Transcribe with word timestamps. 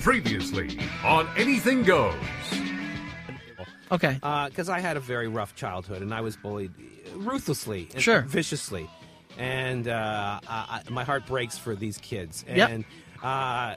Previously 0.00 0.78
on 1.04 1.28
Anything 1.36 1.82
Goes. 1.82 2.14
Okay. 3.92 4.14
because 4.14 4.68
I 4.68 4.78
had 4.80 4.96
a 4.96 5.00
very 5.00 5.28
rough 5.28 5.54
childhood 5.54 6.00
and 6.02 6.14
I 6.14 6.20
was 6.20 6.36
bullied 6.36 6.72
ruthlessly, 7.16 7.88
and 7.92 8.02
Sure. 8.02 8.22
viciously, 8.22 8.88
and 9.36 9.88
uh, 9.88 10.40
I, 10.48 10.82
I, 10.86 10.90
my 10.90 11.04
heart 11.04 11.26
breaks 11.26 11.58
for 11.58 11.74
these 11.74 11.98
kids. 11.98 12.44
Yep. 12.48 12.70
And 12.70 12.84
uh, 13.22 13.74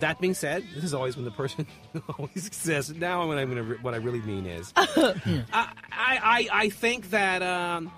that 0.00 0.20
being 0.20 0.34
said, 0.34 0.64
this 0.74 0.82
has 0.82 0.92
always 0.92 1.14
been 1.14 1.24
the 1.24 1.30
person 1.30 1.66
who 1.92 2.02
always 2.18 2.54
says. 2.54 2.90
Now, 2.92 3.26
what 3.26 3.38
I'm 3.38 3.48
gonna, 3.48 3.76
what 3.80 3.94
I 3.94 3.98
really 3.98 4.20
mean 4.22 4.44
is, 4.46 4.72
I, 4.76 5.44
I, 5.52 5.68
I, 5.92 6.48
I 6.52 6.68
think 6.70 7.10
that. 7.10 7.42
Um, 7.42 7.90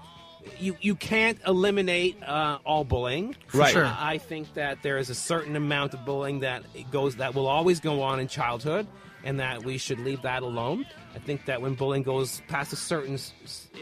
you, 0.58 0.76
you 0.80 0.94
can't 0.94 1.38
eliminate 1.46 2.22
uh, 2.22 2.58
all 2.64 2.84
bullying. 2.84 3.36
Right. 3.52 3.72
Sure. 3.72 3.84
I 3.84 4.18
think 4.18 4.54
that 4.54 4.82
there 4.82 4.98
is 4.98 5.10
a 5.10 5.14
certain 5.14 5.56
amount 5.56 5.94
of 5.94 6.04
bullying 6.04 6.40
that 6.40 6.64
goes 6.90 7.16
that 7.16 7.34
will 7.34 7.46
always 7.46 7.80
go 7.80 8.02
on 8.02 8.20
in 8.20 8.28
childhood, 8.28 8.86
and 9.24 9.40
that 9.40 9.64
we 9.64 9.78
should 9.78 9.98
leave 10.00 10.22
that 10.22 10.42
alone. 10.42 10.86
I 11.14 11.18
think 11.18 11.46
that 11.46 11.60
when 11.60 11.74
bullying 11.74 12.02
goes 12.02 12.42
past 12.48 12.72
a 12.72 12.76
certain, 12.76 13.18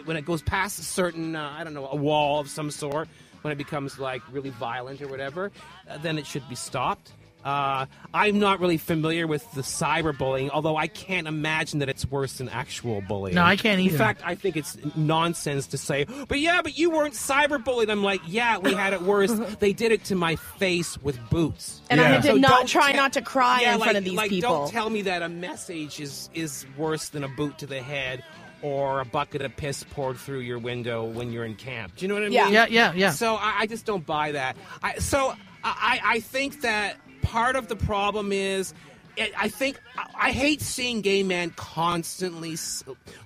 when 0.05 0.17
it 0.17 0.25
goes 0.25 0.43
past 0.43 0.79
a 0.79 0.83
certain, 0.83 1.37
uh, 1.37 1.55
I 1.59 1.65
don't 1.65 1.75
know, 1.75 1.89
a 1.89 1.97
wall 1.97 2.41
of 2.41 2.49
some 2.49 2.71
sort, 2.71 3.09
when 3.43 3.53
it 3.53 3.57
becomes 3.57 3.99
like 3.99 4.23
really 4.33 4.51
violent 4.51 5.03
or 5.03 5.09
whatever, 5.09 5.53
uh, 5.89 5.99
then 5.99 6.17
it 6.17 6.27
should 6.27 6.49
be 6.49 6.55
stopped. 6.55 7.13
Uh, 7.45 7.85
I'm 8.15 8.39
not 8.39 8.59
really 8.61 8.79
familiar 8.79 9.27
with 9.27 9.51
the 9.53 9.61
cyberbullying, 9.61 10.49
although 10.51 10.77
I 10.77 10.87
can't 10.87 11.27
imagine 11.29 11.81
that 11.81 11.89
it's 11.91 12.07
worse 12.11 12.39
than 12.39 12.49
actual 12.49 13.03
bullying. 13.03 13.35
No, 13.35 13.43
I 13.43 13.57
can't 13.57 13.81
either. 13.81 13.93
In 13.93 13.99
fact, 13.99 14.23
I 14.25 14.35
think 14.35 14.57
it's 14.57 14.79
nonsense 14.97 15.67
to 15.69 15.79
say, 15.79 16.07
but 16.29 16.41
yeah, 16.41 16.63
but 16.63 16.79
you 16.79 16.91
weren't 16.91 17.15
cyberbullied. 17.15 17.91
I'm 17.91 18.03
like, 18.03 18.23
yeah, 18.27 18.57
we 18.59 18.73
had 18.73 18.95
it 18.95 19.03
worse. 19.03 19.31
they 19.61 19.73
did 19.75 19.93
it 19.93 20.05
to 20.05 20.15
my 20.15 20.37
face 20.37 20.97
with 21.03 21.19
boots. 21.29 21.83
And 21.91 22.01
I 22.01 22.05
Yeah. 22.05 22.09
had 22.15 22.23
to 22.23 22.29
So 22.29 22.35
not 22.37 22.51
don't 22.51 22.67
try 22.69 22.93
te- 22.93 22.97
not 22.97 23.13
to 23.13 23.21
cry 23.23 23.61
yeah, 23.61 23.75
in 23.75 23.81
like, 23.81 23.87
front 23.91 23.99
of 23.99 24.05
these 24.05 24.15
like, 24.15 24.31
people. 24.31 24.51
Don't 24.65 24.71
tell 24.71 24.89
me 24.89 25.03
that 25.03 25.21
a 25.23 25.29
message 25.29 26.01
is 26.01 26.31
is 26.33 26.65
worse 26.79 27.11
than 27.11 27.25
a 27.25 27.29
boot 27.29 27.59
to 27.59 27.67
the 27.67 27.83
head 27.83 28.25
or 28.63 29.01
a 29.01 29.05
bucket 29.05 29.43
of 29.43 29.55
piss 29.55 29.85
poured 29.91 30.17
through 30.17 30.39
your 30.41 30.59
window 30.59 31.05
when 31.05 31.31
you're 31.31 31.45
in 31.45 31.55
camp. 31.55 31.95
Do 31.97 32.05
you 32.05 32.09
know 32.09 32.15
what 32.15 32.23
I 32.25 32.29
Yeah. 32.29 32.45
mean? 32.45 32.55
Yeah, 32.55 32.67
yeah, 32.71 32.93
yeah. 32.95 33.11
So 33.11 33.35
I, 33.35 33.55
I 33.61 33.67
just 33.67 33.85
don't 33.85 34.07
buy 34.07 34.33
that. 34.33 34.57
I, 34.83 34.95
so 34.99 35.35
I, 35.63 36.01
I 36.03 36.21
think 36.21 36.63
that 36.63 36.97
part 37.25 37.57
of 37.57 37.69
the 37.69 37.77
problem 37.77 38.33
is. 38.33 38.75
I 39.19 39.31
I 39.37 39.49
think 39.49 39.81
I 40.15 40.31
hate 40.33 40.61
seeing 40.61 41.01
gay 41.01 41.23
men 41.23 41.51
constantly 41.51 42.57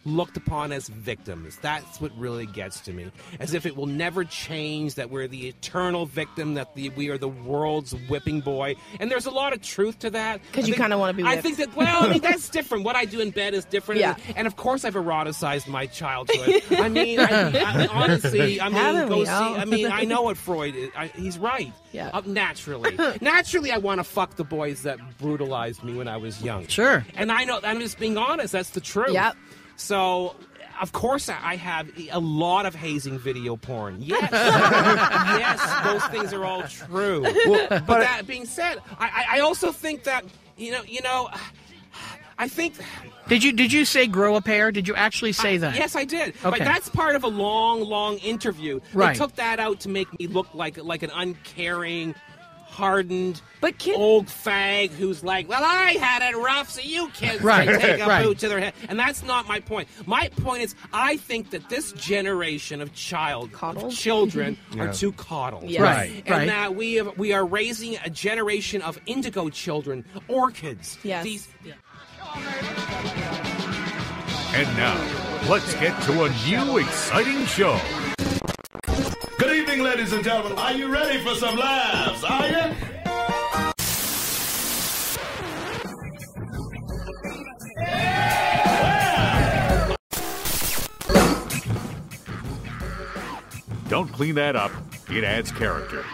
looked 0.05 0.37
upon 0.37 0.73
as 0.73 0.89
victims. 0.89 1.59
That's 1.63 2.01
what 2.01 2.17
really 2.19 2.47
gets 2.47 2.81
to 2.83 2.93
me. 2.93 3.11
As 3.41 3.55
if 3.55 3.67
it 3.67 3.77
will 3.77 3.87
never 3.87 4.25
change, 4.25 4.95
that 4.95 5.11
we're 5.11 5.29
the 5.29 5.49
eternal 5.49 6.07
victim, 6.07 6.55
that 6.55 6.75
the, 6.75 6.91
we 6.91 7.09
are 7.09 7.19
the 7.19 7.29
world's 7.29 7.93
whipping 8.09 8.41
boy. 8.41 8.75
And 9.01 9.11
there's 9.11 9.27
a 9.27 9.31
lot 9.31 9.53
of 9.53 9.63
truth 9.63 9.99
to 10.01 10.11
that. 10.11 10.41
Because 10.51 10.69
you 10.69 10.75
kinda 10.75 10.99
wanna 10.99 11.15
be 11.15 11.25
I 11.25 11.41
think 11.41 11.59
that, 11.59 11.75
well, 11.77 12.05
I 12.05 12.09
mean, 12.09 12.21
that's 12.23 12.49
different. 12.49 12.85
What 12.85 12.97
I 12.97 13.05
do 13.05 13.21
in 13.21 13.31
bed 13.31 13.55
is 13.55 13.65
different. 13.65 14.01
Yeah. 14.01 14.17
And, 14.37 14.47
of 14.47 14.57
course, 14.57 14.85
I've 14.85 14.95
eroticized 14.95 15.69
my 15.69 15.87
childhood. 15.87 16.63
I 16.71 16.89
mean, 16.99 17.21
I, 17.21 17.59
I, 17.59 17.87
honestly, 17.89 18.61
I 18.61 18.69
mean, 18.69 18.75
Haven't 18.75 19.09
go 19.09 19.25
see. 19.25 19.31
all? 19.31 19.55
I 19.57 19.65
mean, 19.65 19.87
I 19.91 20.05
know 20.05 20.23
what 20.23 20.37
Freud 20.49 20.75
is. 20.75 20.91
I, 20.97 21.09
he's 21.09 21.39
right. 21.39 21.73
Yeah. 21.93 22.11
Uh, 22.13 22.23
naturally, 22.27 22.97
naturally, 23.21 23.73
I 23.73 23.79
want 23.79 23.99
to 23.99 24.05
fuck 24.05 24.37
the 24.37 24.45
boys 24.45 24.83
that 24.83 24.99
brutalized 25.79 25.85
me 25.85 25.99
when 25.99 26.09
I 26.09 26.17
was 26.17 26.43
young. 26.43 26.67
Sure. 26.67 27.05
And 27.15 27.31
I 27.33 27.45
know. 27.45 27.61
I'm 27.63 27.81
just 27.81 27.99
being 27.99 28.17
honest. 28.17 28.53
That's 28.53 28.71
the 28.71 28.81
truth. 28.81 29.13
Yep. 29.13 29.37
So. 29.77 30.35
Of 30.81 30.93
course, 30.93 31.29
I 31.29 31.37
I 31.43 31.57
have 31.57 31.91
a 32.13 32.21
lot 32.21 32.65
of 32.65 32.73
hazing 32.73 33.19
video 33.19 33.57
porn. 33.57 33.97
Yes, 34.01 34.31
yes, 34.31 35.85
those 35.85 36.05
things 36.13 36.33
are 36.33 36.45
all 36.45 36.63
true. 36.69 37.23
but, 37.69 37.87
that 37.89 38.29
being 38.29 38.47
said, 38.47 38.79
I, 38.97 39.09
I 39.09 39.39
I 39.39 39.41
also 39.41 39.73
think 39.73 40.05
that 40.05 40.25
you 40.57 40.71
know, 40.71 40.83
you 40.87 41.03
know, 41.03 41.31
I 42.39 42.47
think 42.47 42.75
Did 43.27 43.43
you 43.43 43.53
did 43.53 43.73
you 43.73 43.85
say 43.85 44.07
grow 44.07 44.37
a 44.37 44.41
pair? 44.41 44.71
Did 44.71 44.87
you 44.87 44.95
actually 44.95 45.33
say 45.33 45.57
that? 45.57 45.75
Yes, 45.75 45.97
I 45.97 46.05
did. 46.05 46.29
Okay. 46.45 46.51
But 46.51 46.59
that's 46.61 46.89
part 46.89 47.17
of 47.17 47.25
a 47.25 47.29
long, 47.29 47.81
long 47.81 48.19
interview. 48.19 48.79
Right. 48.93 49.15
They 49.15 49.19
took 49.19 49.35
that 49.35 49.59
out 49.59 49.81
to 49.81 49.89
make 49.89 50.17
me 50.21 50.29
look 50.29 50.55
like 50.55 50.77
like 50.77 51.03
an 51.03 51.11
uncaring, 51.13 52.15
hardened, 52.79 53.43
But 53.61 53.77
kid- 53.79 53.97
old 53.97 54.27
fag 54.29 54.91
who's 54.91 55.25
like, 55.25 55.49
"Well, 55.49 55.63
I 55.65 55.93
had 55.95 56.23
it 56.23 56.37
rough, 56.37 56.71
so 56.71 56.81
you 56.81 57.09
kids 57.11 57.43
Right, 57.43 57.69
can 57.69 57.81
take 57.81 58.01
a 58.01 58.07
right. 58.07 58.25
boot 58.25 58.39
to 58.39 58.49
their 58.49 58.61
head." 58.61 58.75
And 58.89 58.99
that's 58.99 59.25
not 59.25 59.49
my 59.49 59.59
point. 59.59 59.89
My 60.07 60.29
point 60.29 60.63
is, 60.63 60.75
I 60.93 61.17
think 61.17 61.51
that 61.51 61.69
this 61.69 61.91
generation 61.93 62.81
of 62.81 62.95
child 62.95 63.51
of 63.61 63.93
children 63.93 64.57
are 64.79 64.93
too 64.93 65.11
coddled. 65.13 65.65
Yes. 65.69 65.81
Right, 65.83 66.23
And 66.25 66.29
right. 66.31 66.47
that 66.47 66.77
we 66.77 66.95
have, 66.95 67.19
we 67.19 67.33
are 67.33 67.45
raising 67.45 67.97
a 68.05 68.11
generation 68.11 68.81
of 68.83 68.99
indigo 69.07 69.49
children, 69.51 70.05
orchids. 70.29 70.97
Yes. 71.03 71.25
These, 71.25 71.49
And 74.55 74.67
now, 74.77 74.97
let's 75.49 75.75
get 75.75 76.01
to 76.05 76.25
a 76.25 76.31
new 76.49 76.79
exciting 76.79 77.45
show. 77.47 77.79
Evening, 79.79 79.93
ladies 79.93 80.13
and 80.13 80.25
gentlemen. 80.25 80.59
Are 80.59 80.73
you 80.73 80.93
ready 80.93 81.21
for 81.21 81.37
some 81.37 81.57
laughs? 81.57 82.25
Are 82.25 82.49
you? 82.49 82.75
Don't 93.89 94.09
clean 94.09 94.35
that 94.35 94.57
up, 94.57 94.73
it 95.11 95.23
adds 95.23 95.53
character. 95.53 96.05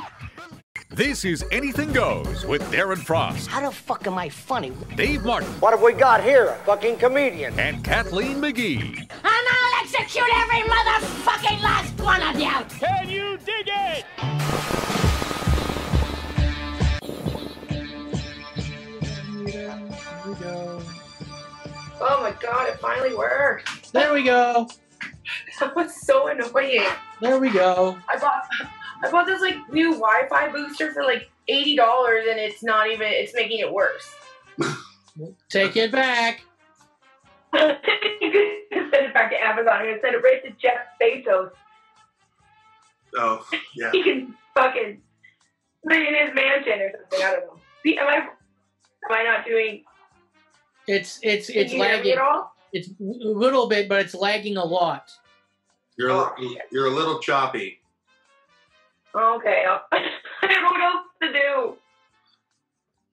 This 0.94 1.24
is 1.24 1.44
Anything 1.50 1.92
Goes 1.92 2.46
with 2.46 2.62
Darren 2.70 2.98
Frost, 2.98 3.48
How 3.48 3.60
the 3.68 3.74
fuck 3.74 4.06
am 4.06 4.16
I 4.16 4.28
funny? 4.28 4.72
Dave 4.96 5.24
Martin, 5.24 5.48
What 5.60 5.72
have 5.72 5.82
we 5.82 5.92
got 5.92 6.22
here? 6.22 6.46
A 6.46 6.54
fucking 6.64 6.98
comedian. 6.98 7.58
and 7.58 7.82
Kathleen 7.82 8.36
McGee. 8.36 8.98
And 9.00 9.08
I'll 9.24 9.82
execute 9.82 10.24
every 10.34 10.62
motherfucking 10.62 11.62
last 11.62 12.00
one 12.00 12.22
of 12.22 12.38
you! 12.40 12.78
Can 12.78 13.08
you 13.10 13.36
dig 13.38 13.66
it? 13.68 14.04
Oh 22.00 22.18
my 22.22 22.34
god, 22.40 22.68
it 22.68 22.78
finally 22.80 23.14
worked. 23.14 23.92
There 23.92 24.12
we 24.12 24.22
go. 24.22 24.68
That 25.60 25.74
was 25.76 25.94
so 26.02 26.26
annoying. 26.28 26.84
There 27.20 27.38
we 27.38 27.48
go. 27.50 27.96
I 28.08 28.18
bought 28.18 28.42
I 29.04 29.10
bought 29.10 29.26
this 29.26 29.40
like 29.40 29.56
new 29.72 29.92
Wi-Fi 29.92 30.48
booster 30.52 30.92
for 30.92 31.02
like 31.04 31.30
eighty 31.48 31.76
dollars 31.76 32.24
and 32.28 32.38
it's 32.38 32.62
not 32.62 32.90
even 32.90 33.06
it's 33.08 33.34
making 33.34 33.58
it 33.60 33.72
worse. 33.72 34.14
Take 35.48 35.76
it 35.76 35.92
back. 35.92 36.42
you 37.54 37.60
could 38.30 38.90
send 38.90 39.06
it 39.06 39.14
back 39.14 39.30
to 39.30 39.36
Amazon. 39.36 39.72
I'm 39.74 39.84
gonna 39.86 40.00
send 40.00 40.14
it 40.14 40.22
right 40.22 40.42
to 40.44 40.50
Jeff 40.60 40.78
Bezos. 41.00 41.50
Oh, 43.16 43.46
yeah. 43.76 43.90
He 43.92 44.02
can 44.02 44.34
fucking 44.56 45.00
put 45.84 45.92
it 45.92 46.08
in 46.08 46.26
his 46.26 46.34
mansion 46.34 46.80
or 46.80 46.90
something. 46.98 47.24
I 47.26 47.30
don't 47.32 47.46
know. 47.46 47.60
See, 47.84 47.96
am 47.98 48.08
I 48.08 48.14
am 48.16 48.28
I 49.10 49.22
not 49.22 49.44
doing 49.46 49.84
It's 50.88 51.20
it's 51.22 51.46
can 51.48 51.60
it's 51.60 51.72
you 51.72 51.78
hear 51.82 51.88
me 51.90 51.96
lagging. 51.96 52.12
at 52.14 52.18
all? 52.18 52.54
It's 52.72 52.88
a 52.88 52.92
little 53.00 53.68
bit, 53.68 53.88
but 53.88 54.00
it's 54.00 54.14
lagging 54.14 54.56
a 54.56 54.64
lot. 54.64 55.12
You're 55.96 56.10
Oh, 56.10 56.34
a, 56.36 56.58
you're 56.72 56.86
a 56.86 56.90
little 56.90 57.20
choppy. 57.20 57.78
Okay. 59.14 59.64
I'll- 59.68 59.86
don't 60.48 60.62
know 60.62 60.70
what 60.70 60.82
else 60.82 61.06
to 61.22 61.32
do. 61.32 61.76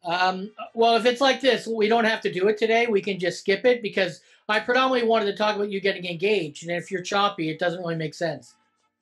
Um, 0.03 0.51
well, 0.73 0.95
if 0.95 1.05
it's 1.05 1.21
like 1.21 1.41
this, 1.41 1.67
we 1.67 1.87
don't 1.87 2.05
have 2.05 2.21
to 2.21 2.31
do 2.31 2.47
it 2.47 2.57
today. 2.57 2.87
We 2.87 3.01
can 3.01 3.19
just 3.19 3.39
skip 3.39 3.65
it 3.65 3.81
because 3.81 4.21
I 4.49 4.59
predominantly 4.59 5.07
wanted 5.07 5.25
to 5.25 5.35
talk 5.35 5.55
about 5.55 5.69
you 5.69 5.79
getting 5.79 6.05
engaged, 6.05 6.67
and 6.67 6.75
if 6.75 6.89
you're 6.89 7.03
choppy, 7.03 7.49
it 7.49 7.59
doesn't 7.59 7.79
really 7.79 7.95
make 7.95 8.13
sense. 8.13 8.55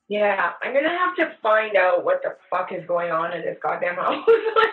Yeah, 0.09 0.51
I'm 0.61 0.73
gonna 0.73 0.89
have 0.89 1.15
to 1.17 1.35
find 1.41 1.77
out 1.77 2.03
what 2.03 2.21
the 2.23 2.35
fuck 2.49 2.73
is 2.73 2.85
going 2.85 3.11
on 3.11 3.31
in 3.31 3.41
this 3.41 3.57
goddamn 3.61 3.95
house. 3.95 4.27
like, 4.57 4.69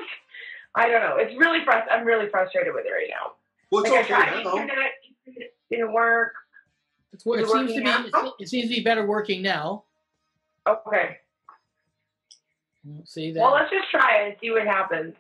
I 0.75 0.89
don't 0.89 1.03
know. 1.03 1.17
It's 1.19 1.37
really 1.39 1.61
frust. 1.61 1.87
I'm 1.91 2.05
really 2.05 2.29
frustrated 2.29 2.75
with 2.75 2.87
it 2.87 2.91
right 2.91 3.11
now. 3.11 3.33
What's 3.71 3.91
like, 3.91 3.99
I 3.99 4.01
okay 4.01 4.09
tried 4.09 4.45
now? 4.45 4.57
internet, 4.57 4.93
it 5.27 5.55
didn't 5.71 5.93
work. 5.93 6.33
It's, 7.13 7.25
it 7.25 7.31
Is 7.31 7.51
it 7.51 7.53
seems 7.53 7.73
to 7.73 7.79
be 7.79 7.85
now? 7.85 8.35
it 8.41 8.49
seems 8.49 8.69
to 8.69 8.75
be 8.75 8.83
better 8.83 9.07
working 9.07 9.43
now. 9.43 9.85
Okay. 10.67 11.19
See 13.05 13.33
that? 13.33 13.41
Well, 13.41 13.53
let's 13.55 13.71
just 13.71 13.91
try 13.91 14.19
it 14.23 14.27
and 14.29 14.37
see 14.41 14.51
what 14.51 14.67
happens. 14.67 15.15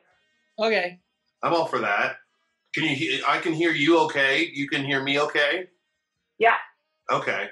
okay. 0.58 1.00
I'm 1.42 1.52
all 1.54 1.66
for 1.66 1.78
that. 1.80 2.16
Can 2.74 2.84
you? 2.84 2.90
he- 2.96 3.22
I 3.26 3.38
can 3.38 3.52
hear 3.52 3.70
you. 3.72 3.98
Okay. 4.00 4.50
You 4.52 4.68
can 4.68 4.84
hear 4.84 5.02
me. 5.02 5.20
Okay. 5.20 5.68
Yeah. 6.38 6.54
Okay. 7.10 7.48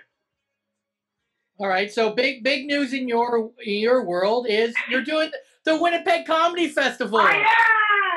All 1.59 1.69
right. 1.69 1.93
So 1.93 2.11
big 2.15 2.43
big 2.43 2.67
news 2.67 2.93
in 2.93 3.07
your 3.09 3.51
in 3.65 3.75
your 3.77 4.05
world 4.05 4.47
is 4.49 4.75
you're 4.91 5.05
doing 5.05 5.31
the 5.65 5.81
Winnipeg 5.81 6.27
Comedy 6.27 6.69
Festival. 6.69 7.19
I 7.19 7.45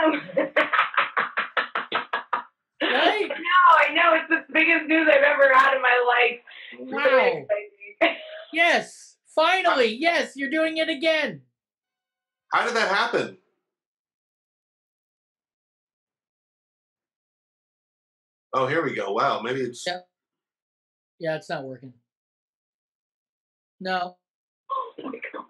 am. 0.03 0.21
Right? 2.81 3.29
No, 3.29 3.77
I 3.89 3.93
know 3.93 4.13
it's 4.15 4.29
the 4.29 4.53
biggest 4.53 4.87
news 4.87 5.07
I've 5.11 5.23
ever 5.23 5.53
had 5.53 5.75
in 5.75 5.81
my 5.81 6.03
life. 6.07 6.39
Wow. 6.79 6.97
Really. 7.03 7.45
Yes. 8.53 9.17
Finally. 9.35 9.95
Yes, 9.99 10.33
you're 10.35 10.49
doing 10.49 10.77
it 10.77 10.89
again. 10.89 11.41
How 12.51 12.65
did 12.65 12.75
that 12.75 12.89
happen? 12.89 13.37
Oh, 18.53 18.67
here 18.67 18.83
we 18.83 18.93
go. 18.93 19.11
Wow, 19.11 19.41
maybe 19.41 19.61
it's. 19.61 19.83
Yeah. 19.85 19.99
Yeah, 21.19 21.35
it's 21.35 21.49
not 21.49 21.63
working. 21.63 21.93
No. 23.79 24.17
Oh 24.71 24.93
my 25.03 25.11
god, 25.11 25.45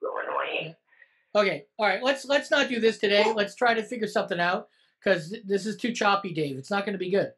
so 0.00 0.12
annoying. 0.22 0.74
Okay. 1.34 1.64
All 1.78 1.86
right. 1.86 2.02
Let's 2.02 2.24
let's 2.24 2.50
not 2.50 2.68
do 2.68 2.80
this 2.80 2.98
today. 2.98 3.32
Let's 3.34 3.54
try 3.54 3.74
to 3.74 3.82
figure 3.82 4.06
something 4.06 4.38
out 4.38 4.68
because 5.02 5.34
this 5.44 5.66
is 5.66 5.76
too 5.76 5.92
choppy, 5.92 6.32
Dave. 6.32 6.56
It's 6.58 6.70
not 6.70 6.84
going 6.84 6.92
to 6.92 6.98
be 6.98 7.10
good. 7.10 7.32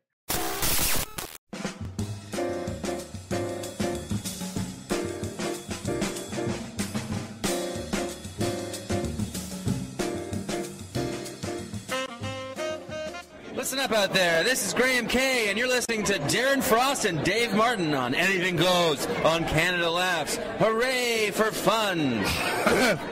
Listen 13.76 13.92
up 13.92 14.04
out 14.04 14.14
there. 14.14 14.42
This 14.42 14.66
is 14.66 14.72
Graham 14.72 15.06
Kay, 15.06 15.50
and 15.50 15.58
you're 15.58 15.68
listening 15.68 16.02
to 16.04 16.14
Darren 16.14 16.62
Frost 16.62 17.04
and 17.04 17.22
Dave 17.22 17.52
Martin 17.54 17.92
on 17.92 18.14
Anything 18.14 18.56
Goes 18.56 19.04
on 19.22 19.44
Canada 19.44 19.90
Laughs. 19.90 20.38
Hooray 20.58 21.30
for 21.30 21.52
fun! 21.52 22.24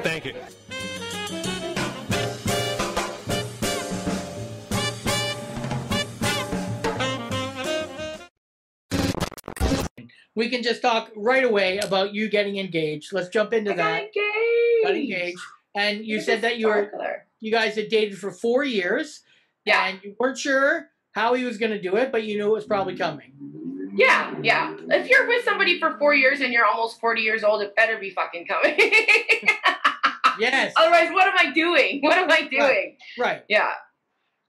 Thank 0.02 0.24
you. 0.24 0.34
We 10.34 10.48
can 10.48 10.62
just 10.62 10.80
talk 10.80 11.10
right 11.14 11.44
away 11.44 11.76
about 11.76 12.14
you 12.14 12.30
getting 12.30 12.56
engaged. 12.56 13.12
Let's 13.12 13.28
jump 13.28 13.52
into 13.52 13.72
I 13.72 13.76
got 13.76 13.84
that. 13.84 14.00
engaged. 14.00 14.84
Got 14.84 14.96
engaged, 14.96 15.40
and 15.74 16.06
you 16.06 16.16
Look 16.16 16.24
said 16.24 16.40
that 16.40 16.56
you 16.56 16.68
were 16.68 16.90
you 17.40 17.50
guys 17.50 17.74
had 17.74 17.90
dated 17.90 18.16
for 18.16 18.30
four 18.30 18.64
years, 18.64 19.20
Yeah. 19.64 19.86
and 19.86 20.00
you 20.02 20.14
weren't 20.18 20.38
sure 20.38 20.88
how 21.12 21.34
he 21.34 21.44
was 21.44 21.58
going 21.58 21.72
to 21.72 21.80
do 21.80 21.96
it, 21.96 22.12
but 22.12 22.24
you 22.24 22.36
knew 22.36 22.46
it 22.46 22.52
was 22.54 22.66
probably 22.66 22.96
coming. 22.96 23.32
Yeah, 23.96 24.34
yeah. 24.42 24.74
If 24.88 25.08
you're 25.08 25.28
with 25.28 25.44
somebody 25.44 25.78
for 25.78 25.96
four 25.98 26.14
years 26.14 26.40
and 26.40 26.52
you're 26.52 26.66
almost 26.66 27.00
40 27.00 27.22
years 27.22 27.44
old, 27.44 27.62
it 27.62 27.76
better 27.76 27.96
be 27.98 28.10
fucking 28.10 28.46
coming. 28.46 28.76
Yes. 30.38 30.72
Otherwise, 30.76 31.10
what 31.12 31.26
am 31.26 31.34
I 31.38 31.52
doing? 31.52 32.00
What 32.00 32.16
am 32.18 32.30
I 32.30 32.48
doing? 32.48 32.60
Right. 32.60 32.96
right. 33.18 33.44
Yeah. 33.48 33.70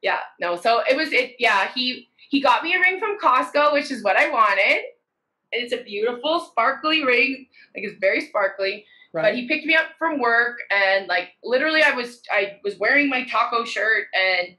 Yeah. 0.02 0.20
No. 0.40 0.56
So 0.56 0.82
it 0.90 0.96
was 0.96 1.12
it 1.12 1.36
yeah, 1.40 1.70
he 1.74 2.08
he 2.30 2.42
got 2.42 2.64
me 2.64 2.76
a 2.76 2.80
ring 2.80 3.00
from 3.00 3.18
Costco, 3.20 3.74
which 3.74 3.92
is 3.92 4.04
what 4.04 4.18
I 4.18 4.30
wanted. 4.30 4.84
And 5.54 5.64
it's 5.64 5.74
a 5.74 5.84
beautiful 5.84 6.40
sparkly 6.52 7.04
ring. 7.06 7.48
Like 7.76 7.86
it's 7.86 8.00
very 8.00 8.22
sparkly. 8.22 8.86
Right. 9.14 9.24
But 9.24 9.36
he 9.36 9.48
picked 9.48 9.66
me 9.66 9.76
up 9.76 9.88
from 9.98 10.20
work 10.20 10.58
and 10.70 11.08
like 11.08 11.30
literally 11.44 11.82
I 11.82 11.92
was 11.92 12.22
I 12.32 12.58
was 12.64 12.78
wearing 12.78 13.10
my 13.10 13.26
taco 13.26 13.64
shirt 13.64 14.08
and 14.14 14.56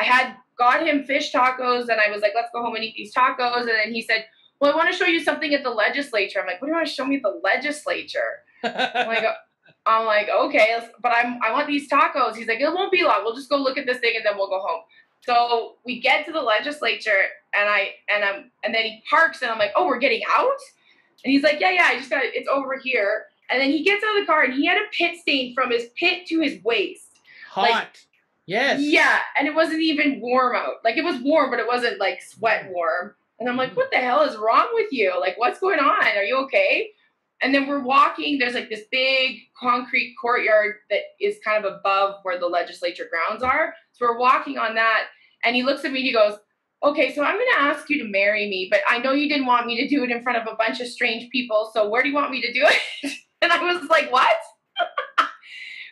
I 0.00 0.04
had 0.04 0.34
got 0.56 0.86
him 0.86 1.04
fish 1.04 1.30
tacos 1.30 1.88
and 1.88 2.00
I 2.00 2.10
was 2.10 2.22
like, 2.22 2.32
let's 2.34 2.48
go 2.54 2.62
home 2.62 2.74
and 2.74 2.82
eat 2.82 2.94
these 2.96 3.14
tacos. 3.14 3.60
And 3.60 3.68
then 3.68 3.92
he 3.92 4.00
said, 4.00 4.24
Well, 4.58 4.72
I 4.72 4.76
want 4.76 4.90
to 4.90 4.96
show 4.96 5.04
you 5.04 5.22
something 5.22 5.52
at 5.52 5.62
the 5.62 5.70
legislature. 5.70 6.40
I'm 6.40 6.46
like, 6.46 6.60
what 6.60 6.68
do 6.68 6.70
you 6.70 6.76
want 6.76 6.88
to 6.88 6.92
show 6.92 7.04
me 7.04 7.16
at 7.16 7.22
the 7.22 7.38
legislature? 7.44 8.42
I'm 8.64 9.08
like, 9.08 9.24
I'm 9.86 10.06
like, 10.06 10.28
okay, 10.28 10.78
but 11.02 11.12
I'm 11.14 11.38
I 11.42 11.52
want 11.52 11.66
these 11.66 11.88
tacos. 11.88 12.36
He's 12.36 12.48
like, 12.48 12.60
it 12.60 12.72
won't 12.72 12.92
be 12.92 13.02
long. 13.02 13.20
We'll 13.24 13.34
just 13.34 13.50
go 13.50 13.56
look 13.56 13.76
at 13.76 13.86
this 13.86 13.98
thing 13.98 14.14
and 14.16 14.24
then 14.24 14.36
we'll 14.36 14.48
go 14.48 14.60
home. 14.60 14.82
So 15.26 15.76
we 15.84 16.00
get 16.00 16.24
to 16.26 16.32
the 16.32 16.40
legislature 16.40 17.24
and 17.54 17.68
I 17.68 17.90
and 18.08 18.24
I'm 18.24 18.50
and 18.64 18.74
then 18.74 18.84
he 18.84 19.02
parks 19.08 19.42
and 19.42 19.50
I'm 19.50 19.58
like, 19.58 19.72
oh, 19.76 19.86
we're 19.86 19.98
getting 19.98 20.22
out. 20.30 20.60
And 21.24 21.32
he's 21.32 21.42
like, 21.42 21.60
yeah, 21.60 21.72
yeah, 21.72 21.88
I 21.88 21.98
just 21.98 22.08
got 22.08 22.22
it's 22.24 22.48
over 22.48 22.78
here. 22.78 23.26
And 23.50 23.60
then 23.60 23.70
he 23.70 23.82
gets 23.82 24.02
out 24.04 24.16
of 24.16 24.22
the 24.22 24.26
car 24.26 24.44
and 24.44 24.54
he 24.54 24.64
had 24.66 24.78
a 24.78 24.86
pit 24.96 25.18
stain 25.20 25.54
from 25.54 25.70
his 25.70 25.88
pit 25.96 26.26
to 26.28 26.40
his 26.40 26.62
waist. 26.62 27.20
Hot. 27.48 27.98
Yes. 28.50 28.80
Yeah, 28.80 29.18
and 29.38 29.46
it 29.46 29.54
wasn't 29.54 29.82
even 29.82 30.20
warm 30.20 30.56
out. 30.56 30.76
Like 30.84 30.96
it 30.96 31.04
was 31.04 31.20
warm, 31.22 31.50
but 31.50 31.58
it 31.58 31.66
wasn't 31.66 32.00
like 32.00 32.22
sweat 32.22 32.70
warm. 32.70 33.14
And 33.38 33.48
I'm 33.48 33.56
like, 33.56 33.70
mm-hmm. 33.70 33.76
what 33.76 33.90
the 33.90 33.98
hell 33.98 34.22
is 34.22 34.36
wrong 34.36 34.68
with 34.74 34.92
you? 34.92 35.18
Like, 35.18 35.38
what's 35.38 35.60
going 35.60 35.78
on? 35.78 36.06
Are 36.06 36.22
you 36.22 36.36
okay? 36.44 36.90
And 37.42 37.54
then 37.54 37.66
we're 37.66 37.82
walking. 37.82 38.38
There's 38.38 38.54
like 38.54 38.68
this 38.68 38.84
big 38.90 39.38
concrete 39.58 40.14
courtyard 40.20 40.76
that 40.90 41.00
is 41.20 41.38
kind 41.42 41.64
of 41.64 41.72
above 41.72 42.16
where 42.22 42.38
the 42.38 42.46
legislature 42.46 43.08
grounds 43.10 43.42
are. 43.42 43.74
So 43.92 44.06
we're 44.06 44.18
walking 44.18 44.58
on 44.58 44.74
that. 44.74 45.04
And 45.42 45.56
he 45.56 45.62
looks 45.62 45.84
at 45.84 45.92
me 45.92 46.00
and 46.00 46.06
he 46.06 46.12
goes, 46.12 46.34
Okay, 46.82 47.14
so 47.14 47.22
I'm 47.22 47.34
going 47.34 47.46
to 47.56 47.60
ask 47.60 47.90
you 47.90 48.02
to 48.02 48.08
marry 48.08 48.48
me, 48.48 48.68
but 48.70 48.80
I 48.88 48.98
know 48.98 49.12
you 49.12 49.28
didn't 49.28 49.44
want 49.44 49.66
me 49.66 49.76
to 49.82 49.88
do 49.88 50.02
it 50.02 50.10
in 50.10 50.22
front 50.22 50.38
of 50.38 50.50
a 50.50 50.56
bunch 50.56 50.80
of 50.80 50.86
strange 50.86 51.28
people. 51.30 51.70
So 51.74 51.90
where 51.90 52.02
do 52.02 52.08
you 52.08 52.14
want 52.14 52.30
me 52.30 52.40
to 52.40 52.52
do 52.54 52.64
it? 52.64 53.12
and 53.42 53.52
I 53.52 53.72
was 53.72 53.88
like, 53.88 54.10
What? 54.12 54.36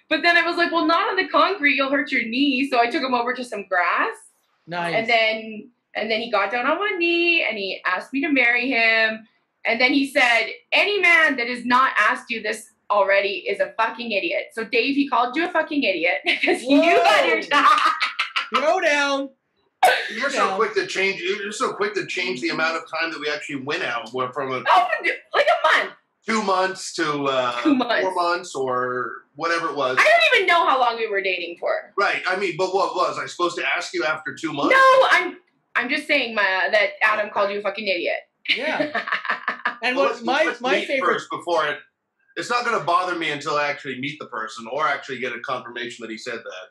But 0.08 0.22
then 0.22 0.36
I 0.36 0.42
was 0.46 0.56
like, 0.56 0.72
Well, 0.72 0.86
not 0.86 1.08
on 1.10 1.16
the 1.16 1.28
concrete. 1.28 1.74
You'll 1.76 1.90
hurt 1.90 2.10
your 2.12 2.22
knee. 2.22 2.68
So 2.70 2.80
I 2.80 2.86
took 2.90 3.02
him 3.02 3.14
over 3.14 3.34
to 3.34 3.44
some 3.44 3.64
grass. 3.68 4.16
Nice. 4.66 4.94
And 4.94 5.08
then 5.08 5.70
and 5.94 6.10
then 6.10 6.20
he 6.20 6.30
got 6.30 6.50
down 6.52 6.66
on 6.66 6.78
one 6.78 6.98
knee 6.98 7.44
and 7.48 7.56
he 7.58 7.80
asked 7.86 8.12
me 8.12 8.20
to 8.22 8.28
marry 8.30 8.68
him. 8.68 9.26
And 9.64 9.80
then 9.80 9.92
he 9.92 10.10
said, 10.10 10.46
Any 10.72 11.00
man 11.00 11.36
that 11.36 11.48
has 11.48 11.64
not 11.64 11.92
asked 11.98 12.30
you 12.30 12.42
this 12.42 12.70
already 12.90 13.44
is 13.48 13.60
a 13.60 13.72
fucking 13.76 14.12
idiot. 14.12 14.44
So 14.52 14.64
Dave, 14.64 14.94
he 14.94 15.08
called 15.08 15.36
you 15.36 15.44
a 15.46 15.50
fucking 15.50 15.82
idiot 15.82 16.18
because 16.24 16.62
you 16.62 16.80
had 16.80 17.26
your 17.26 17.42
Whoa. 17.50 18.60
Go 18.60 18.80
down. 18.80 19.30
You're 20.12 20.30
so 20.30 20.56
quick 20.56 20.74
to 20.74 20.86
change. 20.86 21.20
You're 21.20 21.52
so 21.52 21.72
quick 21.72 21.94
to 21.94 22.06
change 22.06 22.40
the 22.40 22.48
amount 22.48 22.76
of 22.76 22.82
time 22.90 23.12
that 23.12 23.20
we 23.20 23.30
actually 23.30 23.62
went 23.62 23.82
out. 23.82 24.10
We're 24.12 24.32
from 24.32 24.52
a, 24.52 24.64
Oh, 24.68 24.88
like 25.34 25.46
a 25.46 25.82
month. 25.84 25.94
two 26.26 26.42
months 26.42 26.94
to 26.94 27.24
uh, 27.26 27.60
Two 27.62 27.74
months. 27.74 28.02
four 28.02 28.14
months 28.14 28.54
or 28.54 29.12
whatever 29.38 29.68
it 29.68 29.76
was. 29.76 29.96
I 29.98 30.04
don't 30.04 30.36
even 30.36 30.46
know 30.48 30.66
how 30.66 30.78
long 30.80 30.96
we 30.96 31.06
were 31.08 31.22
dating 31.22 31.56
for. 31.60 31.70
Right. 31.96 32.22
I 32.28 32.36
mean, 32.38 32.54
but 32.58 32.74
what 32.74 32.94
was 32.94 33.18
I 33.18 33.26
supposed 33.26 33.56
to 33.56 33.64
ask 33.76 33.94
you 33.94 34.04
after 34.04 34.34
two 34.34 34.52
months? 34.52 34.74
No, 34.74 35.08
I'm 35.12 35.36
I'm 35.76 35.88
just 35.88 36.06
saying 36.08 36.34
my, 36.34 36.42
uh, 36.42 36.70
that 36.72 36.90
Adam 37.02 37.30
called 37.30 37.50
you 37.52 37.60
a 37.60 37.62
fucking 37.62 37.86
idiot. 37.86 38.16
Yeah. 38.54 39.04
And 39.80 39.96
Well, 39.96 40.06
what 40.12 40.24
my 40.24 40.42
let's 40.44 40.60
my 40.60 40.72
meet 40.72 40.88
favorite 40.88 41.12
first 41.12 41.30
before 41.30 41.68
it. 41.68 41.78
It's 42.34 42.50
not 42.50 42.64
going 42.64 42.76
to 42.76 42.84
bother 42.84 43.14
me 43.16 43.30
until 43.30 43.54
I 43.54 43.68
actually 43.68 44.00
meet 44.00 44.18
the 44.18 44.26
person 44.26 44.66
or 44.72 44.88
actually 44.88 45.20
get 45.20 45.32
a 45.32 45.38
confirmation 45.40 46.02
that 46.02 46.10
he 46.10 46.18
said 46.18 46.38
that. 46.38 46.66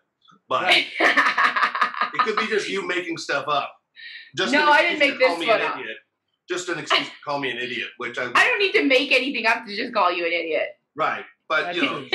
But 0.50 0.76
it 0.76 2.20
could 2.20 2.36
be 2.38 2.48
just 2.48 2.68
you 2.70 2.86
making 2.86 3.18
stuff 3.18 3.46
up. 3.48 3.72
Just 4.36 4.52
No, 4.52 4.70
I 4.70 4.82
didn't 4.82 5.00
make 5.00 5.14
to 5.20 5.26
call 5.26 5.38
this 5.38 5.40
me 5.40 5.46
an 5.54 5.60
one 5.60 5.72
up. 5.72 5.80
idiot. 5.80 5.98
Just 6.50 6.68
an 6.70 6.80
excuse 6.80 7.08
to 7.08 7.14
call 7.26 7.40
me 7.40 7.50
an 7.52 7.58
idiot, 7.58 7.88
which 7.98 8.18
I 8.18 8.24
I 8.36 8.46
don't 8.48 8.60
need 8.60 8.74
to 8.74 8.84
make 8.84 9.12
anything 9.14 9.46
up 9.46 9.66
to 9.66 9.74
just 9.76 9.94
call 9.94 10.12
you 10.12 10.26
an 10.26 10.34
idiot. 10.34 10.68
right. 10.96 11.24
But 11.50 11.76
you 11.76 11.82
know, 11.84 12.06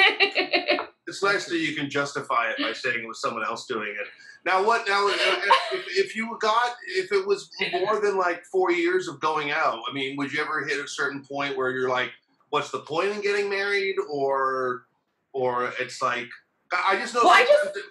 it's 1.07 1.23
nice 1.23 1.47
that 1.47 1.59
you 1.59 1.75
can 1.75 1.89
justify 1.91 2.51
it 2.51 2.59
by 2.59 2.73
saying 2.73 3.01
it 3.03 3.09
was 3.09 3.21
someone 3.21 3.45
else 3.45 3.67
doing 3.67 3.95
it. 4.01 4.07
Now, 4.45 4.65
what? 4.65 4.87
Now, 4.89 5.07
if, 5.09 5.87
if 5.97 6.17
you 6.17 6.37
got, 6.41 6.75
if 6.97 7.13
it 7.13 7.27
was 7.27 7.49
more 7.73 8.01
than 8.01 8.17
like 8.19 8.45
four 8.45 8.73
years 8.73 9.07
of 9.09 9.21
going 9.21 9.51
out, 9.53 9.79
I 9.89 9.93
mean, 9.93 10.17
would 10.17 10.33
you 10.33 10.43
ever 10.43 10.65
hit 10.65 10.85
a 10.85 10.89
certain 10.89 11.25
point 11.25 11.57
where 11.57 11.71
you're 11.71 11.89
like, 11.89 12.11
"What's 12.51 12.71
the 12.71 12.81
point 12.81 13.11
in 13.11 13.21
getting 13.21 13.49
married?" 13.49 13.97
Or, 14.11 14.87
or 15.33 15.73
it's 15.79 16.03
like, 16.03 16.27
I 16.73 16.97
just 16.97 17.15
know. 17.15 17.21
Well, 17.25 17.33
I 17.33 17.43
it- 17.49 17.85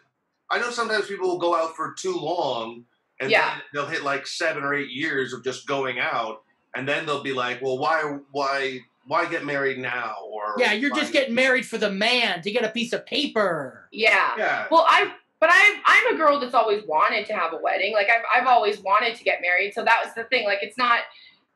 I 0.54 0.60
know 0.60 0.70
sometimes 0.70 1.08
people 1.08 1.30
will 1.30 1.39
go 1.39 1.56
out 1.56 1.77
for 1.77 1.94
too 1.98 2.13
long, 2.13 2.84
and 3.22 3.32
Yeah. 3.32 3.51
then 3.54 3.62
they'll 3.74 3.86
hit 3.86 4.04
like 4.04 4.27
seven 4.27 4.63
or 4.63 4.74
eight 4.74 4.89
years 4.92 5.32
of 5.32 5.46
just 5.46 5.66
going 5.66 5.98
out, 6.00 6.44
and 6.75 6.86
then 6.86 7.06
they'll 7.06 7.24
be 7.24 7.32
like, 7.32 7.62
"Well, 7.62 7.77
why, 7.80 8.18
why, 8.34 8.82
why 9.08 9.25
get 9.30 9.46
married 9.46 9.77
now?" 9.77 10.13
Or 10.55 10.62
Yeah, 10.62 10.74
you're 10.74 10.96
just 10.96 11.13
getting 11.13 11.36
married 11.36 11.65
for 11.65 11.77
the 11.77 11.91
man 11.91 12.41
to 12.41 12.51
get 12.51 12.63
a 12.63 12.70
piece 12.70 12.93
of 12.93 13.05
paper. 13.05 13.88
Yeah. 13.91 14.31
yeah. 14.38 14.65
Well, 14.72 14.86
I 14.88 15.13
but 15.39 15.50
I 15.51 15.81
I'm 15.86 16.15
a 16.15 16.17
girl 16.17 16.39
that's 16.39 16.53
always 16.53 16.84
wanted 16.86 17.25
to 17.27 17.34
have 17.34 17.53
a 17.53 17.58
wedding. 17.58 17.93
Like 17.93 18.08
I've 18.10 18.24
I've 18.41 18.48
always 18.48 18.79
wanted 18.79 19.15
to 19.15 19.24
get 19.24 19.39
married. 19.41 19.74
So 19.74 19.84
that 19.84 20.01
was 20.03 20.13
the 20.13 20.24
thing. 20.25 20.46
Like 20.46 20.60
it's 20.62 20.77
not. 20.77 21.00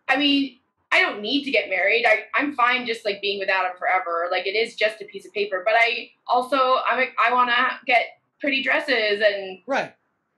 I 0.07 0.17
mean, 0.17 0.57
I 0.91 1.01
don't 1.01 1.21
need 1.21 1.43
to 1.45 1.51
get 1.51 1.69
married. 1.69 2.05
I 2.07 2.23
I'm 2.33 2.55
fine 2.55 2.85
just 2.85 3.05
like 3.05 3.21
being 3.21 3.39
without 3.39 3.65
him 3.65 3.77
forever. 3.77 4.27
Like 4.31 4.47
it 4.47 4.55
is 4.55 4.75
just 4.75 5.01
a 5.01 5.05
piece 5.05 5.25
of 5.25 5.33
paper. 5.33 5.61
But 5.65 5.75
I 5.77 6.09
also 6.27 6.57
I'm 6.89 6.99
a, 6.99 7.05
I 7.27 7.33
want 7.33 7.49
to 7.49 7.55
get 7.85 8.19
pretty 8.39 8.63
dresses 8.63 9.21
and 9.25 9.59
Right. 9.67 9.93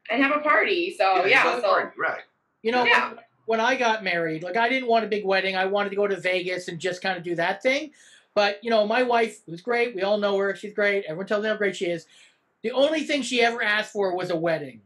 and 0.10 0.22
have 0.22 0.36
a 0.36 0.40
party. 0.40 0.96
So 0.98 1.24
you 1.26 1.32
yeah. 1.32 1.44
so 1.44 1.62
party, 1.62 1.92
right. 1.98 2.22
You 2.64 2.72
know, 2.72 2.84
Yeah. 2.84 3.10
when, 3.10 3.20
when 3.46 3.60
I 3.62 3.76
got 3.76 4.04
married, 4.04 4.44
like 4.44 4.58
I 4.58 4.68
didn't 4.68 4.90
want 4.90 5.06
a 5.06 5.08
big 5.08 5.24
wedding. 5.26 5.56
I 5.56 5.66
wanted 5.66 5.90
to 5.92 5.96
go 5.96 6.08
to 6.08 6.18
Vegas 6.18 6.68
and 6.68 6.80
just 6.80 7.02
kind 7.02 7.18
of 7.18 7.24
do 7.24 7.36
that 7.36 7.62
thing. 7.64 7.92
But 8.38 8.64
you 8.64 8.70
know, 8.70 8.86
my 8.86 9.02
wife 9.02 9.42
was 9.48 9.62
great. 9.62 9.96
We 9.96 10.04
all 10.04 10.20
know 10.20 10.38
her. 10.38 10.56
She's 10.56 10.76
great. 10.76 11.06
Everyone 11.06 11.26
tells 11.26 11.42
me 11.42 11.50
how 11.50 11.56
great 11.58 11.76
she 11.76 11.88
is. 11.88 12.06
The 12.62 12.70
only 12.70 13.02
thing 13.02 13.24
she 13.24 13.42
ever 13.42 13.64
asked 13.64 13.92
for 13.92 14.16
was 14.16 14.30
a 14.30 14.36
wedding. 14.36 14.82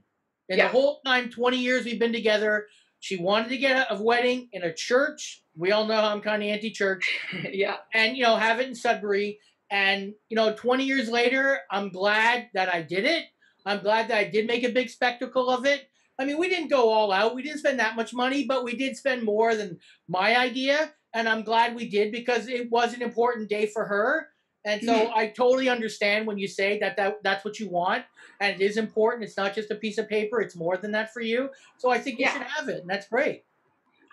And 0.48 0.58
Yeah. 0.58 0.67
the 0.67 0.72
whole 0.72 1.01
time, 1.05 1.29
20 1.29 1.58
years 1.58 1.84
we've 1.84 2.00
been 2.00 2.13
together, 2.13 2.67
she 3.01 3.17
wanted 3.17 3.50
to 3.50 3.58
get 3.58 3.75
a, 3.75 3.96
a 3.96 4.01
wedding 4.01 4.48
in 4.53 4.63
a 4.63 4.74
church. 4.74 5.43
We 5.53 5.74
all 5.74 5.86
know 5.86 5.96
I'm 6.01 6.22
kind 6.22 6.41
of 6.41 6.48
anti-church. 6.48 7.03
yeah. 7.51 7.75
and 7.93 8.15
you 8.15 8.24
know 8.24 8.38
have 8.38 8.62
it 8.62 8.70
in 8.70 8.74
Sudbury. 8.74 9.39
And 9.70 10.13
you 10.29 10.38
know, 10.38 10.53
20 10.53 10.86
years 10.86 11.10
later, 11.10 11.60
I'm 11.70 11.89
glad 11.89 12.48
that 12.53 12.74
I 12.74 12.81
did 12.81 13.03
it. 13.03 13.25
I'm 13.65 13.81
glad 13.81 14.08
that 14.08 14.17
I 14.17 14.24
did 14.29 14.48
make 14.48 14.63
a 14.63 14.70
big 14.70 14.89
spectacle 14.89 15.50
of 15.50 15.65
it. 15.65 15.89
I 16.17 16.24
mean, 16.24 16.38
we 16.38 16.48
didn't 16.48 16.70
go 16.70 16.89
all 16.89 17.12
out. 17.12 17.36
We 17.36 17.43
didn't 17.43 17.60
spend 17.60 17.79
that 17.81 17.98
much 17.98 18.13
money, 18.13 18.46
but 18.46 18.63
we 18.63 18.77
did 18.77 18.96
spend 18.96 19.24
more 19.24 19.55
than 19.55 19.79
my 20.08 20.38
idea. 20.38 20.93
And 21.13 21.27
I'm 21.27 21.44
glad 21.44 21.75
we 21.75 21.89
did 21.89 22.12
because 22.12 22.48
it 22.48 22.72
was 22.72 22.94
an 22.94 23.01
important 23.01 23.50
day 23.50 23.65
for 23.65 23.86
her. 23.86 24.30
And 24.63 24.82
so 24.84 24.94
mm-hmm. 24.94 25.18
I 25.18 25.27
totally 25.27 25.70
understand 25.70 26.27
when 26.27 26.38
you 26.38 26.48
say 26.48 26.77
that, 26.80 26.96
that 26.98 27.24
that's 27.24 27.44
what 27.44 27.60
you 27.60 27.68
want, 27.68 28.06
and 28.39 28.62
it 28.62 28.63
is 28.63 28.77
important. 28.77 29.24
It's 29.24 29.36
not 29.36 29.56
just 29.56 29.72
a 29.72 29.75
piece 29.75 29.98
of 29.98 30.08
paper; 30.08 30.39
it's 30.39 30.56
more 30.56 30.77
than 30.77 30.91
that 30.91 31.12
for 31.12 31.22
you. 31.22 31.50
So 31.77 31.89
I 31.89 31.98
think 31.98 32.20
you 32.20 32.25
Yeah. 32.25 32.34
should 32.34 32.44
have 32.44 32.70
it, 32.70 32.82
and 32.82 32.89
that's 32.89 33.08
great. 33.08 33.44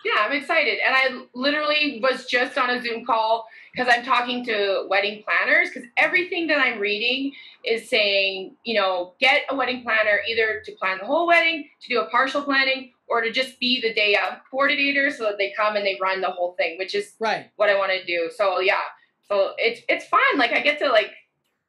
Yeah, 0.03 0.13
I'm 0.19 0.31
excited. 0.31 0.79
And 0.85 0.95
I 0.95 1.25
literally 1.35 1.99
was 2.01 2.25
just 2.25 2.57
on 2.57 2.69
a 2.69 2.81
Zoom 2.81 3.05
call 3.05 3.47
because 3.73 3.93
I'm 3.93 4.03
talking 4.03 4.45
to 4.45 4.85
wedding 4.89 5.23
planners 5.23 5.69
because 5.69 5.87
everything 5.97 6.47
that 6.47 6.57
I'm 6.57 6.79
reading 6.79 7.33
is 7.65 7.89
saying, 7.89 8.55
you 8.63 8.79
know, 8.79 9.13
get 9.19 9.41
a 9.49 9.55
wedding 9.55 9.83
planner 9.83 10.21
either 10.27 10.61
to 10.65 10.71
plan 10.73 10.99
the 10.99 11.05
whole 11.05 11.27
wedding, 11.27 11.69
to 11.81 11.89
do 11.89 11.99
a 11.99 12.09
partial 12.09 12.41
planning, 12.41 12.93
or 13.09 13.21
to 13.21 13.31
just 13.31 13.59
be 13.59 13.81
the 13.81 13.93
day 13.93 14.15
of 14.15 14.37
coordinator 14.51 15.09
so 15.11 15.23
that 15.25 15.37
they 15.37 15.51
come 15.57 15.75
and 15.75 15.85
they 15.85 15.97
run 16.01 16.21
the 16.21 16.29
whole 16.29 16.53
thing, 16.57 16.77
which 16.77 16.93
is 16.95 17.13
Right. 17.19 17.49
what 17.55 17.69
I 17.69 17.75
want 17.77 17.91
to 17.91 18.05
do. 18.05 18.29
So 18.35 18.59
yeah, 18.59 18.81
so 19.27 19.53
it's 19.57 19.81
it's 19.89 20.05
fun. 20.05 20.19
Like 20.37 20.51
I 20.51 20.59
get 20.61 20.79
to 20.79 20.89
like, 20.89 21.11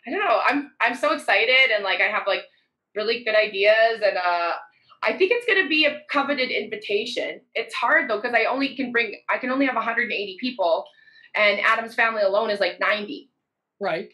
I 0.06 0.10
don't 0.10 0.20
know, 0.20 0.40
I'm 0.46 0.72
I'm 0.80 0.94
so 0.94 1.12
excited 1.12 1.70
and 1.74 1.82
like 1.84 2.00
I 2.00 2.08
have 2.08 2.24
like 2.26 2.42
really 2.94 3.22
good 3.24 3.34
ideas 3.34 4.02
and 4.04 4.16
uh 4.16 4.52
I 5.02 5.14
think 5.16 5.32
it's 5.32 5.46
going 5.46 5.62
to 5.62 5.68
be 5.68 5.86
a 5.86 6.00
coveted 6.10 6.50
invitation. 6.50 7.40
It's 7.54 7.74
hard 7.74 8.10
though 8.10 8.20
because 8.20 8.34
I 8.34 8.44
only 8.44 8.76
can 8.76 8.92
bring 8.92 9.14
I 9.30 9.38
can 9.38 9.50
only 9.50 9.64
have 9.64 9.74
180 9.74 10.36
people, 10.38 10.84
and 11.34 11.58
Adam's 11.60 11.94
family 11.94 12.20
alone 12.20 12.50
is 12.50 12.60
like 12.60 12.78
90. 12.80 13.30
Right. 13.80 14.10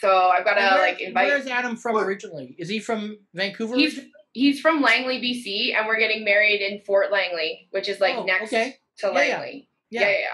So 0.00 0.14
I've 0.28 0.44
got 0.44 0.54
to 0.56 0.60
where- 0.60 0.82
like 0.86 1.00
invite. 1.00 1.28
Where's 1.28 1.46
Adam 1.46 1.76
from 1.76 1.96
originally? 1.96 2.54
Is 2.58 2.68
he 2.68 2.78
from 2.78 3.20
Vancouver? 3.32 3.74
He's 3.74 3.94
originally? 3.94 4.12
He's 4.32 4.60
from 4.60 4.80
Langley, 4.82 5.18
BC, 5.20 5.76
and 5.76 5.86
we're 5.86 5.98
getting 5.98 6.24
married 6.24 6.60
in 6.60 6.80
Fort 6.84 7.12
Langley, 7.12 7.68
which 7.70 7.88
is 7.88 8.00
like 8.00 8.16
Oh, 8.16 8.24
next 8.24 8.52
okay. 8.52 8.76
to 8.98 9.06
Yeah, 9.08 9.12
yeah. 9.12 9.18
Langley. 9.38 9.68
Yeah. 9.90 10.00
Yeah. 10.00 10.08
yeah, 10.08 10.18
yeah, 10.18 10.26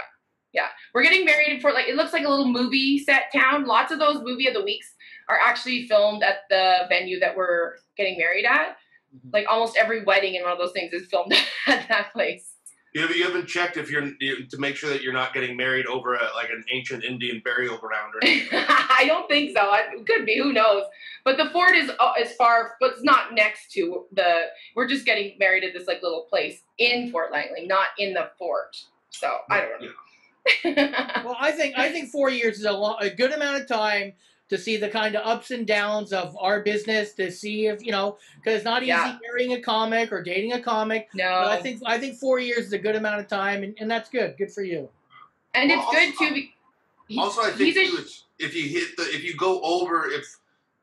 yeah. 0.53 0.67
We're 0.95 1.03
getting 1.03 1.25
married 1.25 1.49
in 1.49 1.61
Fort 1.61 1.75
like 1.75 1.89
it 1.89 1.97
looks 1.97 2.13
like 2.13 2.25
a 2.25 2.29
little 2.29 2.49
movie 2.49 2.99
set 2.99 3.25
town. 3.35 3.65
Lots 3.67 3.93
of 3.93 3.99
those 3.99 4.23
movie 4.23 4.47
of 4.47 4.55
the 4.55 4.65
weeks 4.65 4.93
are 5.29 5.39
actually 5.39 5.87
filmed 5.89 6.23
at 6.23 6.39
the 6.49 6.87
venue 6.89 7.21
that 7.21 7.37
we're 7.37 7.75
getting 7.97 8.17
married 8.19 8.45
at. 8.47 8.77
Mhm. 9.15 9.33
Like 9.33 9.47
almost 9.49 9.77
every 9.77 10.05
wedding 10.05 10.35
in 10.35 10.43
one 10.43 10.53
of 10.53 10.59
those 10.59 10.73
things 10.73 10.93
is 10.93 11.09
filmed 11.09 11.33
at 11.67 11.89
that 11.89 12.13
place. 12.13 12.48
You 12.95 13.03
haven't, 13.03 13.17
you 13.19 13.25
haven't 13.25 13.47
checked 13.47 13.77
if 13.77 13.91
you're 13.91 14.09
you, 14.19 14.47
to 14.47 14.59
make 14.59 14.75
sure 14.77 14.89
that 14.91 15.03
you're 15.03 15.13
not 15.13 15.35
getting 15.35 15.57
married 15.57 15.87
over 15.87 16.15
a, 16.15 16.23
like 16.35 16.49
an 16.51 16.65
ancient 16.73 17.05
Indian 17.05 17.43
burial 17.45 17.77
ground 17.77 18.15
or 18.15 18.21
anything. 18.27 18.49
I 18.69 19.05
don't 19.07 19.29
think 19.29 19.57
so. 19.57 19.61
I- 19.63 19.89
It 19.95 20.07
could 20.07 20.25
be. 20.25 20.39
Who 20.39 20.53
knows? 20.55 20.85
But 21.25 21.37
the 21.37 21.51
fort 21.51 21.77
is 21.77 21.91
uh, 22.01 22.13
is 22.19 22.33
far, 22.33 22.77
but 22.81 22.93
it's 22.93 23.03
not 23.03 23.35
next 23.35 23.73
to 23.73 24.07
the. 24.13 24.45
We're 24.75 24.89
just 24.89 25.05
getting 25.05 25.37
married 25.39 25.65
at 25.65 25.75
this 25.75 25.87
like 25.87 26.03
little 26.03 26.23
place 26.31 26.63
in 26.79 27.11
Fort 27.11 27.31
Langley, 27.31 27.67
not 27.67 27.89
in 27.99 28.15
the 28.15 28.31
fort. 28.39 28.75
So 29.11 29.39
I 29.51 29.61
don't 29.61 29.83
know. 29.83 29.89
Well, 31.25 31.37
I 31.39 31.53
think 31.53 31.77
I 31.77 31.91
think 31.91 32.11
four 32.11 32.31
years 32.31 32.59
is 32.59 32.65
a, 32.65 32.73
lo- 32.73 32.97
a 33.01 33.11
good 33.11 33.33
amount 33.33 33.61
of 33.61 33.69
time 33.69 34.15
to 34.49 34.59
see 34.59 34.77
the 34.77 34.89
kind 34.89 35.15
of 35.15 35.27
ups 35.27 35.51
and 35.51 35.67
downs 35.67 36.13
of 36.13 36.37
our 36.41 36.61
business. 36.61 37.13
To 37.15 37.31
see 37.31 37.67
if 37.67 37.85
you 37.85 37.93
know, 37.93 38.17
because 38.37 38.57
it's 38.57 38.65
not 38.65 38.83
easy 38.83 38.89
Yeah. 38.89 39.19
marrying 39.23 39.53
a 39.55 39.61
comic 39.61 40.13
or 40.13 40.23
dating 40.23 40.53
a 40.55 40.61
comic. 40.61 41.09
no, 41.15 41.25
But 41.25 41.49
I 41.49 41.61
think 41.61 41.83
I 41.87 41.99
think 41.99 42.17
four 42.19 42.39
years 42.39 42.67
is 42.67 42.73
a 42.73 42.79
good 42.79 42.97
amount 42.97 43.21
of 43.21 43.29
time, 43.29 43.63
and, 43.63 43.75
and 43.79 43.91
that's 43.91 44.09
good. 44.09 44.37
Good 44.39 44.53
for 44.53 44.63
you. 44.63 44.89
and 45.55 45.71
it's 45.71 45.79
Well, 45.79 45.91
good 45.93 46.09
also- 46.11 46.25
too. 46.29 46.35
Be, 46.35 46.55
he- 47.09 47.19
Also, 47.19 47.41
I 47.43 47.51
think 47.51 47.75
he's 47.75 47.95
a- 47.95 48.03
too, 48.03 48.05
if 48.39 48.55
you 48.55 48.69
hit 48.69 48.97
the 48.97 49.03
if 49.05 49.25
you 49.25 49.35
go 49.37 49.61
over 49.63 50.09
if 50.11 50.37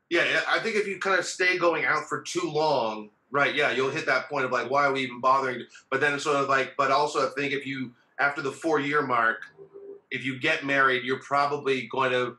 yeah, 0.10 0.42
I 0.48 0.60
think 0.60 0.76
if 0.76 0.88
you 0.88 1.00
kind 1.00 1.18
of 1.20 1.26
stay 1.26 1.58
going 1.58 1.84
out 1.86 2.08
for 2.10 2.22
too 2.22 2.42
long, 2.50 3.10
right? 3.32 3.54
Yeah, 3.56 3.72
you'll 3.72 3.90
hit 3.90 4.06
that 4.06 4.30
point 4.30 4.46
of 4.46 4.52
like, 4.52 4.70
why 4.70 4.86
are 4.86 4.92
we 4.94 5.02
even 5.02 5.20
bothering? 5.20 5.66
But 5.90 6.00
then 6.02 6.14
it's 6.14 6.24
sort 6.24 6.36
of 6.38 6.48
like, 6.50 6.76
but 6.78 6.92
also 6.92 7.26
I 7.28 7.32
think 7.36 7.54
if 7.54 7.66
you 7.66 7.92
after 8.20 8.42
the 8.42 8.52
four 8.52 8.80
year 8.80 9.02
mark, 9.02 9.44
if 10.12 10.24
you 10.24 10.38
get 10.40 10.64
married, 10.66 11.04
you're 11.04 11.20
probably 11.22 11.88
going 11.88 12.12
to. 12.12 12.38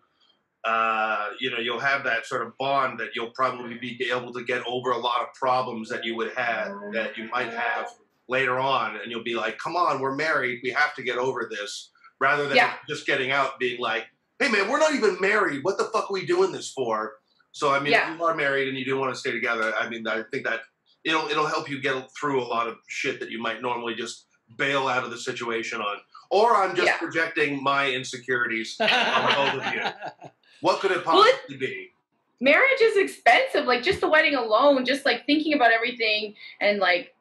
Uh, 0.66 1.28
you 1.38 1.48
know, 1.50 1.58
you'll 1.58 1.78
have 1.78 2.02
that 2.02 2.26
sort 2.26 2.44
of 2.44 2.52
bond 2.58 2.98
that 2.98 3.10
you'll 3.14 3.30
probably 3.30 3.74
be 3.78 4.10
able 4.12 4.32
to 4.32 4.42
get 4.42 4.62
over 4.66 4.90
a 4.90 4.98
lot 4.98 5.20
of 5.22 5.32
problems 5.34 5.88
that 5.88 6.04
you 6.04 6.16
would 6.16 6.32
have 6.36 6.72
that 6.92 7.16
you 7.16 7.28
might 7.30 7.52
have 7.52 7.86
later 8.28 8.58
on, 8.58 8.96
and 8.96 9.10
you'll 9.12 9.22
be 9.22 9.36
like, 9.36 9.58
"Come 9.58 9.76
on, 9.76 10.00
we're 10.00 10.16
married. 10.16 10.58
We 10.64 10.70
have 10.70 10.92
to 10.96 11.02
get 11.04 11.18
over 11.18 11.48
this," 11.48 11.90
rather 12.18 12.48
than 12.48 12.56
Yeah. 12.56 12.74
just 12.88 13.06
getting 13.06 13.30
out 13.30 13.60
being 13.60 13.80
like, 13.80 14.06
"Hey, 14.40 14.48
man, 14.50 14.68
we're 14.68 14.80
not 14.80 14.92
even 14.94 15.20
married. 15.20 15.62
What 15.62 15.78
the 15.78 15.84
fuck 15.84 16.10
are 16.10 16.12
we 16.12 16.26
doing 16.26 16.50
this 16.50 16.72
for?" 16.72 17.18
So, 17.52 17.72
I 17.72 17.78
mean, 17.78 17.92
Yeah. 17.92 18.12
if 18.12 18.18
you 18.18 18.24
are 18.24 18.34
married 18.34 18.66
and 18.68 18.76
you 18.76 18.84
do 18.84 18.98
want 18.98 19.14
to 19.14 19.18
stay 19.18 19.30
together, 19.30 19.72
I 19.78 19.88
mean, 19.88 20.06
I 20.08 20.24
think 20.32 20.44
that 20.44 20.62
it'll 21.04 21.28
it'll 21.28 21.46
help 21.46 21.70
you 21.70 21.80
get 21.80 21.94
through 22.18 22.42
a 22.42 22.48
lot 22.56 22.66
of 22.66 22.78
shit 22.88 23.20
that 23.20 23.30
you 23.30 23.40
might 23.40 23.62
normally 23.62 23.94
just 23.94 24.26
bail 24.56 24.88
out 24.88 25.04
of 25.04 25.10
the 25.10 25.18
situation 25.18 25.80
on. 25.80 25.98
Or 26.30 26.56
I'm 26.56 26.74
just 26.74 26.86
Yeah. 26.88 26.98
projecting 26.98 27.62
my 27.62 27.88
insecurities 27.90 28.76
on 28.80 28.88
both 29.34 29.64
of 29.64 29.72
you. 29.72 29.80
What 30.60 30.80
could 30.80 30.90
it 30.92 31.04
Well, 31.06 31.22
it- 31.22 31.34
possibly 31.34 31.56
be? 31.56 31.92
marriage 32.40 32.80
is 32.82 32.96
expensive. 32.96 33.64
Like 33.64 33.82
just 33.82 34.00
the 34.00 34.08
wedding 34.08 34.34
alone, 34.34 34.84
just 34.84 35.04
like 35.06 35.24
thinking 35.26 35.54
about 35.54 35.72
everything, 35.72 36.34
and 36.60 36.78
like 36.78 37.14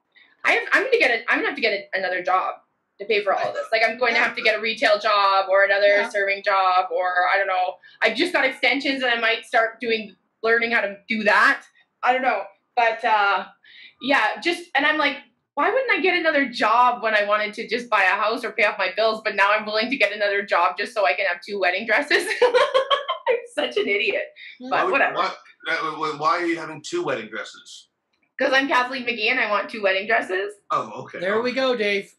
I 0.43 0.51
have, 0.53 0.67
I'm 0.73 0.83
gonna 0.83 0.97
get 0.99 1.11
a, 1.11 1.31
I'm 1.31 1.39
gonna 1.39 1.47
have 1.47 1.55
to 1.55 1.61
get 1.61 1.73
a, 1.73 1.97
another 1.97 2.21
job 2.23 2.55
to 2.99 3.05
pay 3.05 3.23
for 3.23 3.33
all 3.33 3.47
of 3.49 3.53
this. 3.53 3.65
Like 3.71 3.81
I'm 3.87 3.97
going 3.97 4.13
to 4.13 4.19
have 4.21 4.35
to 4.37 4.41
get 4.41 4.57
a 4.57 4.61
retail 4.61 4.97
job 4.99 5.47
or 5.49 5.63
another 5.65 5.87
Yeah. 5.87 6.09
serving 6.09 6.43
job, 6.43 6.87
or 6.91 7.27
I 7.33 7.37
don't 7.37 7.47
know. 7.47 7.75
I 8.01 8.13
just 8.13 8.31
got 8.31 8.45
extensions, 8.45 9.03
and 9.03 9.11
I 9.11 9.19
might 9.19 9.45
start 9.45 9.79
doing 9.81 10.15
learning 10.43 10.71
how 10.71 10.81
to 10.81 10.97
do 11.09 11.23
that. 11.23 11.63
I 12.03 12.13
don't 12.13 12.21
know, 12.21 12.43
but 12.75 13.03
uh, 13.03 13.45
yeah, 14.01 14.39
just 14.41 14.69
and 14.75 14.85
I'm 14.85 14.97
like. 14.97 15.17
Why 15.57 15.71
wouldn't 15.71 15.89
I 15.89 16.01
get 16.01 16.17
another 16.17 16.49
job 16.49 17.01
when 17.01 17.15
I 17.15 17.23
wanted 17.23 17.53
to 17.53 17.65
just 17.65 17.89
buy 17.89 18.03
a 18.03 18.07
house 18.07 18.43
or 18.43 18.51
pay 18.51 18.65
off 18.65 18.77
my 18.77 18.89
bills? 18.93 19.21
But 19.23 19.37
now 19.37 19.53
I'm 19.53 19.65
willing 19.65 19.89
to 19.89 19.95
get 19.95 20.11
another 20.11 20.43
job 20.45 20.75
just 20.77 20.93
so 20.93 21.05
I 21.05 21.13
can 21.13 21.25
have 21.27 21.37
two 21.47 21.57
wedding 21.61 21.85
dresses. 21.85 22.27
I'm 23.29 23.35
such 23.53 23.77
an 23.77 23.87
idiot. 23.87 24.23
Hmm. 24.59 24.69
Why 24.69 24.77
But 24.77 24.85
would- 24.85 24.91
whatever. 24.93 25.15
Why, 25.17 26.15
why 26.17 26.29
are 26.37 26.45
you 26.45 26.57
having 26.57 26.81
two 26.81 27.03
wedding 27.03 27.27
dresses? 27.29 27.87
Because 28.37 28.53
I'm 28.53 28.67
Kathleen 28.67 29.05
McGee 29.05 29.31
and 29.31 29.39
I 29.39 29.49
want 29.49 29.69
two 29.69 29.81
wedding 29.81 30.07
dresses. 30.07 30.53
Oh, 30.69 30.91
okay. 31.03 31.19
there 31.19 31.41
we 31.41 31.53
go, 31.53 31.75
Dave. 31.75 32.13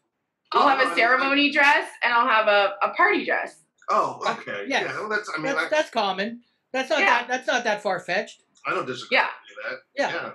I'll 0.51 0.67
have 0.67 0.79
Well, 0.79 0.87
a 0.89 0.91
I- 0.91 0.95
ceremony 0.95 1.51
dress 1.51 1.87
and 2.03 2.13
I'll 2.13 2.27
have 2.27 2.47
a, 2.47 2.73
a 2.81 2.89
party 2.89 3.23
dress. 3.25 3.59
Oh, 3.89 4.19
oh 4.23 4.31
okay. 4.39 4.65
Yes. 4.67 4.83
Yeah, 4.85 4.99
well, 4.99 5.09
that's. 5.09 5.29
I 5.33 5.37
mean, 5.37 5.53
That's, 5.53 5.65
I, 5.65 5.69
that's 5.69 5.89
common. 5.89 6.41
That's 6.73 6.89
not 6.89 6.99
Yeah. 6.99 7.05
that. 7.05 7.27
That's 7.29 7.47
not 7.47 7.63
that 7.63 7.81
far 7.81 7.99
fetched. 8.01 8.41
I 8.65 8.71
don't 8.73 8.85
disagree 8.85 9.17
Yeah. 9.17 9.27
with 9.47 9.71
that. 9.71 9.79
Yeah. 9.95 10.31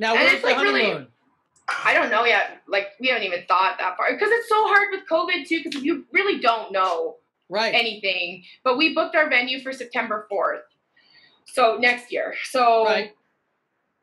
Now 0.00 0.12
And 0.14 0.20
where's 0.20 0.32
it's 0.34 0.42
the 0.42 0.48
like 0.48 0.62
really- 0.62 1.06
I 1.84 1.94
don't 1.94 2.10
know 2.10 2.24
yet. 2.24 2.60
Like, 2.68 2.88
we 3.00 3.08
haven't 3.08 3.22
even 3.24 3.44
thought 3.48 3.76
that 3.78 3.96
far. 3.96 4.12
Because 4.12 4.28
it's 4.30 4.48
so 4.50 4.66
hard 4.66 4.88
with 4.92 5.00
COVID, 5.10 5.46
too, 5.48 5.62
because 5.64 5.82
you 5.82 6.04
really 6.12 6.38
don't 6.38 6.72
know 6.72 7.16
Right. 7.48 7.74
anything. 7.74 8.42
But 8.64 8.76
we 8.78 8.94
booked 8.94 9.14
our 9.14 9.28
venue 9.28 9.60
for 9.62 9.72
September 9.72 10.26
4th. 10.30 10.62
So 11.46 11.76
next 11.78 12.10
year. 12.12 12.34
So, 12.44 12.84
Right. 12.84 13.12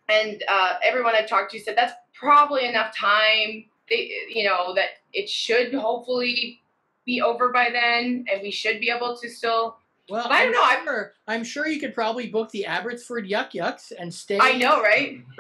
and 0.10 0.44
uh, 0.48 0.76
everyone 0.84 1.16
I've 1.16 1.28
talked 1.28 1.52
to 1.52 1.60
said 1.60 1.76
that's 1.76 1.94
probably 2.14 2.66
enough 2.66 2.96
time. 2.96 3.66
They, 3.90 4.12
you 4.30 4.44
know, 4.48 4.74
that 4.76 4.90
it 5.12 5.28
should 5.30 5.74
hopefully 5.74 6.62
be 7.06 7.22
over 7.22 7.52
by 7.52 7.70
then 7.72 8.26
and 8.32 8.42
we 8.42 8.52
should 8.52 8.80
be 8.80 8.90
able 8.90 9.18
to 9.18 9.28
still 9.30 9.78
Well, 10.08 10.24
But 10.24 10.32
I 10.34 10.46
don't 10.46 10.48
I'm 10.48 10.52
know, 10.54 10.64
I- 10.64 10.84
Sure, 10.86 11.14
I'm 11.28 11.44
sure 11.44 11.68
you 11.68 11.80
could 11.80 11.94
probably 11.96 12.28
book 12.28 12.52
the 12.52 12.66
Abbotsford 12.68 13.26
Yuk 13.28 13.54
Yuk's 13.56 13.92
and 13.92 14.14
stay. 14.14 14.38
I 14.40 14.54
know, 14.58 14.82
right? 14.82 15.20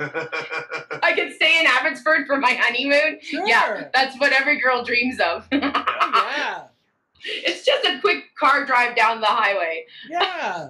I 1.03 1.13
could 1.15 1.33
stay 1.33 1.59
in 1.59 1.67
Abbotsford 1.67 2.25
for 2.25 2.37
my 2.37 2.53
honeymoon. 2.53 3.19
Sure. 3.21 3.47
Yeah, 3.47 3.89
that's 3.93 4.17
what 4.19 4.33
every 4.33 4.59
girl 4.59 4.83
dreams 4.83 5.19
of. 5.19 5.47
Yeah. 5.51 6.63
it's 7.45 7.65
just 7.65 7.85
a 7.85 7.99
quick 8.01 8.23
car 8.39 8.65
drive 8.65 8.95
down 8.95 9.21
the 9.21 9.27
highway. 9.27 9.85
Yeah. 10.09 10.69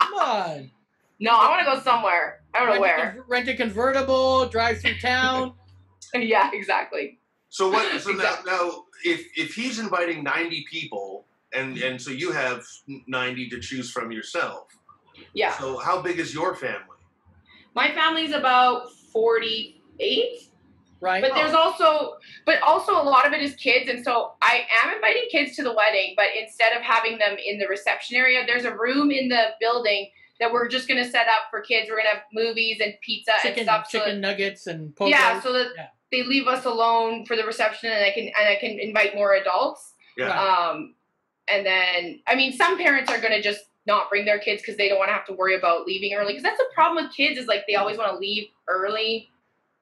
Come 0.00 0.14
on. 0.14 0.70
No, 1.20 1.38
I 1.38 1.48
want 1.50 1.60
to 1.60 1.72
go 1.72 1.80
somewhere. 1.80 2.40
I 2.52 2.58
don't 2.58 2.66
know 2.66 2.72
Rent 2.72 2.78
a, 2.78 2.80
where. 2.80 3.12
con- 3.12 3.24
rent 3.28 3.48
a 3.48 3.54
convertible, 3.54 4.48
drive 4.48 4.80
through 4.80 4.98
town. 4.98 5.52
yeah, 6.14 6.50
exactly. 6.52 7.20
so 7.48 7.70
what? 7.70 8.00
So 8.00 8.10
now, 8.10 8.38
now, 8.44 8.84
if 9.04 9.24
if 9.36 9.54
he's 9.54 9.78
inviting 9.78 10.24
ninety 10.24 10.64
people, 10.68 11.26
and 11.54 11.78
and 11.78 12.02
so 12.02 12.10
you 12.10 12.32
have 12.32 12.64
ninety 13.06 13.48
to 13.50 13.60
choose 13.60 13.88
from 13.88 14.10
yourself. 14.10 14.66
Yeah. 15.32 15.56
So 15.58 15.76
how 15.76 16.02
big 16.02 16.18
is 16.18 16.34
your 16.34 16.56
family? 16.56 16.98
My 17.76 17.92
family's 17.92 18.32
about 18.32 18.90
48. 19.12 20.50
Right. 21.02 21.20
But 21.20 21.34
there's 21.34 21.52
also, 21.52 22.18
but 22.46 22.62
also 22.62 22.92
a 22.92 23.02
lot 23.02 23.26
of 23.26 23.32
it 23.32 23.42
is 23.42 23.56
kids, 23.56 23.90
and 23.90 24.04
so 24.04 24.34
I 24.40 24.64
am 24.84 24.94
inviting 24.94 25.24
kids 25.32 25.56
to 25.56 25.64
the 25.64 25.74
wedding. 25.74 26.14
But 26.16 26.26
instead 26.40 26.76
of 26.76 26.82
having 26.82 27.18
them 27.18 27.36
in 27.44 27.58
the 27.58 27.66
reception 27.66 28.16
area, 28.16 28.44
there's 28.46 28.64
a 28.64 28.74
room 28.74 29.10
in 29.10 29.28
the 29.28 29.48
building 29.60 30.08
that 30.38 30.52
we're 30.52 30.68
just 30.68 30.86
gonna 30.86 31.04
set 31.04 31.26
up 31.26 31.50
for 31.50 31.60
kids. 31.60 31.90
We're 31.90 31.96
gonna 31.96 32.10
have 32.10 32.22
movies 32.32 32.80
and 32.80 32.94
pizza 33.04 33.32
and 33.32 33.42
chicken, 33.42 33.64
stuff. 33.64 33.90
so 33.90 33.98
chicken 33.98 34.20
nuggets 34.20 34.68
and 34.68 34.94
poke 34.94 35.10
yeah, 35.10 35.40
so 35.40 35.52
that 35.52 35.72
Yeah. 35.76 35.88
they 36.12 36.22
leave 36.22 36.46
us 36.46 36.64
alone 36.66 37.26
for 37.26 37.34
the 37.34 37.44
reception, 37.44 37.90
and 37.90 38.04
I 38.04 38.12
can 38.12 38.28
and 38.38 38.48
I 38.48 38.54
can 38.60 38.78
invite 38.78 39.16
more 39.16 39.34
adults. 39.34 39.94
Yeah. 40.16 40.30
Um, 40.30 40.94
and 41.48 41.66
then 41.66 42.20
I 42.28 42.36
mean, 42.36 42.52
some 42.52 42.78
parents 42.78 43.10
are 43.10 43.18
gonna 43.20 43.42
just 43.42 43.64
not 43.86 44.08
bring 44.08 44.24
their 44.24 44.38
kids 44.38 44.62
because 44.62 44.76
they 44.76 44.88
don't 44.88 44.98
want 44.98 45.08
to 45.08 45.14
have 45.14 45.26
to 45.26 45.32
worry 45.32 45.56
about 45.56 45.84
leaving 45.84 46.14
early. 46.14 46.34
Because 46.34 46.44
that's 46.44 46.58
the 46.58 46.70
problem 46.72 47.04
with 47.04 47.12
kids 47.12 47.40
is 47.40 47.48
like 47.48 47.64
they 47.66 47.74
always 47.74 47.98
want 47.98 48.12
to 48.12 48.16
leave 48.16 48.46
early. 48.68 49.28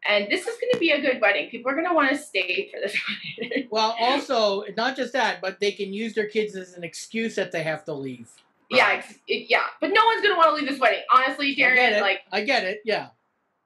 And 0.08 0.28
this 0.30 0.40
is 0.46 0.56
going 0.60 0.72
to 0.72 0.78
be 0.78 0.90
a 0.92 1.00
good 1.00 1.20
wedding. 1.20 1.50
People 1.50 1.70
are 1.70 1.74
going 1.74 1.86
to 1.86 1.92
want 1.94 2.10
to 2.10 2.16
stay 2.16 2.70
for 2.72 2.80
this 2.80 2.96
wedding. 3.38 3.68
Well, 3.70 3.94
also 4.00 4.64
not 4.76 4.96
just 4.96 5.12
that, 5.12 5.40
but 5.42 5.60
they 5.60 5.72
can 5.72 5.92
use 5.92 6.14
their 6.14 6.26
kids 6.26 6.56
as 6.56 6.74
an 6.74 6.84
excuse 6.84 7.34
that 7.34 7.52
they 7.52 7.62
have 7.62 7.84
to 7.84 7.92
leave. 7.92 8.30
Yeah, 8.70 8.92
ex- 8.92 9.18
it, 9.26 9.50
yeah. 9.50 9.64
But 9.80 9.88
no 9.92 10.04
one's 10.06 10.22
gonna 10.22 10.36
want 10.36 10.48
to 10.50 10.54
leave 10.54 10.68
this 10.68 10.78
wedding. 10.80 11.02
Honestly, 11.12 11.54
Darren, 11.56 12.00
like 12.00 12.20
I 12.32 12.42
get 12.44 12.64
it. 12.64 12.80
Yeah. 12.84 13.08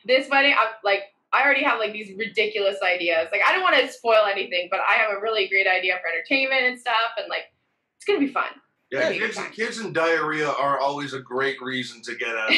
this 0.04 0.28
wedding, 0.28 0.54
I'm 0.58 0.68
like. 0.82 1.02
I 1.32 1.42
already 1.42 1.64
have 1.64 1.80
like 1.80 1.92
these 1.92 2.16
ridiculous 2.16 2.76
ideas. 2.80 3.26
Like 3.32 3.40
I 3.44 3.52
don't 3.52 3.62
want 3.62 3.74
to 3.74 3.88
spoil 3.90 4.24
anything, 4.30 4.68
but 4.70 4.78
I 4.88 4.92
have 4.94 5.10
a 5.10 5.20
really 5.20 5.48
great 5.48 5.66
idea 5.66 5.98
for 6.00 6.08
entertainment 6.08 6.62
and 6.62 6.78
stuff, 6.78 7.18
and 7.18 7.28
like 7.28 7.52
it's 7.96 8.04
gonna 8.06 8.20
be 8.20 8.28
fun. 8.28 8.46
Yeah, 8.94 9.08
Yeah. 9.10 9.18
kids, 9.18 9.38
kids 9.56 9.78
and 9.78 9.94
diarrhea 9.94 10.48
are 10.48 10.78
always 10.78 11.14
a 11.14 11.20
great 11.20 11.60
reason 11.60 12.00
to 12.02 12.14
get 12.14 12.28
out. 12.28 12.50
Of 12.50 12.54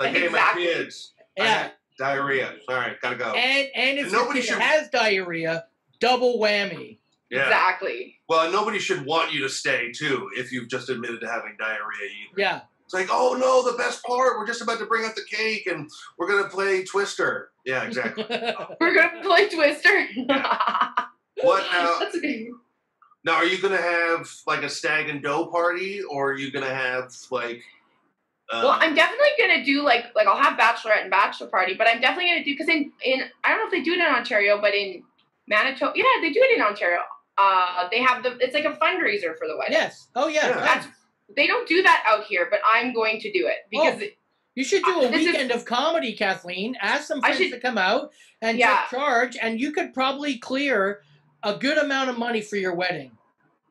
Like, 0.00 0.12
hey, 0.14 0.28
my 0.28 0.38
Exactly. 0.38 0.64
kids, 0.64 1.12
I 1.38 1.42
yeah. 1.44 1.52
had 1.62 1.72
diarrhea. 1.98 2.54
Sorry, 2.68 2.96
gotta 3.00 3.16
go. 3.16 3.32
And 3.32 3.68
and 3.74 3.98
if 3.98 4.10
nobody 4.12 4.40
kid 4.40 4.48
should- 4.48 4.58
has 4.60 4.88
diarrhea, 4.90 5.66
double 6.00 6.38
whammy. 6.40 6.98
yeah. 7.30 7.44
Exactly. 7.44 8.18
Well, 8.28 8.50
nobody 8.50 8.78
should 8.78 9.04
want 9.06 9.32
you 9.32 9.42
to 9.42 9.48
stay 9.48 9.92
too 9.92 10.28
if 10.36 10.52
you've 10.52 10.68
just 10.68 10.88
admitted 10.90 11.20
to 11.20 11.28
having 11.28 11.56
diarrhea 11.58 12.08
either. 12.08 12.34
Yeah. 12.40 12.60
It's 12.84 12.94
like, 12.94 13.08
oh 13.10 13.34
no, 13.38 13.70
the 13.70 13.76
best 13.78 14.02
part. 14.04 14.38
We're 14.38 14.46
just 14.46 14.60
about 14.60 14.78
to 14.80 14.86
bring 14.86 15.04
out 15.06 15.14
the 15.14 15.24
cake 15.30 15.66
and 15.66 15.88
we're 16.18 16.28
gonna 16.28 16.48
play 16.48 16.84
Twister. 16.84 17.50
Yeah, 17.64 17.84
exactly. 17.84 18.24
We're 18.80 18.94
gonna 18.94 19.22
play 19.22 19.48
Twister. 19.48 20.08
what 21.42 21.62
now? 21.72 21.98
That's 22.00 22.16
okay. 22.16 22.50
Now, 23.24 23.34
are 23.34 23.44
you 23.44 23.60
gonna 23.60 23.76
have 23.76 24.28
like 24.46 24.62
a 24.62 24.68
stag 24.68 25.08
and 25.08 25.22
doe 25.22 25.46
party, 25.46 26.02
or 26.02 26.32
are 26.32 26.36
you 26.38 26.50
gonna 26.50 26.74
have 26.74 27.12
like? 27.30 27.62
Uh, 28.50 28.60
Well, 28.64 28.76
I'm 28.80 28.94
definitely 28.94 29.28
gonna 29.38 29.64
do 29.64 29.82
like 29.82 30.06
like 30.14 30.26
I'll 30.26 30.36
have 30.42 30.58
bachelorette 30.58 31.02
and 31.02 31.10
bachelor 31.10 31.46
party, 31.48 31.74
but 31.74 31.86
I'm 31.88 32.00
definitely 32.00 32.30
gonna 32.30 32.44
do 32.44 32.52
because 32.52 32.68
in 32.68 32.92
in 33.04 33.22
I 33.44 33.50
don't 33.50 33.58
know 33.60 33.66
if 33.66 33.70
they 33.72 33.82
do 33.82 33.92
it 33.92 33.98
in 34.00 34.06
Ontario, 34.06 34.60
but 34.60 34.74
in 34.74 35.02
Manitoba, 35.46 35.92
yeah, 35.96 36.04
they 36.20 36.30
do 36.32 36.40
it 36.42 36.56
in 36.56 36.62
Ontario. 36.62 37.00
Uh, 37.38 37.88
they 37.90 38.00
have 38.02 38.22
the 38.22 38.36
it's 38.40 38.54
like 38.54 38.64
a 38.64 38.72
fundraiser 38.76 39.36
for 39.38 39.46
the 39.46 39.56
wedding. 39.56 39.72
yes. 39.74 40.08
Oh 40.16 40.28
yeah. 40.28 40.48
Yeah. 40.48 40.54
That's 40.60 40.86
they 41.36 41.46
don't 41.46 41.66
do 41.68 41.82
that 41.82 42.04
out 42.06 42.24
here, 42.24 42.48
but 42.50 42.58
I'm 42.74 42.92
going 42.92 43.20
to 43.20 43.32
do 43.32 43.46
it 43.46 43.58
because 43.70 44.02
Oh. 44.02 44.06
You 44.54 44.64
should 44.64 44.82
do 44.84 45.00
a 45.00 45.06
Uh, 45.06 45.10
this 45.10 45.22
is- 45.22 45.26
weekend 45.28 45.50
of 45.50 45.64
comedy, 45.64 46.12
Kathleen. 46.12 46.76
Ask 46.82 47.04
some 47.06 47.20
I 47.24 47.28
friends 47.28 47.38
should- 47.38 47.52
to 47.52 47.60
come 47.60 47.78
out 47.78 48.12
and 48.42 48.58
Yeah. 48.58 48.80
just 48.82 48.90
charge, 48.90 49.38
and 49.40 49.58
you 49.58 49.72
could 49.72 49.94
probably 49.94 50.36
clear 50.36 51.02
a 51.42 51.56
good 51.56 51.78
amount 51.78 52.10
of 52.10 52.18
money 52.18 52.40
for 52.40 52.56
your 52.56 52.74
wedding. 52.74 53.10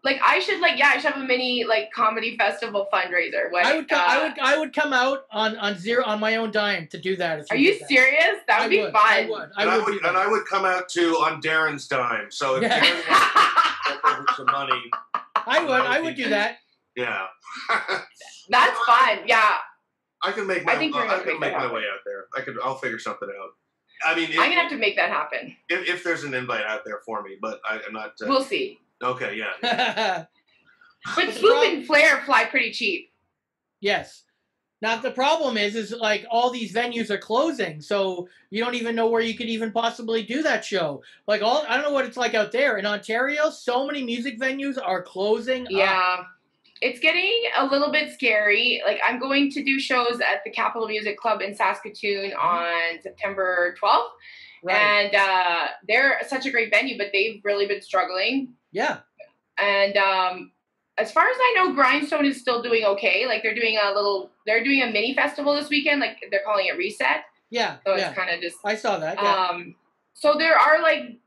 like 0.03 0.19
I 0.23 0.39
should 0.39 0.59
like 0.59 0.77
yeah 0.79 0.91
I 0.95 0.97
should 0.99 1.11
have 1.13 1.21
a 1.21 1.25
mini 1.25 1.63
like 1.63 1.91
comedy 1.93 2.35
festival 2.37 2.87
fundraiser. 2.91 3.51
Wedding. 3.51 3.71
I 3.71 3.75
would, 3.75 3.89
co- 3.89 3.95
uh, 3.95 3.99
I 4.07 4.23
would, 4.23 4.39
I 4.39 4.57
would 4.57 4.73
come 4.73 4.93
out 4.93 5.25
on 5.31 5.55
on 5.57 5.77
zero 5.77 6.03
on 6.05 6.19
my 6.19 6.35
own 6.37 6.51
dime 6.51 6.87
to 6.87 6.99
do 6.99 7.15
that. 7.17 7.39
If 7.39 7.45
Are 7.51 7.55
you 7.55 7.73
did 7.73 7.81
that. 7.81 7.87
serious? 7.89 8.35
That 8.47 8.59
would 8.59 8.65
I 8.65 8.69
be 8.69 8.81
would, 8.81 8.91
fun. 8.93 9.03
I 9.05 9.27
would. 9.29 9.49
I 9.57 9.61
and 9.61 9.69
I 9.69 9.77
would. 9.77 9.85
would, 9.85 9.93
do 9.93 9.99
that. 10.01 10.09
and 10.09 10.17
I 10.17 10.27
would 10.27 10.45
come 10.45 10.65
out 10.65 10.89
too 10.89 11.11
on 11.15 11.41
Darren's 11.41 11.87
dime. 11.87 12.31
So 12.31 12.55
if 12.55 12.63
Yeah. 12.63 12.79
Darren 12.79 14.03
wants 14.03 14.31
to 14.31 14.35
some 14.37 14.45
money, 14.47 14.81
I 15.35 15.63
would. 15.63 15.71
I 15.81 16.01
would 16.01 16.15
do 16.15 16.29
that. 16.29 16.57
yeah, 16.95 17.27
That's 18.49 18.77
fun. 18.85 19.19
Yeah, 19.25 19.57
I 20.23 20.31
can 20.31 20.45
make 20.47 20.65
my 20.65 20.73
I 20.73 20.77
think 20.77 20.93
you're 20.95 21.03
I 21.05 21.07
gonna 21.09 21.23
can 21.23 21.31
make 21.33 21.39
make 21.41 21.53
my 21.53 21.59
happen. 21.59 21.75
way 21.75 21.81
out 21.83 21.99
there. 22.05 22.25
I 22.35 22.41
could. 22.41 22.57
I'll 22.63 22.75
figure 22.75 22.99
something 22.99 23.29
out. 23.29 23.51
I 24.05 24.15
mean, 24.15 24.29
if, 24.31 24.39
I'm 24.39 24.49
gonna 24.49 24.61
have 24.61 24.71
to 24.71 24.77
make 24.77 24.95
that 24.95 25.09
happen. 25.09 25.55
if, 25.69 25.87
if 25.87 26.03
there's 26.03 26.23
an 26.23 26.33
invite 26.33 26.65
out 26.65 26.81
there 26.85 26.99
for 27.05 27.21
me, 27.23 27.37
but 27.41 27.59
I, 27.69 27.79
I'm 27.85 27.93
not. 27.93 28.13
Uh, 28.21 28.27
We'll 28.27 28.43
see. 28.43 28.79
okay, 29.03 29.35
yeah. 29.37 30.25
But 31.15 31.27
the 31.27 31.33
Swoop 31.33 31.63
and 31.63 31.85
Flair 31.85 32.21
fly 32.25 32.45
pretty 32.45 32.71
cheap. 32.71 33.11
yes. 33.79 34.23
Now 34.83 34.97
the 34.97 35.11
problem 35.11 35.57
is, 35.57 35.75
is 35.75 35.91
like 35.91 36.25
all 36.31 36.49
these 36.49 36.73
venues 36.73 37.11
are 37.11 37.17
closing, 37.19 37.81
so 37.81 38.27
you 38.49 38.63
don't 38.63 38.73
even 38.73 38.95
know 38.95 39.07
where 39.09 39.21
you 39.21 39.35
could 39.35 39.45
even 39.47 39.71
possibly 39.71 40.23
do 40.23 40.41
that 40.41 40.65
show. 40.65 41.03
Like 41.27 41.43
all, 41.43 41.63
I 41.69 41.75
don't 41.75 41.85
know 41.85 41.91
what 41.93 42.05
it's 42.05 42.17
like 42.17 42.33
out 42.33 42.51
there 42.51 42.77
in 42.77 42.85
Ontario. 42.87 43.51
So 43.51 43.85
many 43.85 44.03
music 44.03 44.39
venues 44.39 44.79
are 44.83 45.03
closing. 45.03 45.67
up. 45.67 45.71
It's 46.81 46.99
getting 46.99 47.43
a 47.57 47.65
little 47.65 47.91
bit 47.91 48.11
scary. 48.11 48.81
Like 48.85 48.99
I'm 49.07 49.19
going 49.19 49.51
to 49.51 49.63
do 49.63 49.79
shows 49.79 50.19
at 50.19 50.43
the 50.43 50.51
Capitol 50.51 50.87
Music 50.87 51.17
Club 51.17 51.41
in 51.41 51.55
Saskatoon 51.55 52.33
on 52.33 53.01
September 53.01 53.75
12th. 53.81 54.09
Right. 54.63 54.75
And 54.75 55.15
uh, 55.15 55.67
they're 55.87 56.19
such 56.27 56.45
a 56.45 56.51
great 56.51 56.71
venue, 56.71 56.97
but 56.97 57.07
they've 57.13 57.41
really 57.43 57.67
been 57.67 57.81
struggling. 57.81 58.53
yeah. 58.71 58.99
And 59.57 59.95
um, 59.97 60.51
as 60.97 61.11
far 61.11 61.27
as 61.27 61.35
I 61.37 61.53
know, 61.57 61.73
Grindstone 61.73 62.25
is 62.25 62.39
still 62.39 62.63
doing 62.63 62.83
okay. 62.83 63.27
Like 63.27 63.43
they're 63.43 63.55
doing 63.55 63.77
a 63.81 63.93
little, 63.93 64.31
they're 64.47 64.63
doing 64.63 64.81
a 64.81 64.87
mini 64.87 65.13
festival 65.13 65.53
this 65.53 65.69
weekend. 65.69 66.01
Like 66.01 66.17
they're 66.31 66.41
calling 66.43 66.65
it 66.65 66.77
Reset. 66.77 67.25
Yeah. 67.51 67.77
So 67.85 67.95
yeah. 67.95 68.07
it's 68.07 68.17
kind 68.17 68.33
of 68.33 68.41
just 68.41 68.57
I 68.65 68.75
saw 68.75 68.97
that. 68.97 69.21
Yeah. 69.21 69.47
Um, 69.49 69.75
so 70.13 70.35
there 70.37 70.57
are 70.57 70.81
like, 70.81 71.17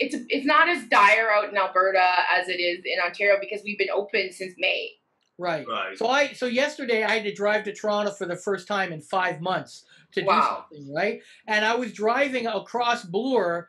it's 0.00 0.16
it's 0.28 0.46
not 0.46 0.68
as 0.68 0.84
dire 0.88 1.30
out 1.30 1.48
in 1.50 1.56
Alberta 1.56 2.02
as 2.36 2.48
it 2.48 2.60
is 2.60 2.80
in 2.84 2.98
Ontario 3.04 3.36
because 3.40 3.60
we've 3.64 3.78
been 3.78 3.90
open 3.94 4.32
since 4.32 4.54
May. 4.58 4.90
right. 5.38 5.66
Right. 5.68 5.96
So 5.98 6.08
I 6.08 6.32
so 6.32 6.46
yesterday 6.46 7.04
I 7.04 7.14
had 7.16 7.24
to 7.24 7.32
drive 7.34 7.64
to 7.64 7.72
Toronto 7.74 8.10
for 8.12 8.26
the 8.26 8.36
first 8.36 8.66
time 8.66 8.92
in 8.92 9.00
five 9.00 9.40
months 9.40 9.84
to 10.12 10.22
Wow. 10.22 10.66
do 10.70 10.76
something, 10.76 10.94
right? 10.94 11.20
And 11.46 11.64
I 11.64 11.74
was 11.76 11.92
driving 11.92 12.46
across 12.46 13.04
Bloor, 13.04 13.68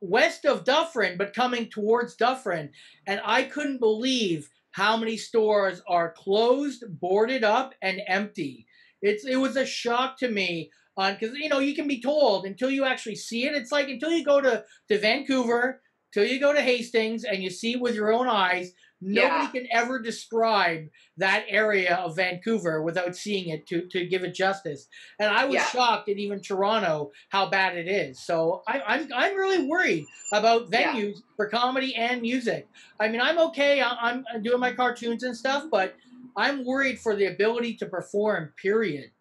west 0.00 0.44
of 0.46 0.64
Dufferin, 0.64 1.18
but 1.18 1.34
coming 1.34 1.68
towards 1.68 2.14
Dufferin, 2.16 2.70
and 3.06 3.20
I 3.24 3.42
couldn't 3.44 3.78
believe 3.80 4.48
how 4.72 4.96
many 4.96 5.16
stores 5.16 5.82
are 5.88 6.12
closed, 6.12 6.84
boarded 7.00 7.42
up, 7.42 7.74
and 7.82 8.00
empty. 8.06 8.66
It's 9.02 9.24
it 9.24 9.36
was 9.36 9.56
a 9.56 9.66
shock 9.66 10.18
to 10.18 10.28
me 10.28 10.70
on 11.00 11.14
because 11.18 11.34
you 11.36 11.48
know 11.48 11.58
you 11.58 11.74
can 11.74 11.88
be 11.88 12.00
told 12.00 12.44
until 12.44 12.70
you 12.70 12.84
actually 12.84 13.16
see 13.16 13.46
it. 13.46 13.54
It's 13.54 13.72
like 13.72 13.88
until 13.88 14.10
you 14.10 14.24
go 14.24 14.40
to 14.40 14.64
to 14.88 14.98
Vancouver, 14.98 15.80
till 16.12 16.24
you 16.24 16.38
go 16.38 16.52
to 16.52 16.60
Hastings, 16.62 17.24
and 17.24 17.42
you 17.42 17.50
see 17.50 17.76
with 17.76 17.94
your 17.94 18.12
own 18.12 18.28
eyes. 18.28 18.72
Nobody 19.02 19.44
Yeah. 19.44 19.50
can 19.50 19.66
ever 19.72 19.98
describe 19.98 20.88
that 21.16 21.46
area 21.48 21.94
of 21.94 22.16
Vancouver 22.16 22.82
without 22.82 23.16
seeing 23.16 23.48
it 23.48 23.66
to, 23.68 23.88
to 23.88 24.04
give 24.04 24.24
it 24.24 24.34
justice. 24.34 24.88
And 25.18 25.30
I 25.34 25.46
was 25.46 25.54
Yeah. 25.54 25.64
shocked 25.68 26.10
at 26.10 26.18
even 26.18 26.42
Toronto 26.42 27.10
how 27.30 27.48
bad 27.48 27.78
it 27.78 27.88
is. 27.88 28.20
So 28.22 28.62
I, 28.68 28.82
I'm 28.86 29.08
I'm 29.14 29.36
really 29.36 29.64
worried 29.66 30.04
about 30.34 30.68
Yeah. 30.70 30.92
venues 30.92 31.22
for 31.36 31.48
comedy 31.48 31.94
and 31.94 32.20
music. 32.20 32.68
I 33.00 33.08
mean, 33.08 33.22
I'm 33.22 33.38
okay. 33.38 33.80
I- 33.80 33.96
I'm, 34.02 34.22
I'm 34.34 34.42
doing 34.42 34.60
my 34.60 34.72
cartoons 34.74 35.22
and 35.22 35.34
stuff, 35.34 35.64
but 35.70 35.96
I'm 36.36 36.66
worried 36.66 37.00
for 37.00 37.16
the 37.16 37.24
ability 37.24 37.76
to 37.78 37.86
perform. 37.86 38.52
Period. 38.60 39.12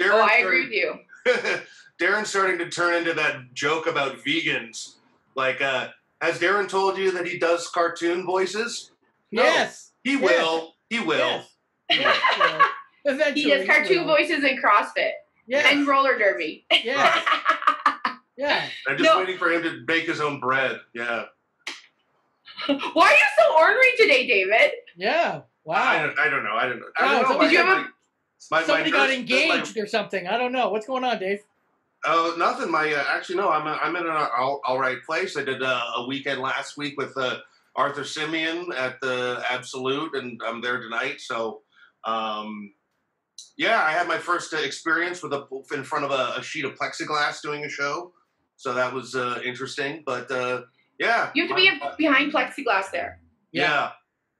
Oh, 0.00 0.20
I 0.30 0.36
agree 0.36 0.62
with 0.66 0.72
you. 0.72 0.94
Darren's 2.00 2.28
starting 2.28 2.58
to 2.58 2.68
turn 2.68 2.94
into 2.94 3.12
that 3.14 3.54
joke 3.54 3.86
about 3.86 4.18
vegans. 4.24 4.96
Like, 5.34 5.60
uh, 5.60 5.88
has 6.20 6.38
Darren 6.38 6.68
told 6.68 6.96
you 6.98 7.10
that 7.12 7.26
he 7.26 7.38
does 7.38 7.68
cartoon 7.68 8.24
voices? 8.26 8.90
No. 9.32 9.42
Yes. 9.42 9.92
He 10.02 10.12
Yes. 10.12 10.22
will. 10.22 10.74
He 10.90 11.00
will. 11.00 11.16
Yes. 11.18 11.46
He 11.90 11.98
will. 11.98 12.06
Yeah. 12.38 12.66
Eventually, 13.06 13.42
he 13.42 13.50
does 13.50 13.66
cartoon 13.66 14.06
will. 14.06 14.16
voices 14.16 14.44
in 14.44 14.60
CrossFit 14.62 15.10
Yes. 15.46 15.66
and 15.70 15.86
roller 15.86 16.18
derby. 16.18 16.66
yes. 16.70 17.24
Yeah. 18.36 18.66
I'm 18.88 18.96
just 18.98 19.08
No. 19.08 19.18
waiting 19.20 19.38
for 19.38 19.52
him 19.52 19.62
to 19.62 19.84
bake 19.86 20.06
his 20.06 20.20
own 20.20 20.40
bread. 20.40 20.80
Yeah. 20.92 21.26
Why 22.66 22.74
are 23.06 23.12
you 23.12 23.24
so 23.38 23.56
ornery 23.56 23.92
today, 23.96 24.26
David? 24.26 24.72
Yeah. 24.96 25.42
I, 25.42 25.42
Wow. 25.64 26.02
don't, 26.06 26.18
I 26.18 26.28
don't 26.28 26.42
know. 26.42 26.54
I 26.56 26.66
don't 26.66 26.80
know. 26.80 26.86
I 26.98 27.12
don't 27.12 27.22
know. 27.22 27.28
so 27.36 27.40
did 27.42 27.52
you 27.52 27.58
have 27.58 27.78
a- 27.86 27.88
my- 28.50 28.58
my- 28.58 28.60
my 28.60 28.66
Somebody 28.66 28.90
got 28.90 29.06
nurse- 29.08 29.16
engaged 29.18 29.76
or 29.78 29.86
something. 29.86 30.26
I 30.26 30.36
don't 30.36 30.52
know. 30.52 30.68
What's 30.70 30.86
going 30.86 31.04
on, 31.04 31.18
Dave? 31.18 31.40
Oh, 32.06 32.34
nothing. 32.38 32.70
My 32.70 32.92
uh, 32.92 33.04
actually 33.08 33.36
no. 33.36 33.48
I'm 33.50 33.66
I'm 33.66 33.96
in 33.96 34.06
an 34.06 34.12
all, 34.36 34.60
all 34.64 34.78
right 34.78 35.02
place. 35.04 35.36
I 35.38 35.42
did 35.44 35.62
uh, 35.62 35.80
a 35.96 36.06
weekend 36.06 36.40
last 36.40 36.76
week 36.76 36.98
with 36.98 37.16
uh, 37.16 37.38
Arthur 37.76 38.04
Simeon 38.04 38.70
at 38.76 39.00
the 39.00 39.42
Absolute, 39.48 40.14
and 40.14 40.38
I'm 40.44 40.60
there 40.60 40.80
tonight. 40.80 41.20
So, 41.22 41.62
um, 42.04 42.74
yeah, 43.56 43.82
I 43.82 43.92
had 43.92 44.06
my 44.06 44.18
first 44.18 44.52
uh, 44.52 44.58
experience 44.58 45.22
with 45.22 45.32
a 45.32 45.46
in 45.72 45.82
front 45.82 46.04
of 46.04 46.10
a, 46.10 46.34
a 46.38 46.42
sheet 46.42 46.66
of 46.66 46.74
plexiglass 46.74 47.40
doing 47.40 47.64
a 47.64 47.70
show. 47.70 48.12
So 48.56 48.74
that 48.74 48.92
was 48.92 49.14
uh, 49.14 49.40
interesting. 49.42 50.02
But 50.04 50.30
uh, 50.30 50.62
yeah, 50.98 51.30
You 51.34 51.48
have 51.48 51.56
to 51.56 51.56
be 51.56 51.70
behind 51.96 52.32
plexiglass 52.32 52.90
there. 52.92 53.18
yeah, 53.50 53.92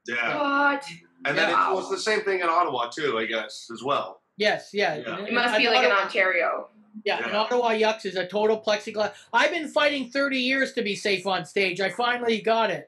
yeah. 0.06 0.36
What? 0.38 0.84
And 1.24 1.36
then 1.38 1.50
it 1.50 1.54
was 1.74 1.88
the 1.90 1.98
same 1.98 2.20
thing 2.20 2.40
in 2.40 2.48
Ottawa 2.48 2.88
too, 2.88 3.18
I 3.18 3.26
guess, 3.26 3.68
as 3.72 3.82
well. 3.82 4.20
Yes. 4.36 4.70
Yeah. 4.72 4.96
Yeah. 4.96 5.20
It 5.24 5.32
must 5.32 5.56
be 5.56 5.68
like 5.68 5.84
in 5.84 5.92
Ontario. 5.92 6.68
Yeah, 7.04 7.18
Yeah. 7.20 7.26
and 7.28 7.36
Ottawa 7.36 7.70
Yuk's 7.70 8.04
is 8.04 8.16
a 8.16 8.26
total 8.26 8.60
plexiglass. 8.60 9.12
I've 9.32 9.50
been 9.50 9.68
fighting 9.68 10.10
30 10.10 10.38
years 10.38 10.72
to 10.74 10.82
be 10.82 10.94
safe 10.94 11.26
on 11.26 11.44
stage. 11.44 11.80
I 11.80 11.90
finally 11.90 12.40
got 12.40 12.70
it. 12.70 12.86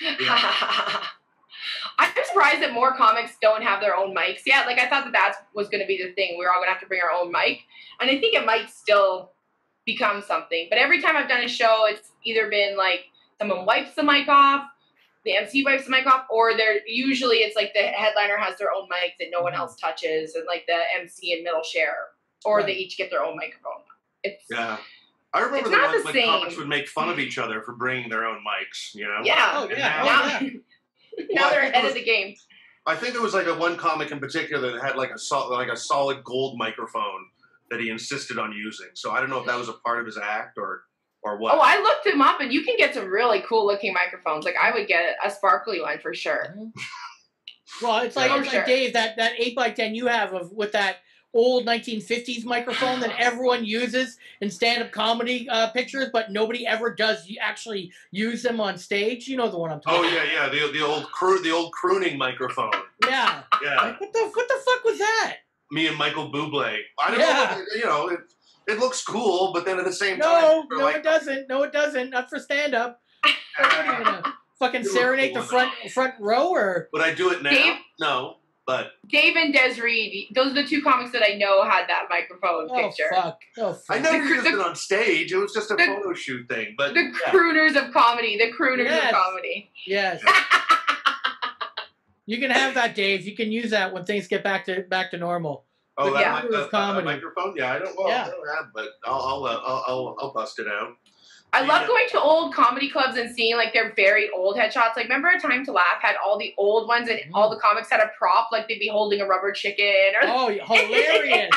I'm 1.98 2.10
surprised 2.24 2.62
that 2.62 2.72
more 2.72 2.94
comics 2.96 3.32
don't 3.42 3.62
have 3.62 3.80
their 3.80 3.96
own 3.96 4.14
mics. 4.14 4.40
yet. 4.46 4.66
like 4.66 4.78
I 4.78 4.88
thought 4.88 5.04
that 5.04 5.12
that 5.12 5.34
was 5.54 5.68
going 5.68 5.80
to 5.82 5.86
be 5.86 6.02
the 6.02 6.12
thing. 6.12 6.36
We 6.38 6.44
are 6.46 6.50
all 6.50 6.56
going 6.60 6.68
to 6.68 6.72
have 6.72 6.80
to 6.80 6.86
bring 6.86 7.00
our 7.02 7.10
own 7.10 7.30
mic, 7.30 7.60
and 8.00 8.10
I 8.10 8.18
think 8.18 8.34
it 8.34 8.46
might 8.46 8.70
still 8.70 9.32
become 9.84 10.22
something. 10.22 10.66
But 10.70 10.78
every 10.78 11.02
time 11.02 11.16
I've 11.16 11.28
done 11.28 11.42
a 11.42 11.48
show, 11.48 11.86
it's 11.86 12.12
either 12.24 12.48
been 12.48 12.76
like 12.76 13.04
someone 13.38 13.66
wipes 13.66 13.94
the 13.94 14.02
mic 14.02 14.28
off, 14.28 14.64
the 15.24 15.36
MC 15.36 15.64
wipes 15.64 15.84
the 15.84 15.90
mic 15.90 16.06
off, 16.06 16.26
or 16.30 16.56
they're 16.56 16.86
usually 16.86 17.38
it's 17.38 17.56
like 17.56 17.72
the 17.74 17.80
headliner 17.82 18.36
has 18.38 18.58
their 18.58 18.72
own 18.72 18.88
mic 18.88 19.14
that 19.18 19.28
no 19.30 19.42
one 19.42 19.54
else 19.54 19.72
mm-hmm. 19.72 19.86
touches, 19.86 20.34
and 20.34 20.44
like 20.46 20.64
the 20.66 20.78
MC 20.98 21.32
and 21.34 21.42
middle 21.44 21.62
share, 21.62 21.96
or 22.44 22.62
they 22.62 22.72
each 22.72 22.96
get 22.96 23.10
their 23.10 23.22
own 23.22 23.36
microphone. 23.36 23.82
It's 24.22 24.44
Yeah. 24.50 24.78
I 25.32 25.40
remember 25.42 25.58
It's 25.58 25.70
the 25.70 25.76
not 25.76 25.92
ones 25.92 26.04
the 26.04 26.12
when 26.12 26.24
comics 26.24 26.56
would 26.56 26.68
make 26.68 26.88
fun 26.88 27.08
of 27.08 27.20
each 27.20 27.38
other 27.38 27.62
for 27.62 27.74
bringing 27.74 28.08
their 28.08 28.26
own 28.26 28.38
mics, 28.38 28.94
you 28.94 29.04
know? 29.04 29.18
Oh, 29.20 29.24
yeah. 29.24 29.50
Oh, 29.54 29.68
yeah. 29.70 29.76
now- 30.04 30.38
Oh, 30.40 30.44
yeah. 31.18 31.24
now 31.30 31.42
Well, 31.42 31.46
I 31.46 31.50
they're 31.50 31.60
think 31.62 31.74
ahead 31.74 31.84
it 31.84 31.88
of 31.88 31.94
the 31.94 32.04
game. 32.04 32.34
I 32.86 32.96
think 32.96 33.12
there 33.12 33.22
was 33.22 33.34
like 33.34 33.46
a 33.46 33.54
one 33.54 33.76
comic 33.76 34.10
in 34.10 34.18
particular 34.18 34.72
that 34.72 34.82
had 34.82 34.96
like 34.96 35.10
a 35.10 35.18
sol- 35.18 35.50
like 35.50 35.68
a 35.68 35.76
solid 35.76 36.24
gold 36.24 36.58
microphone 36.58 37.26
that 37.70 37.78
he 37.80 37.90
insisted 37.90 38.38
on 38.38 38.52
using. 38.52 38.88
So 38.94 39.12
I 39.12 39.20
don't 39.20 39.30
know 39.30 39.38
if 39.38 39.46
that 39.46 39.58
was 39.58 39.68
a 39.68 39.74
part 39.74 40.00
of 40.00 40.06
his 40.06 40.18
act 40.18 40.58
or 40.58 40.82
or 41.22 41.38
what. 41.38 41.54
Oh, 41.54 41.60
I 41.62 41.78
looked 41.80 42.06
him 42.06 42.20
up, 42.22 42.40
and 42.40 42.52
you 42.52 42.62
can 42.64 42.76
get 42.76 42.94
some 42.94 43.06
really 43.06 43.42
cool 43.48 43.66
looking 43.66 43.92
microphones. 43.92 44.44
Like 44.44 44.56
I 44.60 44.70
would 44.72 44.86
get 44.88 45.16
a 45.24 45.30
sparkly 45.30 45.80
one 45.80 45.98
for 45.98 46.14
sure. 46.14 46.56
Well, 47.82 47.98
it's 48.02 48.16
like, 48.16 48.30
Oh, 48.32 48.40
it's 48.40 48.50
sure. 48.50 48.58
like 48.60 48.66
Dave 48.66 48.92
that 48.94 49.16
that 49.16 49.32
eight 49.38 49.56
x 49.56 49.76
ten 49.76 49.94
you 49.94 50.06
have 50.08 50.34
of 50.34 50.52
with 50.52 50.72
that 50.72 50.96
old 51.32 51.64
1950s 51.64 52.44
microphone 52.44 52.98
that 52.98 53.14
everyone 53.16 53.64
uses 53.64 54.18
in 54.40 54.50
stand-up 54.50 54.90
comedy 54.90 55.48
uh, 55.48 55.70
pictures, 55.70 56.08
but 56.12 56.32
nobody 56.32 56.66
ever 56.66 56.92
does 56.92 57.24
y- 57.28 57.36
actually 57.40 57.92
use 58.10 58.42
them 58.42 58.60
on 58.60 58.76
stage. 58.76 59.28
You 59.28 59.36
know 59.36 59.48
the 59.48 59.56
one 59.56 59.70
I'm 59.70 59.80
talking. 59.80 60.00
Oh 60.00 60.02
talking. 60.02 60.30
yeah, 60.34 60.46
yeah, 60.46 60.48
the 60.48 60.72
the 60.72 60.84
old 60.84 61.04
crew, 61.12 61.40
the 61.40 61.52
old 61.52 61.70
crooning 61.72 62.18
microphone. 62.18 62.72
yeah. 63.06 63.44
Yeah, 63.62 63.76
Like, 63.76 64.00
what 64.00 64.12
the 64.12 64.30
what 64.34 64.48
the 64.48 64.58
fuck 64.66 64.84
was 64.84 64.98
that? 64.98 65.36
me 65.70 65.86
and 65.86 65.96
Michael 65.96 66.32
Bublé. 66.32 66.76
I 66.98 67.10
don't 67.12 67.20
Yeah. 67.20 67.56
know, 67.56 67.64
you 67.76 67.84
know, 67.84 68.08
it, 68.08 68.18
it 68.70 68.78
looks 68.78 69.04
cool, 69.04 69.52
but 69.52 69.64
then 69.64 69.78
at 69.78 69.84
the 69.84 69.92
same 69.92 70.18
No, 70.18 70.26
time, 70.26 70.66
we're 70.70 70.78
no, 70.78 70.84
like, 70.84 70.96
it 70.96 71.02
doesn't. 71.04 71.48
No, 71.48 71.62
it 71.64 71.72
doesn't. 71.72 72.10
Not 72.10 72.30
for 72.30 72.38
stand-up. 72.38 73.00
What 73.22 73.34
are 73.74 73.98
you 73.98 74.04
gonna 74.04 74.34
fucking 74.58 74.82
You 74.84 74.88
look 74.92 74.98
serenade 74.98 75.34
the 75.34 75.40
cool 75.40 75.48
front 75.48 75.72
front 75.92 76.14
row 76.20 76.48
or? 76.50 76.88
would 76.92 77.02
I 77.02 77.12
do 77.14 77.30
it 77.30 77.42
now? 77.42 77.50
Dave? 77.50 77.74
No, 78.00 78.36
but 78.66 78.92
Dave 79.10 79.36
and 79.36 79.52
Des 79.52 79.80
Reed, 79.82 80.28
those 80.34 80.52
are 80.52 80.62
the 80.62 80.66
two 80.66 80.82
comics 80.82 81.12
that 81.12 81.22
I 81.22 81.34
know 81.36 81.62
had 81.64 81.86
that 81.88 82.04
microphone 82.08 82.68
Oh 82.70 82.74
picture. 82.74 83.10
fuck! 83.14 83.38
Oh 83.58 83.72
fuck! 83.74 83.96
I 83.96 84.00
never 84.00 84.18
The 84.18 84.24
cr- 84.26 84.34
used 84.34 84.46
the- 84.46 84.60
it 84.60 84.66
on 84.66 84.76
stage. 84.76 85.32
It 85.32 85.36
was 85.36 85.52
just 85.52 85.70
a 85.70 85.76
the- 85.76 85.84
photo 85.84 86.14
shoot 86.14 86.48
thing. 86.48 86.74
But 86.78 86.94
The 86.94 87.02
yeah. 87.02 87.30
crooners 87.32 87.76
of 87.76 87.92
comedy, 87.92 88.38
the 88.38 88.50
crooners 88.52 88.84
Yes. 88.84 89.12
of 89.12 89.18
comedy. 89.18 89.70
Yes. 89.86 90.22
you 92.26 92.38
can 92.38 92.50
have 92.50 92.74
that, 92.74 92.94
Dave. 92.94 93.26
You 93.26 93.34
can 93.34 93.50
use 93.50 93.70
that 93.70 93.92
when 93.92 94.04
things 94.04 94.28
get 94.28 94.44
back 94.44 94.64
to 94.66 94.82
back 94.82 95.10
to 95.10 95.18
normal. 95.18 95.64
Oh, 96.00 96.06
the 96.06 96.10
that, 96.14 96.20
yeah. 96.20 96.32
mic- 96.34 96.42
crew 96.50 96.56
that- 96.56 96.70
that 96.72 97.04
microphone. 97.04 97.54
Yeah, 97.56 97.72
I 97.72 97.78
don't. 97.78 97.96
Well, 97.98 98.08
Yeah. 98.08 98.24
I 98.26 98.30
don't 98.30 98.56
have, 98.56 98.66
but 98.74 98.88
I'll 99.04 99.20
I'll, 99.20 99.44
uh, 99.44 99.60
I'll 99.64 99.84
I'll 99.86 100.16
I'll 100.20 100.32
bust 100.32 100.58
it 100.58 100.66
out. 100.68 100.96
I 101.52 101.62
love 101.62 101.88
going 101.88 102.06
to 102.10 102.20
old 102.20 102.54
comedy 102.54 102.88
clubs 102.88 103.16
and 103.16 103.34
seeing 103.34 103.56
like 103.56 103.72
their 103.72 103.92
very 103.96 104.30
old 104.30 104.56
headshots. 104.56 104.94
Like 104.94 105.04
remember 105.06 105.28
a 105.30 105.40
time 105.40 105.64
to 105.64 105.72
laugh 105.72 106.00
had 106.00 106.14
all 106.24 106.38
the 106.38 106.54
old 106.56 106.86
ones 106.86 107.08
and 107.08 107.18
all 107.34 107.50
the 107.50 107.56
comics 107.56 107.90
had 107.90 107.98
a 108.00 108.08
prop, 108.16 108.50
like 108.52 108.68
they'd 108.68 108.78
be 108.78 108.86
holding 108.88 109.20
a 109.20 109.26
rubber 109.26 109.50
chicken 109.50 110.12
or 110.14 110.28
Oh, 110.28 110.46
hilarious! 110.66 111.50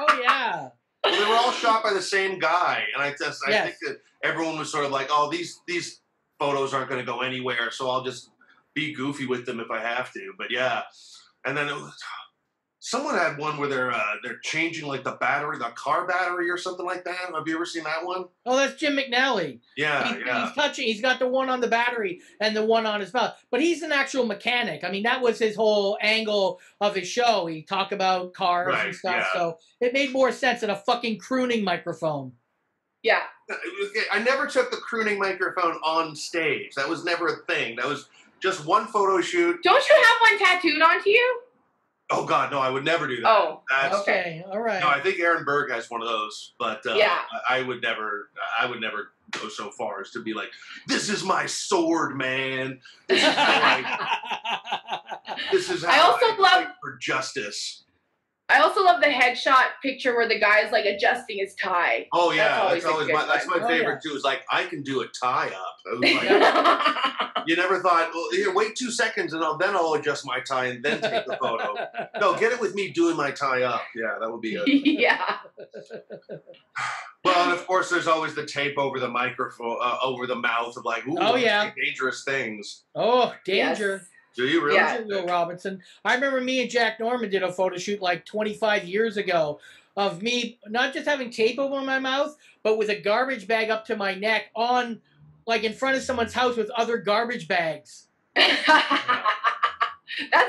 oh 0.00 0.20
yeah. 0.20 0.68
Well, 1.04 1.14
they 1.14 1.20
were 1.30 1.36
all 1.36 1.52
shot 1.52 1.84
by 1.84 1.92
the 1.92 2.02
same 2.02 2.40
guy, 2.40 2.84
and 2.92 3.00
I 3.02 3.10
just 3.16 3.40
I 3.46 3.50
Yes. 3.50 3.64
think 3.66 3.76
that 3.82 4.00
everyone 4.28 4.58
was 4.58 4.72
sort 4.72 4.84
of 4.84 4.90
like, 4.90 5.06
oh, 5.10 5.30
these 5.30 5.60
these 5.68 6.00
photos 6.40 6.74
aren't 6.74 6.88
going 6.88 7.00
to 7.00 7.06
go 7.06 7.20
anywhere, 7.20 7.70
so 7.70 7.88
I'll 7.88 8.02
just 8.02 8.30
be 8.74 8.92
goofy 8.92 9.26
with 9.26 9.46
them 9.46 9.60
if 9.60 9.70
I 9.70 9.78
have 9.80 10.12
to. 10.14 10.32
But 10.36 10.50
yeah, 10.50 10.82
and 11.44 11.56
then 11.56 11.68
it 11.68 11.72
was, 11.74 11.94
someone 12.88 13.16
had 13.16 13.36
one 13.36 13.56
where 13.58 13.68
they're 13.68 13.90
uh, 13.90 14.00
they're 14.22 14.38
changing 14.44 14.86
like 14.86 15.02
the 15.02 15.12
battery, 15.20 15.58
the 15.58 15.64
car 15.74 16.06
battery 16.06 16.48
or 16.48 16.56
something 16.56 16.86
like 16.86 17.04
that. 17.04 17.16
Have 17.34 17.42
you 17.48 17.56
ever 17.56 17.66
seen 17.66 17.82
that 17.82 18.04
one? 18.06 18.26
Oh, 18.46 18.56
that's 18.56 18.74
Jim 18.76 18.96
McNally. 18.96 19.58
Yeah, 19.76 20.14
He's, 20.14 20.24
yeah. 20.24 20.46
he's 20.46 20.54
touching. 20.54 20.86
He's 20.86 21.00
got 21.00 21.18
the 21.18 21.26
one 21.26 21.48
on 21.48 21.60
the 21.60 21.66
battery 21.66 22.20
and 22.40 22.54
the 22.56 22.64
one 22.64 22.86
on 22.86 23.00
his 23.00 23.12
mouth. 23.12 23.34
But 23.50 23.60
he's 23.60 23.82
an 23.82 23.90
actual 23.90 24.24
mechanic. 24.24 24.84
I 24.84 24.90
mean, 24.92 25.02
that 25.02 25.20
was 25.20 25.36
his 25.40 25.56
whole 25.56 25.98
angle 26.00 26.60
of 26.80 26.94
his 26.94 27.08
show. 27.08 27.46
He 27.46 27.62
talked 27.62 27.92
about 27.92 28.34
cars 28.34 28.68
Right, 28.68 28.86
and 28.86 28.94
stuff. 28.94 29.16
yeah. 29.16 29.32
So 29.40 29.58
it 29.80 29.92
made 29.92 30.12
more 30.12 30.30
sense 30.30 30.60
than 30.60 30.70
a 30.70 30.76
fucking 30.76 31.18
crooning 31.18 31.64
microphone. 31.64 32.32
yeah. 33.02 33.22
I 34.12 34.20
never 34.20 34.46
took 34.46 34.70
the 34.72 34.76
crooning 34.76 35.18
microphone 35.20 35.74
on 35.84 36.16
stage. 36.16 36.74
That 36.74 36.88
was 36.88 37.04
never 37.04 37.26
a 37.28 37.36
thing. 37.52 37.76
That 37.76 37.86
was 37.86 38.08
just 38.40 38.64
one 38.66 38.86
photo 38.88 39.20
shoot. 39.20 39.62
Don't 39.62 39.88
you 39.88 39.94
have 40.04 40.16
one 40.20 40.38
tattooed 40.38 40.82
onto 40.82 41.10
you? 41.10 41.40
Oh 42.08 42.24
God, 42.24 42.52
no! 42.52 42.60
I 42.60 42.70
would 42.70 42.84
never 42.84 43.08
do 43.08 43.20
that. 43.22 43.28
Oh, 43.28 43.62
That's, 43.68 43.96
Okay, 44.02 44.44
all 44.48 44.60
right. 44.60 44.80
No, 44.80 44.88
I 44.88 45.00
think 45.00 45.18
Aaron 45.18 45.44
Berg 45.44 45.72
has 45.72 45.90
one 45.90 46.02
of 46.02 46.08
those, 46.08 46.52
but 46.58 46.86
uh, 46.86 46.94
Yeah. 46.94 47.18
I 47.48 47.58
I 47.58 47.62
would 47.62 47.82
never, 47.82 48.30
I 48.60 48.66
would 48.66 48.80
never 48.80 49.10
go 49.32 49.48
so 49.48 49.70
far 49.70 50.02
as 50.02 50.10
to 50.12 50.22
be 50.22 50.32
like, 50.32 50.50
"This 50.86 51.08
is 51.08 51.24
my 51.24 51.46
sword, 51.46 52.16
man. 52.16 52.78
This 53.08 53.18
is 53.22 53.34
how 53.34 53.60
I, 53.62 54.98
this 55.52 55.68
is 55.68 55.84
how 55.84 55.90
I 55.92 55.98
also 56.12 56.26
I 56.26 56.36
love- 56.38 56.64
fight 56.64 56.68
for 56.80 56.96
justice." 57.00 57.82
I 58.48 58.60
also 58.60 58.84
love 58.84 59.00
the 59.00 59.08
headshot 59.08 59.64
picture 59.82 60.14
where 60.14 60.28
the 60.28 60.38
guy's 60.38 60.70
like 60.70 60.84
adjusting 60.84 61.38
his 61.38 61.54
tie. 61.56 62.06
Oh 62.12 62.30
yeah, 62.30 62.60
always 62.60 62.82
that's 62.82 62.92
always 62.92 63.06
good 63.08 63.14
my, 63.14 63.26
that's 63.26 63.46
my. 63.48 63.58
Oh, 63.60 63.66
favorite 63.66 64.00
yeah. 64.04 64.10
too. 64.10 64.16
Is 64.16 64.22
like 64.22 64.42
I 64.50 64.64
can 64.66 64.82
do 64.82 65.00
a 65.00 65.06
tie 65.08 65.48
up. 65.48 65.76
I 65.86 65.98
was 65.98 66.00
like, 67.36 67.48
you 67.48 67.56
never 67.56 67.80
thought, 67.80 68.10
well, 68.14 68.28
here, 68.32 68.52
wait 68.54 68.74
two 68.76 68.90
seconds 68.90 69.32
and 69.32 69.42
I'll, 69.44 69.56
then 69.56 69.74
I'll 69.76 69.94
adjust 69.94 70.24
my 70.26 70.40
tie 70.40 70.66
and 70.66 70.84
then 70.84 71.00
take 71.00 71.26
the 71.26 71.36
photo. 71.40 71.74
No, 72.20 72.36
get 72.36 72.50
it 72.52 72.60
with 72.60 72.74
me 72.74 72.90
doing 72.90 73.16
my 73.16 73.30
tie 73.30 73.62
up. 73.62 73.82
Yeah, 73.94 74.16
that 74.20 74.30
would 74.30 74.40
be 74.40 74.52
good. 74.52 74.66
yeah. 74.68 75.36
Well, 77.24 77.50
and 77.50 77.52
of 77.58 77.66
course, 77.66 77.90
there's 77.90 78.06
always 78.06 78.36
the 78.36 78.46
tape 78.46 78.78
over 78.78 79.00
the 79.00 79.08
microphone, 79.08 79.78
uh, 79.82 79.98
over 80.00 80.28
the 80.28 80.36
mouth 80.36 80.76
of 80.76 80.84
like, 80.84 81.04
ooh, 81.08 81.16
Oh, 81.18 81.34
yeah. 81.34 81.72
dangerous 81.76 82.22
things. 82.22 82.84
oh, 82.94 83.34
danger. 83.44 84.02
Do 84.36 84.46
you 84.46 84.62
really? 84.62 84.76
Yeah. 84.76 84.98
Danger, 84.98 85.16
Will 85.16 85.26
Robinson. 85.26 85.82
I 86.04 86.14
remember 86.14 86.40
me 86.40 86.60
and 86.60 86.70
Jack 86.70 87.00
Norman 87.00 87.30
did 87.30 87.42
a 87.42 87.50
photo 87.50 87.78
shoot 87.78 88.02
like 88.02 88.24
25 88.24 88.84
years 88.84 89.16
ago 89.16 89.58
of 89.96 90.22
me 90.22 90.58
not 90.68 90.92
just 90.92 91.08
having 91.08 91.30
tape 91.30 91.58
over 91.58 91.80
my 91.80 91.98
mouth, 91.98 92.36
but 92.62 92.76
with 92.76 92.90
a 92.90 93.00
garbage 93.00 93.48
bag 93.48 93.70
up 93.70 93.86
to 93.86 93.96
my 93.96 94.14
neck 94.14 94.50
on, 94.54 95.00
like 95.46 95.64
in 95.64 95.72
front 95.72 95.96
of 95.96 96.02
someone's 96.02 96.34
house 96.34 96.56
with 96.56 96.68
other 96.70 96.98
garbage 96.98 97.48
bags. 97.48 98.08
That's 98.36 98.62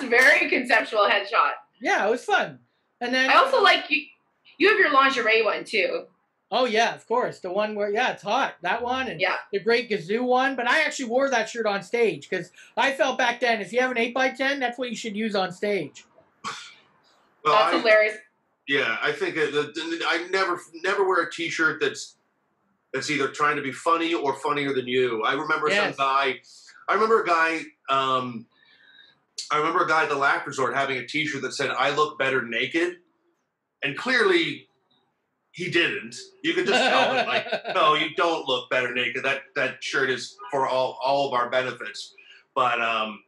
very 0.05 0.49
conceptual 0.49 1.07
headshot. 1.07 1.53
Yeah, 1.79 2.05
it 2.05 2.11
was 2.11 2.25
fun. 2.25 2.59
And 2.99 3.13
then 3.13 3.29
I 3.29 3.35
also 3.35 3.61
like 3.61 3.89
you. 3.89 4.01
You 4.57 4.69
have 4.69 4.79
your 4.79 4.91
lingerie 4.91 5.43
one 5.43 5.63
too. 5.63 6.07
Oh 6.49 6.65
yeah, 6.65 6.95
of 6.95 7.05
course. 7.07 7.39
The 7.39 7.51
one 7.51 7.75
where 7.75 7.89
yeah, 7.89 8.11
it's 8.13 8.23
hot. 8.23 8.55
That 8.61 8.81
one 8.81 9.07
and 9.09 9.19
Yeah. 9.19 9.35
the 9.51 9.59
Great 9.59 9.89
Gazoo 9.89 10.23
one. 10.23 10.55
But 10.55 10.67
I 10.67 10.81
actually 10.83 11.09
wore 11.09 11.29
that 11.29 11.49
shirt 11.49 11.65
on 11.65 11.83
stage 11.83 12.29
because 12.29 12.51
I 12.77 12.93
felt 12.93 13.17
back 13.17 13.39
then 13.41 13.59
if 13.59 13.73
you 13.73 13.81
have 13.81 13.91
an 13.91 13.97
eight 13.97 14.13
by 14.13 14.29
ten, 14.29 14.59
that's 14.59 14.77
what 14.77 14.89
you 14.89 14.95
should 14.95 15.15
use 15.15 15.35
on 15.35 15.51
stage. 15.51 16.05
Well, 17.43 17.53
That's 17.53 17.75
I- 17.75 17.77
hilarious. 17.79 18.17
Yeah, 18.67 18.97
I 19.01 19.13
think 19.13 19.37
it, 19.37 19.53
the, 19.53 19.63
the- 19.63 20.03
I 20.07 20.27
never 20.29 20.59
never 20.83 21.07
wear 21.07 21.23
a 21.23 21.31
T-shirt 21.31 21.79
that's 21.79 22.15
that's 22.93 23.09
either 23.09 23.27
trying 23.29 23.55
to 23.57 23.61
be 23.61 23.71
funny 23.71 24.13
or 24.13 24.33
funnier 24.33 24.73
than 24.73 24.87
you. 24.87 25.23
I 25.23 25.33
remember 25.33 25.69
Yes. 25.69 25.95
some 25.95 26.05
guy. 26.05 26.41
I 26.89 26.93
remember 26.93 27.23
a 27.23 27.25
guy. 27.25 27.61
Um, 27.89 28.45
I 29.51 29.57
remember 29.57 29.83
a 29.85 29.87
guy 29.87 30.03
at 30.03 30.09
the 30.09 30.15
Laugh 30.17 30.45
Resort 30.47 30.75
having 30.75 30.97
a 30.97 31.05
T-shirt 31.05 31.41
that 31.43 31.53
said 31.53 31.69
"I 31.71 31.91
look 31.95 32.17
better 32.19 32.41
naked," 32.41 32.97
and 33.83 33.97
clearly 33.97 34.66
he 35.57 35.71
didn't. 35.71 36.15
You 36.43 36.53
could 36.53 36.67
just 36.67 36.79
tell 36.87 37.15
him, 37.15 37.25
like, 37.25 37.47
no, 37.73 37.95
you 37.95 38.13
don't 38.15 38.47
look 38.47 38.69
better 38.69 38.93
naked. 38.93 39.25
That 39.25 39.41
that 39.55 39.83
shirt 39.83 40.11
is 40.11 40.37
for 40.51 40.67
all 40.67 40.99
all 41.03 41.27
of 41.27 41.33
our 41.33 41.49
benefits. 41.49 42.13
But 42.53 42.79
um, 42.79 43.23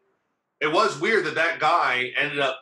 it 0.61 0.71
was 0.71 0.99
weird 1.01 1.25
that 1.25 1.33
that 1.33 1.59
guy 1.59 2.11
ended 2.19 2.39
up 2.39 2.59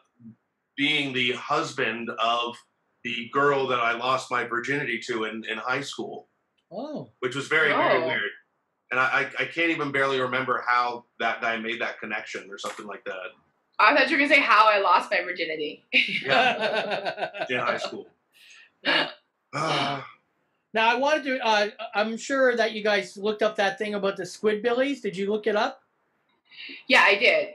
being 0.78 1.12
the 1.12 1.34
husband 1.34 2.10
of 2.18 2.56
the 3.04 3.30
girl 3.34 3.68
that 3.68 3.80
I 3.80 3.92
lost 3.92 4.32
my 4.32 4.46
virginity 4.46 5.02
to 5.08 5.26
in, 5.26 5.44
in 5.44 5.58
high 5.58 5.82
school, 5.82 6.28
Oh. 6.72 7.10
which 7.20 7.36
was 7.36 7.48
very, 7.50 7.74
very 7.74 8.02
Oh. 8.04 8.08
weird. 8.08 8.32
And 8.92 9.02
I, 9.02 9.04
I, 9.38 9.44
I 9.44 9.46
can't 9.46 9.70
even 9.72 9.92
barely 9.92 10.22
remember 10.22 10.64
how 10.66 11.04
that 11.20 11.42
guy 11.42 11.58
made 11.58 11.82
that 11.82 12.00
connection 12.00 12.48
or 12.50 12.58
something 12.58 12.86
like 12.86 13.04
that 13.04 13.16
I 13.80 13.94
thought 13.94 14.10
you 14.10 14.16
were 14.16 14.24
gonna 14.24 14.34
say 14.34 14.40
how 14.40 14.66
I 14.70 14.80
lost 14.80 15.12
my 15.12 15.22
virginity. 15.24 15.84
Yeah. 16.24 17.30
in 17.50 17.60
high 17.60 17.78
school. 17.78 18.08
Ah, 19.58 20.08
Now 20.74 20.90
I 20.90 20.96
wanted 20.96 21.24
to. 21.24 21.46
Uh, 21.46 21.68
I'm 21.96 22.18
sure 22.18 22.56
that 22.56 22.74
you 22.74 22.84
guys 22.84 23.18
looked 23.18 23.42
up 23.42 23.56
that 23.56 23.78
thing 23.78 23.96
about 23.96 24.18
the 24.18 24.24
Squidbillies. 24.24 25.02
Did 25.02 25.18
you 25.18 25.32
look 25.32 25.48
it 25.48 25.56
up? 25.56 25.82
yeah, 26.88 27.04
I 27.08 27.16
did. 27.16 27.50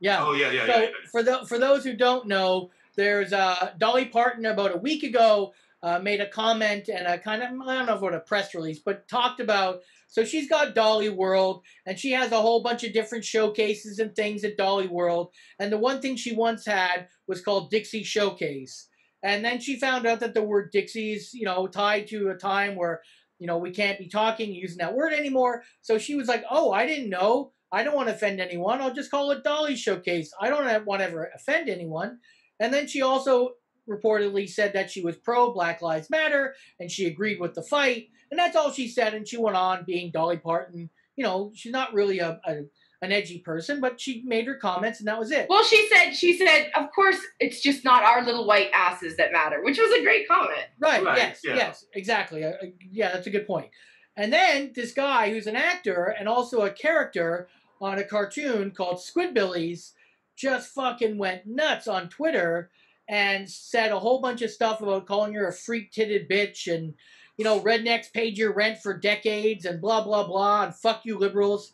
Yeah. 0.00 0.24
oh 0.24 0.32
yeah, 0.32 0.50
yeah, 0.50 0.66
so 0.66 0.80
yeah. 0.80 0.88
for 1.10 1.22
the, 1.22 1.46
for 1.46 1.58
those 1.58 1.82
who 1.82 1.94
don't 1.94 2.26
know, 2.26 2.70
there's 2.96 3.32
uh, 3.32 3.72
Dolly 3.78 4.04
Parton 4.04 4.46
about 4.46 4.74
a 4.74 4.78
week 4.78 5.02
ago 5.02 5.52
uh, 5.82 5.98
made 5.98 6.20
a 6.20 6.28
comment 6.28 6.88
and 6.88 7.06
a 7.06 7.18
kind 7.18 7.42
of 7.42 7.48
I 7.66 7.74
don't 7.76 7.86
know 7.86 7.94
if 7.94 8.02
it 8.02 8.04
was 8.04 8.14
a 8.14 8.20
press 8.20 8.54
release, 8.54 8.78
but 8.78 9.08
talked 9.08 9.40
about. 9.40 9.80
So 10.10 10.24
she's 10.24 10.48
got 10.48 10.74
Dollywood, 10.74 11.60
and 11.86 11.98
she 11.98 12.12
has 12.12 12.32
a 12.32 12.40
whole 12.40 12.62
bunch 12.62 12.82
of 12.82 12.94
different 12.94 13.24
showcases 13.24 13.98
and 13.98 14.16
things 14.16 14.42
at 14.42 14.56
Dollywood. 14.56 15.28
And 15.58 15.70
the 15.70 15.78
one 15.78 16.00
thing 16.00 16.16
she 16.16 16.34
once 16.34 16.64
had 16.64 17.08
was 17.26 17.42
called 17.42 17.70
Dixie 17.70 18.02
Showcase. 18.02 18.87
And 19.22 19.44
then 19.44 19.60
she 19.60 19.78
found 19.78 20.06
out 20.06 20.20
that 20.20 20.34
the 20.34 20.42
word 20.42 20.70
Dixie's, 20.72 21.34
you 21.34 21.44
know, 21.44 21.66
tied 21.66 22.06
to 22.08 22.28
a 22.28 22.36
time 22.36 22.76
where, 22.76 23.02
you 23.38 23.46
know, 23.46 23.58
we 23.58 23.70
can't 23.70 23.98
be 23.98 24.08
talking 24.08 24.52
using 24.52 24.78
that 24.78 24.94
word 24.94 25.12
anymore. 25.12 25.64
So 25.82 25.98
she 25.98 26.14
was 26.14 26.28
like, 26.28 26.44
"Oh, 26.50 26.72
I 26.72 26.86
didn't 26.86 27.10
know. 27.10 27.52
I 27.72 27.82
don't 27.82 27.96
want 27.96 28.08
to 28.08 28.14
offend 28.14 28.40
anyone. 28.40 28.80
I'll 28.80 28.94
just 28.94 29.10
call 29.10 29.30
it 29.32 29.44
Dolly 29.44 29.76
Showcase. 29.76 30.32
I 30.40 30.48
don't 30.48 30.86
want 30.86 31.00
to 31.00 31.06
ever 31.08 31.30
offend 31.34 31.68
anyone." 31.68 32.18
And 32.60 32.72
then 32.72 32.86
she 32.86 33.02
also 33.02 33.54
reportedly 33.88 34.48
said 34.48 34.72
that 34.74 34.90
she 34.90 35.00
was 35.00 35.16
pro 35.16 35.52
Black 35.52 35.80
Lives 35.80 36.10
Matter 36.10 36.54
and 36.78 36.90
she 36.90 37.06
agreed 37.06 37.40
with 37.40 37.54
the 37.54 37.62
fight. 37.62 38.08
And 38.30 38.38
that's 38.38 38.56
all 38.56 38.70
she 38.70 38.88
said. 38.88 39.14
And 39.14 39.26
she 39.26 39.38
went 39.38 39.56
on 39.56 39.84
being 39.84 40.10
Dolly 40.10 40.36
Parton. 40.36 40.90
You 41.16 41.24
know, 41.24 41.52
she's 41.54 41.72
not 41.72 41.94
really 41.94 42.18
a, 42.18 42.38
a, 42.46 42.62
an 43.00 43.12
edgy 43.12 43.38
person, 43.38 43.80
but 43.80 44.00
she 44.00 44.22
made 44.26 44.46
her 44.46 44.56
comments 44.56 44.98
and 44.98 45.08
that 45.08 45.18
was 45.18 45.30
it. 45.30 45.46
Well, 45.48 45.62
she 45.62 45.88
said, 45.88 46.12
she 46.12 46.36
said, 46.36 46.70
of 46.74 46.86
course, 46.92 47.18
it's 47.38 47.60
just 47.60 47.84
not 47.84 48.02
our 48.02 48.24
little 48.24 48.46
white 48.46 48.70
asses 48.74 49.16
that 49.16 49.32
matter, 49.32 49.62
which 49.62 49.78
was 49.78 49.92
a 49.92 50.02
great 50.02 50.26
comment. 50.26 50.66
Right. 50.80 51.04
Right, 51.04 51.18
yes. 51.18 51.40
yeah. 51.44 51.56
Yes. 51.56 51.84
Exactly. 51.94 52.44
Uh, 52.44 52.50
uh, 52.50 52.66
yeah, 52.90 53.12
that's 53.12 53.28
a 53.28 53.30
good 53.30 53.46
point. 53.46 53.70
And 54.16 54.32
then 54.32 54.72
this 54.74 54.92
guy, 54.92 55.30
who's 55.30 55.46
an 55.46 55.54
actor 55.54 56.14
and 56.18 56.28
also 56.28 56.62
a 56.62 56.70
character 56.70 57.48
on 57.80 57.98
a 57.98 58.04
cartoon 58.04 58.72
called 58.72 58.98
Squidbillies, 58.98 59.92
just 60.36 60.74
fucking 60.74 61.18
went 61.18 61.46
nuts 61.46 61.86
on 61.86 62.08
Twitter 62.08 62.70
and 63.08 63.48
said 63.48 63.90
a 63.90 63.98
whole 63.98 64.20
bunch 64.20 64.42
of 64.42 64.50
stuff 64.50 64.80
about 64.80 65.06
calling 65.06 65.34
her 65.34 65.48
a 65.48 65.52
freak 65.52 65.92
titted 65.92 66.30
bitch 66.30 66.72
and 66.72 66.94
you 67.36 67.44
know 67.44 67.60
rednecks 67.60 68.12
paid 68.12 68.36
your 68.36 68.52
rent 68.52 68.78
for 68.82 68.96
decades 68.96 69.64
and 69.64 69.80
blah 69.80 70.02
blah 70.04 70.26
blah 70.26 70.64
and 70.64 70.74
fuck 70.74 71.04
you 71.04 71.18
liberals. 71.18 71.72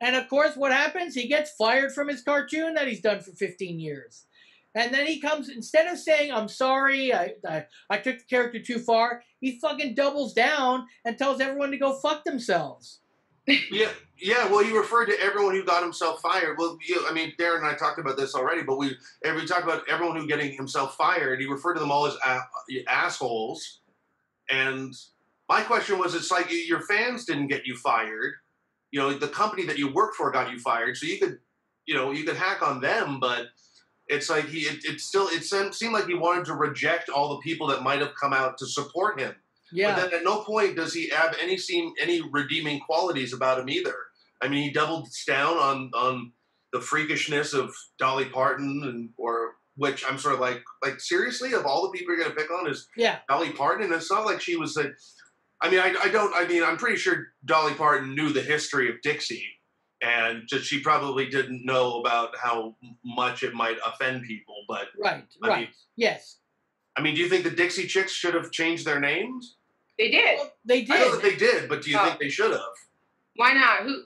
And 0.00 0.16
of 0.16 0.28
course, 0.28 0.56
what 0.56 0.72
happens? 0.72 1.14
He 1.14 1.28
gets 1.28 1.52
fired 1.52 1.92
from 1.92 2.08
his 2.08 2.22
cartoon 2.22 2.74
that 2.74 2.88
he's 2.88 3.00
done 3.00 3.20
for 3.20 3.32
15 3.32 3.78
years. 3.78 4.26
And 4.74 4.92
then 4.92 5.06
he 5.06 5.20
comes, 5.20 5.48
instead 5.48 5.86
of 5.86 5.98
saying, 5.98 6.32
I'm 6.32 6.48
sorry, 6.48 7.14
I, 7.14 7.34
I, 7.48 7.64
I 7.90 7.98
took 7.98 8.18
the 8.18 8.24
character 8.24 8.60
too 8.60 8.80
far, 8.80 9.22
he 9.40 9.60
fucking 9.60 9.94
doubles 9.94 10.34
down 10.34 10.86
and 11.04 11.16
tells 11.16 11.40
everyone 11.40 11.70
to 11.70 11.78
go 11.78 11.94
fuck 11.94 12.24
themselves. 12.24 13.00
Yeah, 13.46 13.90
yeah. 14.18 14.50
Well, 14.50 14.64
you 14.64 14.78
referred 14.78 15.06
to 15.06 15.20
everyone 15.20 15.54
who 15.54 15.64
got 15.64 15.82
himself 15.82 16.20
fired. 16.22 16.56
Well, 16.58 16.78
you, 16.88 17.04
I 17.06 17.12
mean, 17.12 17.34
Darren 17.38 17.58
and 17.58 17.66
I 17.66 17.74
talked 17.74 17.98
about 17.98 18.16
this 18.16 18.34
already, 18.34 18.62
but 18.62 18.78
we 18.78 18.96
we 19.22 19.44
talked 19.44 19.64
about 19.64 19.82
everyone 19.88 20.16
who 20.16 20.26
getting 20.26 20.52
himself 20.52 20.96
fired. 20.96 21.40
He 21.40 21.46
referred 21.46 21.74
to 21.74 21.80
them 21.80 21.90
all 21.90 22.06
as 22.06 22.16
assholes. 22.88 23.80
And 24.48 24.94
my 25.48 25.62
question 25.62 25.98
was, 25.98 26.14
it's 26.14 26.30
like 26.30 26.46
your 26.50 26.80
fans 26.80 27.26
didn't 27.26 27.48
get 27.48 27.66
you 27.66 27.76
fired. 27.76 28.32
You 28.94 29.00
know, 29.00 29.12
the 29.12 29.28
company 29.28 29.64
that 29.66 29.78
you 29.78 29.92
work 29.92 30.14
for 30.14 30.30
got 30.30 30.50
you 30.52 30.58
fired, 30.58 30.96
so 30.96 31.06
you 31.06 31.18
could, 31.18 31.38
you 31.86 31.94
know, 31.94 32.12
you 32.12 32.24
could 32.24 32.36
hack 32.36 32.62
on 32.62 32.80
them, 32.80 33.18
but. 33.20 33.48
It's 34.06 34.28
like 34.28 34.46
he, 34.50 34.58
it, 34.72 34.84
it 34.84 35.00
still, 35.00 35.28
it 35.28 35.44
seemed 35.44 35.74
seemed 35.74 35.94
like 35.94 36.06
he 36.06 36.12
wanted 36.12 36.44
to 36.44 36.52
reject 36.52 37.08
all 37.08 37.30
the 37.30 37.40
people 37.40 37.66
that 37.68 37.82
might 37.82 38.00
have 38.00 38.12
come 38.20 38.34
out 38.34 38.58
to 38.58 38.66
support 38.66 39.18
him. 39.18 39.34
Yeah. 39.72 39.94
But 39.94 40.10
then 40.10 40.20
at 40.20 40.24
no 40.24 40.42
point 40.42 40.76
does 40.76 40.92
he 40.92 41.08
have 41.08 41.34
any 41.42 41.56
seem 41.56 41.94
any 41.98 42.20
redeeming 42.20 42.80
qualities 42.80 43.32
about 43.32 43.58
him 43.58 43.70
either. 43.70 43.96
I 44.42 44.48
mean, 44.48 44.62
he 44.62 44.70
doubles 44.70 45.24
down 45.26 45.56
on 45.56 45.90
on 45.94 46.32
the 46.74 46.80
freakishness 46.80 47.54
of 47.54 47.74
Dolly 47.98 48.26
Parton 48.26 48.82
and 48.84 49.08
or 49.16 49.54
which 49.76 50.04
I'm 50.06 50.18
sort 50.18 50.34
of 50.34 50.40
like 50.40 50.62
like 50.84 51.00
seriously 51.00 51.54
of 51.54 51.64
all 51.64 51.82
the 51.82 51.96
people 51.96 52.14
you're 52.14 52.22
gonna 52.22 52.36
pick 52.36 52.50
on 52.52 52.68
is 52.68 52.86
yeah. 52.96 53.20
Dolly 53.28 53.52
Parton. 53.52 53.86
And 53.86 53.94
it's 53.94 54.12
not 54.12 54.26
like 54.26 54.40
she 54.40 54.56
was 54.56 54.76
a. 54.76 54.90
I 55.64 55.70
mean, 55.70 55.80
I, 55.80 55.94
I 56.02 56.08
don't. 56.08 56.32
I 56.36 56.46
mean, 56.46 56.62
I'm 56.62 56.76
pretty 56.76 56.96
sure 56.98 57.28
Dolly 57.46 57.72
Parton 57.74 58.14
knew 58.14 58.30
the 58.32 58.42
history 58.42 58.90
of 58.90 59.00
Dixie, 59.02 59.46
and 60.02 60.42
just 60.46 60.66
she 60.66 60.80
probably 60.80 61.26
didn't 61.30 61.64
know 61.64 62.00
about 62.00 62.36
how 62.36 62.76
much 63.02 63.42
it 63.42 63.54
might 63.54 63.78
offend 63.86 64.24
people. 64.24 64.56
But 64.68 64.88
Right. 64.98 65.24
I 65.42 65.48
Right. 65.48 65.58
mean- 65.60 65.68
yes. 65.96 66.36
I 66.96 67.00
mean, 67.00 67.14
do 67.14 67.22
you 67.22 67.28
think 67.30 67.44
the 67.44 67.50
Dixie 67.50 67.86
Chicks 67.88 68.12
should 68.12 68.34
have 68.34 68.50
changed 68.52 68.84
their 68.84 69.00
names? 69.00 69.56
They 69.98 70.10
did. 70.10 70.36
Well, 70.38 70.52
they 70.66 70.82
did. 70.82 70.90
I 70.96 70.98
know 70.98 71.12
that 71.12 71.22
they 71.22 71.36
did, 71.36 71.68
but 71.68 71.80
do 71.82 71.90
you 71.90 71.98
Oh. 71.98 72.04
think 72.04 72.20
they 72.20 72.28
should 72.28 72.50
have? 72.52 72.60
Why 73.36 73.52
not? 73.54 73.84
Who? 73.84 74.04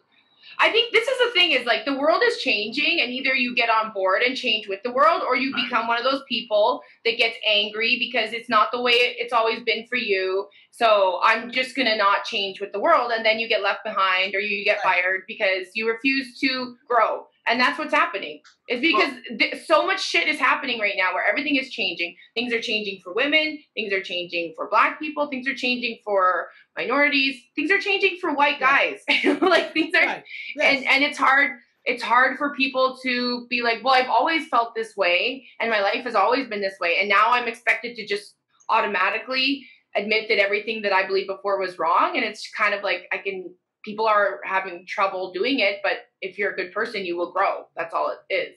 I 0.61 0.71
think 0.71 0.92
this 0.92 1.07
is 1.07 1.18
the 1.18 1.31
thing 1.33 1.53
is 1.53 1.66
like 1.66 1.85
the 1.85 1.99
world 1.99 2.23
is 2.25 2.38
changing, 2.38 3.01
and 3.01 3.12
either 3.12 3.35
you 3.35 3.55
get 3.55 3.71
on 3.71 3.92
board 3.92 4.23
and 4.23 4.37
change 4.37 4.66
with 4.66 4.83
the 4.83 4.92
world, 4.92 5.23
or 5.23 5.37
you 5.37 5.55
become 5.55 5.87
one 5.87 5.99
of 5.99 6.05
those 6.05 6.23
people 6.29 6.83
that 7.05 7.16
gets 7.16 7.37
angry 7.47 7.97
because 7.99 8.33
it's 8.33 8.49
not 8.49 8.73
the 8.73 8.81
way 8.81 8.92
it's 8.92 9.33
always 9.33 9.61
been 9.61 9.87
for 9.87 9.97
you. 9.97 10.49
So 10.71 11.21
I'm 11.23 11.53
just 11.53 11.77
gonna 11.77 11.97
not 11.97 12.25
change 12.25 12.61
with 12.61 12.73
the 12.73 12.81
world, 12.81 13.12
and 13.12 13.25
then 13.25 13.38
you 13.38 13.49
get 13.49 13.62
left 13.62 13.85
behind, 13.85 14.35
or 14.35 14.40
you 14.40 14.64
get 14.64 14.83
fired 14.83 15.23
because 15.29 15.68
you 15.75 15.88
refuse 15.88 16.38
to 16.40 16.77
grow. 16.88 17.27
And 17.48 17.58
that's 17.61 17.78
what's 17.78 17.94
happening. 17.94 18.40
It's 18.66 18.80
because 18.80 19.12
th- 19.38 19.64
so 19.66 19.87
much 19.87 20.00
shit 20.02 20.28
is 20.28 20.38
happening 20.38 20.78
right 20.80 20.94
now 20.96 21.14
where 21.14 21.26
everything 21.26 21.56
is 21.56 21.70
changing. 21.70 22.16
Things 22.34 22.52
are 22.52 22.61
changing 22.61 23.00
for 23.02 23.12
women, 23.14 23.58
things 23.74 23.92
are 23.92 24.02
changing 24.02 24.52
for 24.56 24.68
black 24.68 24.98
people, 25.00 25.28
things 25.28 25.48
are 25.48 25.54
changing 25.54 25.98
for 26.04 26.48
minorities, 26.76 27.40
things 27.56 27.70
are 27.70 27.78
changing 27.80 28.18
for 28.20 28.34
white 28.34 28.61
guys. 28.61 29.00
like 29.40 29.72
things 29.72 29.94
are 29.94 30.04
Right. 30.06 30.24
Yes. 30.56 30.78
and 30.78 30.87
and 30.88 31.04
it's 31.04 31.18
hard 31.18 31.58
it's 31.84 32.02
hard 32.02 32.37
for 32.37 32.54
people 32.54 32.98
to 33.02 33.46
be 33.48 33.62
like 33.62 33.82
well 33.82 33.94
i've 33.94 34.11
always 34.11 34.46
felt 34.48 34.74
this 34.74 34.94
way 34.96 35.46
and 35.61 35.70
my 35.70 35.80
life 35.80 36.04
has 36.04 36.14
always 36.14 36.46
been 36.48 36.61
this 36.61 36.74
way 36.80 36.98
and 37.00 37.08
now 37.08 37.30
i'm 37.30 37.48
expected 37.48 37.96
to 37.96 38.06
just 38.06 38.34
automatically 38.68 39.64
admit 39.96 40.28
that 40.28 40.38
everything 40.38 40.82
that 40.82 40.92
i 40.92 41.06
believed 41.06 41.28
before 41.28 41.58
was 41.58 41.78
wrong 41.78 42.16
and 42.16 42.24
it's 42.24 42.50
kind 42.56 42.74
of 42.74 42.82
like 42.82 43.02
i 43.12 43.18
can 43.18 43.52
people 43.88 44.07
are 44.07 44.40
having 44.44 44.85
trouble 44.87 45.33
doing 45.33 45.61
it 45.61 45.77
but 45.83 45.96
if 46.20 46.37
you're 46.38 46.53
a 46.53 46.57
good 46.57 46.72
person 46.72 47.05
you 47.09 47.16
will 47.16 47.33
grow 47.33 47.66
that's 47.77 47.94
all 47.94 48.09
it 48.29 48.35
is 48.35 48.57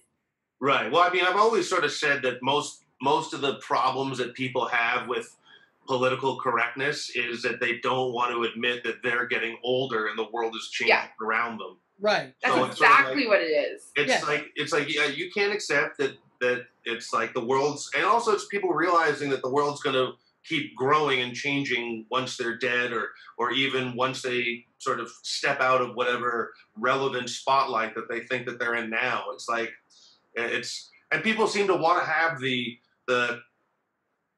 Right. 0.64 0.92
Well, 0.92 1.02
I 1.02 1.10
mean, 1.12 1.24
I've 1.28 1.38
always 1.46 1.68
sort 1.68 1.84
of 1.86 1.92
said 1.92 2.22
that 2.22 2.36
most 2.44 2.84
most 3.02 3.34
of 3.34 3.42
the 3.42 3.56
problems 3.72 4.20
that 4.20 4.36
people 4.36 4.68
have 4.68 5.08
with 5.08 5.36
political 5.88 6.40
correctness 6.40 7.10
is 7.16 7.42
that 7.42 7.60
they 7.60 7.80
don't 7.80 8.14
want 8.14 8.32
to 8.32 8.44
admit 8.44 8.84
that 8.84 8.98
they're 9.02 9.26
getting 9.26 9.58
older 9.64 10.06
and 10.06 10.16
the 10.20 10.28
world 10.32 10.54
is 10.56 10.70
changing 10.72 10.96
Yeah. 10.96 11.08
around 11.20 11.58
them. 11.60 11.78
right. 12.00 12.34
that's 12.44 12.54
So 12.56 12.66
it's 12.66 12.78
sort 12.78 12.92
of 12.92 12.96
exactly 13.00 13.22
like- 13.24 13.30
what 13.30 13.42
it 13.42 13.46
is 13.66 13.92
It's 13.96 14.10
Yes. 14.10 14.24
like 14.28 14.52
it's 14.56 14.72
like 14.72 14.88
yeah, 14.94 15.08
you 15.08 15.32
can't 15.32 15.52
accept 15.52 15.98
that 15.98 16.14
that 16.42 16.60
it's 16.86 17.12
like 17.12 17.34
the 17.34 17.46
world's 17.52 17.90
and 17.96 18.06
also 18.06 18.32
it's 18.34 18.46
people 18.56 18.70
realizing 18.86 19.32
that 19.32 19.42
the 19.42 19.50
world's 19.58 19.82
going 19.82 19.96
to 19.96 20.14
keep 20.48 20.76
growing 20.76 21.22
and 21.22 21.36
changing 21.36 22.06
once 22.10 22.38
they're 22.38 22.58
dead 22.58 22.92
or 22.92 23.10
or 23.38 23.52
even 23.52 23.96
once 23.96 24.22
they 24.22 24.66
sort 24.80 25.00
of 25.00 25.10
step 25.24 25.62
out 25.62 25.82
of 25.82 25.96
whatever 25.96 26.54
relevant 26.78 27.30
spotlight 27.30 27.94
that 27.96 28.10
they 28.10 28.22
think 28.22 28.46
that 28.46 28.60
they're 28.60 28.76
in 28.76 28.90
now. 28.90 29.26
It's 29.34 29.48
like 29.48 29.72
it's 30.36 30.90
and 31.12 31.24
people 31.24 31.48
seem 31.48 31.68
to 31.68 31.76
want 31.76 32.04
to 32.04 32.10
have 32.10 32.40
the 32.40 32.78
the 33.08 33.40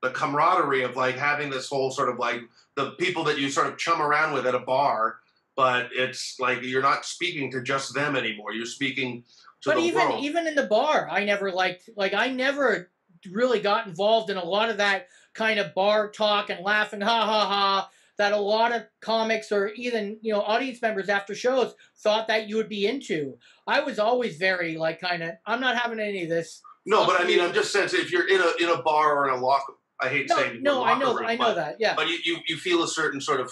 the 0.02 0.10
camaraderie 0.10 0.84
of 0.84 0.98
like 0.98 1.16
having 1.16 1.50
this 1.50 1.70
whole 1.70 1.90
sort 1.90 2.10
of 2.10 2.20
like 2.20 2.42
the 2.76 2.92
people 2.92 3.24
that 3.24 3.38
you 3.38 3.50
sort 3.50 3.68
of 3.68 3.78
chum 3.78 4.02
around 4.02 4.34
with 4.34 4.46
at 4.46 4.56
a 4.56 4.60
bar 4.60 5.18
but 5.56 5.88
it's 5.94 6.38
like 6.40 6.62
you're 6.64 6.82
not 6.82 7.06
speaking 7.06 7.50
to 7.52 7.62
just 7.62 7.94
them 7.94 8.16
anymore 8.16 8.52
you're 8.52 8.66
speaking 8.66 9.24
to 9.64 9.70
But 9.70 9.78
the 9.78 9.84
even 9.84 10.08
world 10.10 10.24
even 10.24 10.46
in 10.46 10.56
the 10.56 10.66
bar, 10.66 11.08
I 11.10 11.24
never 11.24 11.52
liked 11.52 11.90
like 11.96 12.14
I 12.14 12.28
never 12.28 12.92
really 13.32 13.62
got 13.62 13.88
involved 13.88 14.30
in 14.30 14.38
a 14.38 14.44
lot 14.44 14.70
of 14.70 14.78
that 14.78 15.08
kind 15.34 15.60
of 15.60 15.74
bar 15.74 16.10
talk 16.10 16.50
and 16.50 16.64
laughing 16.64 17.02
ha 17.02 17.26
ha 17.26 17.46
ha 17.48 17.90
that 18.18 18.32
a 18.34 18.38
lot 18.38 18.72
of 18.72 18.84
comics 19.02 19.52
or 19.52 19.70
even 19.70 20.18
you 20.22 20.32
know 20.32 20.42
audience 20.42 20.82
members 20.82 21.10
after 21.10 21.34
shows 21.34 21.74
thought 21.98 22.28
that 22.28 22.48
you 22.48 22.56
would 22.58 22.70
be 22.70 22.86
into. 22.86 23.38
I 23.66 23.80
was 23.80 23.98
always 23.98 24.38
very 24.38 24.78
like 24.78 25.02
kind 25.02 25.24
of 25.24 25.32
I'm 25.48 25.60
not 25.60 25.76
having 25.78 26.00
any 26.00 26.24
of 26.24 26.30
this. 26.30 26.62
no 26.86 27.06
but 27.06 27.20
i 27.20 27.24
mean 27.24 27.40
i'm 27.40 27.54
just 27.54 27.72
saying 27.72 27.88
if 27.94 28.12
you're 28.12 28.28
in 28.28 28.40
a 28.42 28.52
in 28.64 28.70
a 28.70 28.82
bar 28.84 29.18
or 29.18 29.30
in 29.30 29.34
a 29.40 29.42
locker, 29.44 29.74
i 30.02 30.10
hate 30.10 30.28
No, 30.30 30.36
saying 30.38 30.62
no, 30.64 30.84
I 30.84 30.98
know 31.00 31.16
room, 31.16 31.26
I 31.28 31.36
know 31.36 31.46
but, 31.46 31.56
that. 31.56 31.76
Yeah. 31.80 31.96
but 31.96 32.08
you, 32.10 32.18
you 32.26 32.38
you 32.48 32.58
feel 32.58 32.84
a 32.84 32.88
certain 32.88 33.22
sort 33.22 33.40
of 33.40 33.48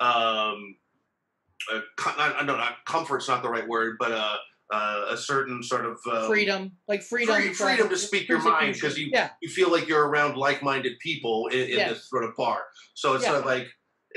um 0.00 0.76
uh, 1.72 1.80
I 2.18 2.42
don't 2.44 2.58
know 2.58 2.68
comfort's 2.86 3.28
not 3.28 3.42
the 3.42 3.48
right 3.50 3.66
word 3.68 3.96
but 3.98 4.12
uh, 4.12 4.36
uh 4.74 5.14
a 5.14 5.16
certain 5.16 5.62
sort 5.62 5.84
of 5.90 5.96
um, 6.10 6.26
freedom, 6.26 6.72
like 6.88 7.02
freedom, 7.02 7.34
free- 7.34 7.54
freedom 7.54 7.88
to 7.88 7.96
speak 7.96 8.28
your 8.28 8.42
mind 8.42 8.74
because 8.74 8.98
you 8.98 9.06
yeah, 9.12 9.28
you 9.42 9.48
feel 9.58 9.70
like 9.70 9.86
you're 9.88 10.06
around 10.12 10.36
like-minded 10.36 10.94
people 10.98 11.36
in, 11.48 11.64
in 11.74 11.78
this 11.88 12.00
sort 12.12 12.24
of 12.24 12.32
bar. 12.36 12.60
So 12.94 13.06
it's 13.14 13.24
Yeah. 13.24 13.30
sort 13.30 13.40
of 13.42 13.46
like, 13.54 13.66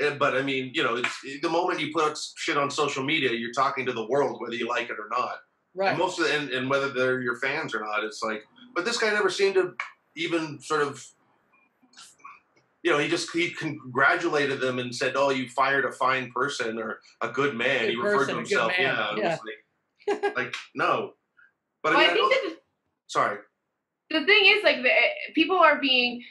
eh, 0.00 0.14
but 0.18 0.32
I 0.36 0.42
mean, 0.42 0.64
you 0.76 0.82
know, 0.84 0.94
it's 0.96 1.16
the 1.42 1.48
moment 1.58 1.80
you 1.80 1.88
put 1.92 2.04
out 2.08 2.18
shit 2.44 2.56
on 2.62 2.70
social 2.70 3.04
media, 3.12 3.30
you're 3.32 3.52
talking 3.64 3.84
to 3.86 3.92
the 3.92 4.06
world 4.12 4.40
whether 4.40 4.54
you 4.62 4.68
like 4.76 4.88
it 4.90 4.98
or 5.04 5.08
not. 5.10 5.36
right. 5.74 5.90
And 5.90 5.98
most 5.98 6.18
of 6.18 6.24
the, 6.26 6.30
and, 6.36 6.50
and 6.50 6.64
whether 6.70 6.88
they're 6.96 7.20
your 7.20 7.36
fans 7.36 7.74
or 7.74 7.80
not, 7.80 8.02
it's 8.04 8.22
like. 8.22 8.42
But 8.74 8.84
this 8.84 8.98
guy 8.98 9.10
never 9.10 9.30
seemed 9.30 9.54
to 9.54 9.64
even 10.16 10.60
sort 10.60 10.82
of. 10.82 11.04
You 12.82 12.92
know, 12.92 12.98
he 12.98 13.08
just 13.08 13.30
he 13.32 13.50
congratulated 13.50 14.60
them 14.60 14.78
and 14.78 14.94
said, 14.94 15.14
"Oh, 15.16 15.30
you 15.30 15.48
fired 15.48 15.84
a 15.84 15.92
fine 15.92 16.30
person 16.30 16.78
or 16.78 17.00
a 17.20 17.28
good 17.28 17.54
man." 17.56 17.80
Good 17.80 17.90
he 17.90 17.96
referred 17.96 18.18
person, 18.18 18.34
to 18.34 18.40
himself, 18.40 18.72
yeah. 18.78 19.10
it 19.16 19.22
was 19.22 19.38
like, 19.48 19.60
like 20.36 20.54
no. 20.74 21.12
But 21.82 21.94
well, 21.94 22.00
I 22.00 22.04
i 22.04 22.06
mean, 22.08 22.10
I 22.10 22.14
think 22.14 22.32
don't- 22.32 22.44
that 22.44 22.56
the- 22.56 22.60
sorry. 23.06 23.38
the 24.10 24.24
thing 24.24 24.46
is 24.46 24.64
like 24.64 24.82
the, 24.82 24.90
people 25.34 25.56
are 25.58 25.80
being 25.80 26.22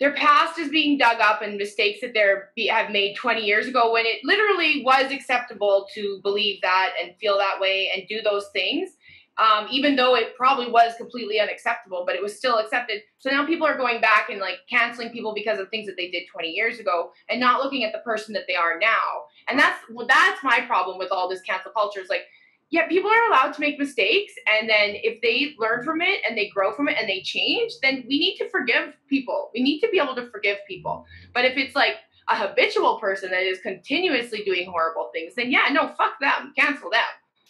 their 0.00 0.12
past 0.14 0.58
is 0.58 0.70
being 0.70 0.96
dug 0.96 1.20
up 1.20 1.42
and 1.42 1.58
mistakes 1.58 2.00
that 2.00 2.14
they're 2.14 2.50
be, 2.56 2.66
have 2.66 2.90
made 2.90 3.14
20 3.16 3.42
years 3.42 3.66
ago 3.66 3.92
when 3.92 4.06
it 4.06 4.20
literally 4.24 4.82
was 4.82 5.12
acceptable 5.12 5.86
to 5.94 6.20
believe 6.22 6.58
that 6.62 6.92
and 7.02 7.14
feel 7.20 7.36
that 7.36 7.60
way 7.60 7.90
and 7.94 8.08
do 8.08 8.22
those 8.22 8.46
things 8.54 8.90
um, 9.36 9.66
even 9.70 9.96
though 9.96 10.16
it 10.16 10.36
probably 10.36 10.70
was 10.70 10.94
completely 10.96 11.38
unacceptable 11.38 12.04
but 12.06 12.14
it 12.14 12.22
was 12.22 12.36
still 12.36 12.58
accepted 12.58 13.02
so 13.18 13.30
now 13.30 13.46
people 13.46 13.66
are 13.66 13.76
going 13.76 14.00
back 14.00 14.30
and 14.30 14.40
like 14.40 14.56
canceling 14.70 15.10
people 15.10 15.34
because 15.34 15.58
of 15.60 15.68
things 15.68 15.86
that 15.86 15.96
they 15.98 16.10
did 16.10 16.24
20 16.32 16.48
years 16.48 16.78
ago 16.78 17.10
and 17.28 17.38
not 17.38 17.62
looking 17.62 17.84
at 17.84 17.92
the 17.92 17.98
person 17.98 18.32
that 18.32 18.44
they 18.48 18.56
are 18.56 18.78
now 18.78 19.24
and 19.48 19.58
that's 19.58 19.78
well, 19.92 20.06
that's 20.06 20.42
my 20.42 20.60
problem 20.66 20.98
with 20.98 21.12
all 21.12 21.28
this 21.28 21.42
cancel 21.42 21.72
culture 21.72 22.00
is 22.00 22.08
like 22.08 22.24
yeah, 22.70 22.86
people 22.86 23.10
are 23.10 23.28
allowed 23.28 23.52
to 23.54 23.60
make 23.60 23.80
mistakes, 23.80 24.32
and 24.46 24.68
then 24.68 24.92
if 24.94 25.20
they 25.22 25.56
learn 25.58 25.84
from 25.84 26.00
it 26.00 26.20
and 26.26 26.38
they 26.38 26.48
grow 26.48 26.72
from 26.72 26.88
it 26.88 26.96
and 26.98 27.08
they 27.08 27.20
change, 27.20 27.72
then 27.82 28.04
we 28.08 28.18
need 28.20 28.36
to 28.36 28.48
forgive 28.48 28.94
people. 29.08 29.50
We 29.52 29.62
need 29.62 29.80
to 29.80 29.88
be 29.88 29.98
able 29.98 30.14
to 30.14 30.30
forgive 30.30 30.58
people. 30.68 31.04
But 31.34 31.44
if 31.44 31.56
it's 31.56 31.74
like 31.74 31.96
a 32.28 32.36
habitual 32.36 33.00
person 33.00 33.30
that 33.32 33.42
is 33.42 33.58
continuously 33.60 34.44
doing 34.44 34.70
horrible 34.70 35.10
things, 35.12 35.34
then 35.34 35.50
yeah, 35.50 35.68
no, 35.72 35.88
fuck 35.98 36.20
them, 36.20 36.52
cancel 36.56 36.90
them. 36.90 37.02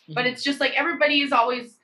but 0.08 0.24
mm-hmm. 0.24 0.32
it's 0.32 0.42
just 0.42 0.58
like 0.58 0.72
everybody 0.72 1.20
is 1.20 1.32
always 1.32 1.76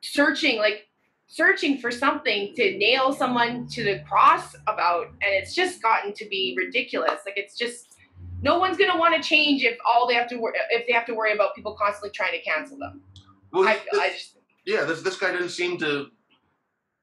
searching, 0.00 0.58
like 0.58 0.88
searching 1.28 1.78
for 1.78 1.92
something 1.92 2.52
to 2.56 2.76
nail 2.76 3.12
someone 3.12 3.68
to 3.68 3.84
the 3.84 4.00
cross 4.00 4.56
about, 4.66 5.06
and 5.22 5.32
it's 5.32 5.54
just 5.54 5.80
gotten 5.80 6.12
to 6.14 6.28
be 6.28 6.56
ridiculous. 6.58 7.20
Like 7.24 7.36
it's 7.36 7.56
just 7.56 7.89
no 8.42 8.58
one's 8.58 8.76
gonna 8.76 8.98
want 8.98 9.14
to 9.20 9.26
change 9.26 9.62
if 9.64 9.76
all 9.86 10.06
they 10.08 10.14
have 10.14 10.28
to 10.28 10.36
wor- 10.36 10.54
if 10.70 10.86
they 10.86 10.92
have 10.92 11.06
to 11.06 11.14
worry 11.14 11.32
about 11.32 11.54
people 11.54 11.74
constantly 11.76 12.10
trying 12.10 12.32
to 12.32 12.40
cancel 12.42 12.78
them. 12.78 13.02
Well, 13.52 13.68
I, 13.68 13.74
this- 13.90 14.00
I 14.00 14.08
just 14.10 14.36
yeah, 14.66 14.84
this 14.84 15.02
this 15.02 15.16
guy 15.16 15.32
didn't 15.32 15.48
seem 15.50 15.78
to. 15.78 16.06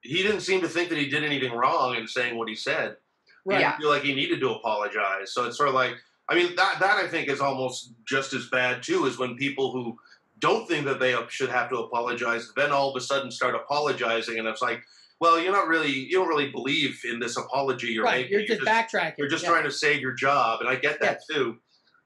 He 0.02 0.23
didn't 0.23 0.41
seem 0.41 0.62
to 0.62 0.69
think 0.69 0.89
that 0.89 0.97
he 0.97 1.10
did 1.10 1.23
anything 1.23 1.52
wrong 1.52 1.95
in 1.95 2.08
saying 2.08 2.38
what 2.38 2.47
he 2.47 2.56
said. 2.56 2.97
He 3.43 3.52
Right. 3.54 3.60
didn't 3.60 3.78
feel 3.78 3.89
like 3.89 4.04
he 4.04 4.13
needed 4.13 4.39
to 4.41 4.52
apologize. 4.52 5.34
So 5.34 5.45
it's 5.45 5.58
sort 5.58 5.69
of 5.69 5.76
like, 5.76 5.95
I 6.30 6.36
mean, 6.36 6.56
that 6.56 6.80
that 6.80 6.97
I 6.97 7.08
think 7.08 7.28
is 7.30 7.41
almost 7.41 7.93
just 8.08 8.32
as 8.34 8.47
bad 8.50 8.84
too, 8.84 9.06
is 9.06 9.17
when 9.17 9.36
people 9.36 9.71
who 9.71 9.97
don't 10.39 10.67
think 10.67 10.86
that 10.86 11.00
they 11.00 11.15
should 11.30 11.50
have 11.50 11.69
to 11.69 11.78
apologize, 11.78 12.52
then 12.56 12.71
all 12.71 12.89
of 12.89 12.95
a 12.95 13.02
sudden 13.02 13.32
start 13.32 13.56
apologizing, 13.56 14.38
and 14.39 14.47
it's 14.47 14.62
like, 14.62 14.82
well, 15.19 15.39
you're 15.39 15.52
not 15.52 15.67
really, 15.67 15.89
you 15.91 16.12
don't 16.12 16.28
really 16.28 16.52
believe 16.52 17.00
in 17.10 17.19
this 17.19 17.38
apology 17.38 17.88
you're 17.88 18.04
right. 18.04 18.26
making. 18.30 18.32
You're 18.39 18.47
just 18.47 18.62
backtracking. 18.62 19.15
You're 19.17 19.28
just 19.30 19.43
Yeah. 19.43 19.50
trying 19.50 19.63
to 19.63 19.71
save 19.71 20.00
your 20.02 20.13
job, 20.13 20.60
and 20.62 20.69
I 20.69 20.76
get 20.76 21.00
that 21.02 21.21
too. 21.32 21.58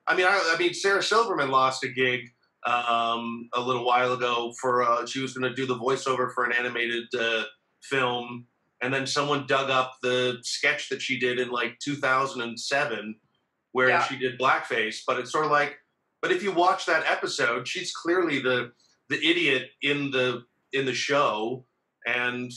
I 0.08 0.16
mean, 0.16 0.26
I, 0.26 0.54
I 0.54 0.58
mean, 0.58 0.74
Sarah 0.74 1.04
Silverman 1.04 1.50
lost 1.52 1.84
a 1.84 1.90
gig 1.90 2.22
um, 2.66 3.50
a 3.54 3.60
little 3.62 3.86
while 3.86 4.14
ago 4.14 4.54
for 4.62 4.84
uh, 4.84 5.06
she 5.06 5.20
was 5.22 5.34
going 5.34 5.50
to 5.50 5.56
do 5.56 5.66
the 5.66 5.76
voiceover 5.78 6.32
for 6.34 6.46
an 6.46 6.54
animated 6.54 7.06
uh, 7.20 7.44
film, 7.84 8.46
and 8.82 8.94
then 8.94 9.06
someone 9.06 9.46
dug 9.48 9.70
up 9.70 9.94
the 10.02 10.38
sketch 10.44 10.88
that 10.90 11.02
she 11.02 11.20
did 11.20 11.40
in 11.40 11.50
like 11.50 11.78
2007, 11.80 13.16
where 13.74 13.90
Yeah. 13.90 14.04
she 14.04 14.18
did 14.18 14.40
blackface. 14.40 15.02
But 15.06 15.20
it's 15.20 15.32
sort 15.32 15.46
of 15.46 15.52
like, 15.52 15.76
but 16.22 16.32
if 16.32 16.44
you 16.44 16.52
watch 16.52 16.86
that 16.86 17.04
episode, 17.08 17.68
she's 17.68 17.92
clearly 17.94 18.40
the 18.40 18.72
the 19.10 19.18
idiot 19.28 19.70
in 19.82 20.12
the 20.12 20.44
in 20.74 20.86
the 20.86 20.94
show, 20.94 21.66
and 22.06 22.52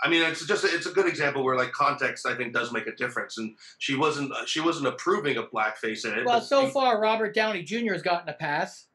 I 0.00 0.08
mean, 0.08 0.22
it's 0.22 0.46
just 0.46 0.64
it's 0.64 0.86
a 0.86 0.92
good 0.92 1.06
example 1.06 1.42
where 1.42 1.56
like 1.56 1.72
context 1.72 2.26
I 2.26 2.34
think 2.36 2.52
does 2.52 2.70
make 2.72 2.86
a 2.86 2.94
difference, 2.94 3.38
and 3.38 3.56
she 3.78 3.96
wasn't 3.96 4.32
she 4.46 4.60
wasn't 4.60 4.86
approving 4.88 5.36
of 5.36 5.50
blackface 5.50 6.04
in 6.04 6.16
it. 6.18 6.24
Well, 6.26 6.40
so 6.40 6.66
she- 6.66 6.72
far 6.72 7.00
Robert 7.00 7.34
Downey 7.34 7.62
Jr. 7.62 7.92
has 7.94 8.02
gotten 8.02 8.28
a 8.28 8.34
pass. 8.34 8.86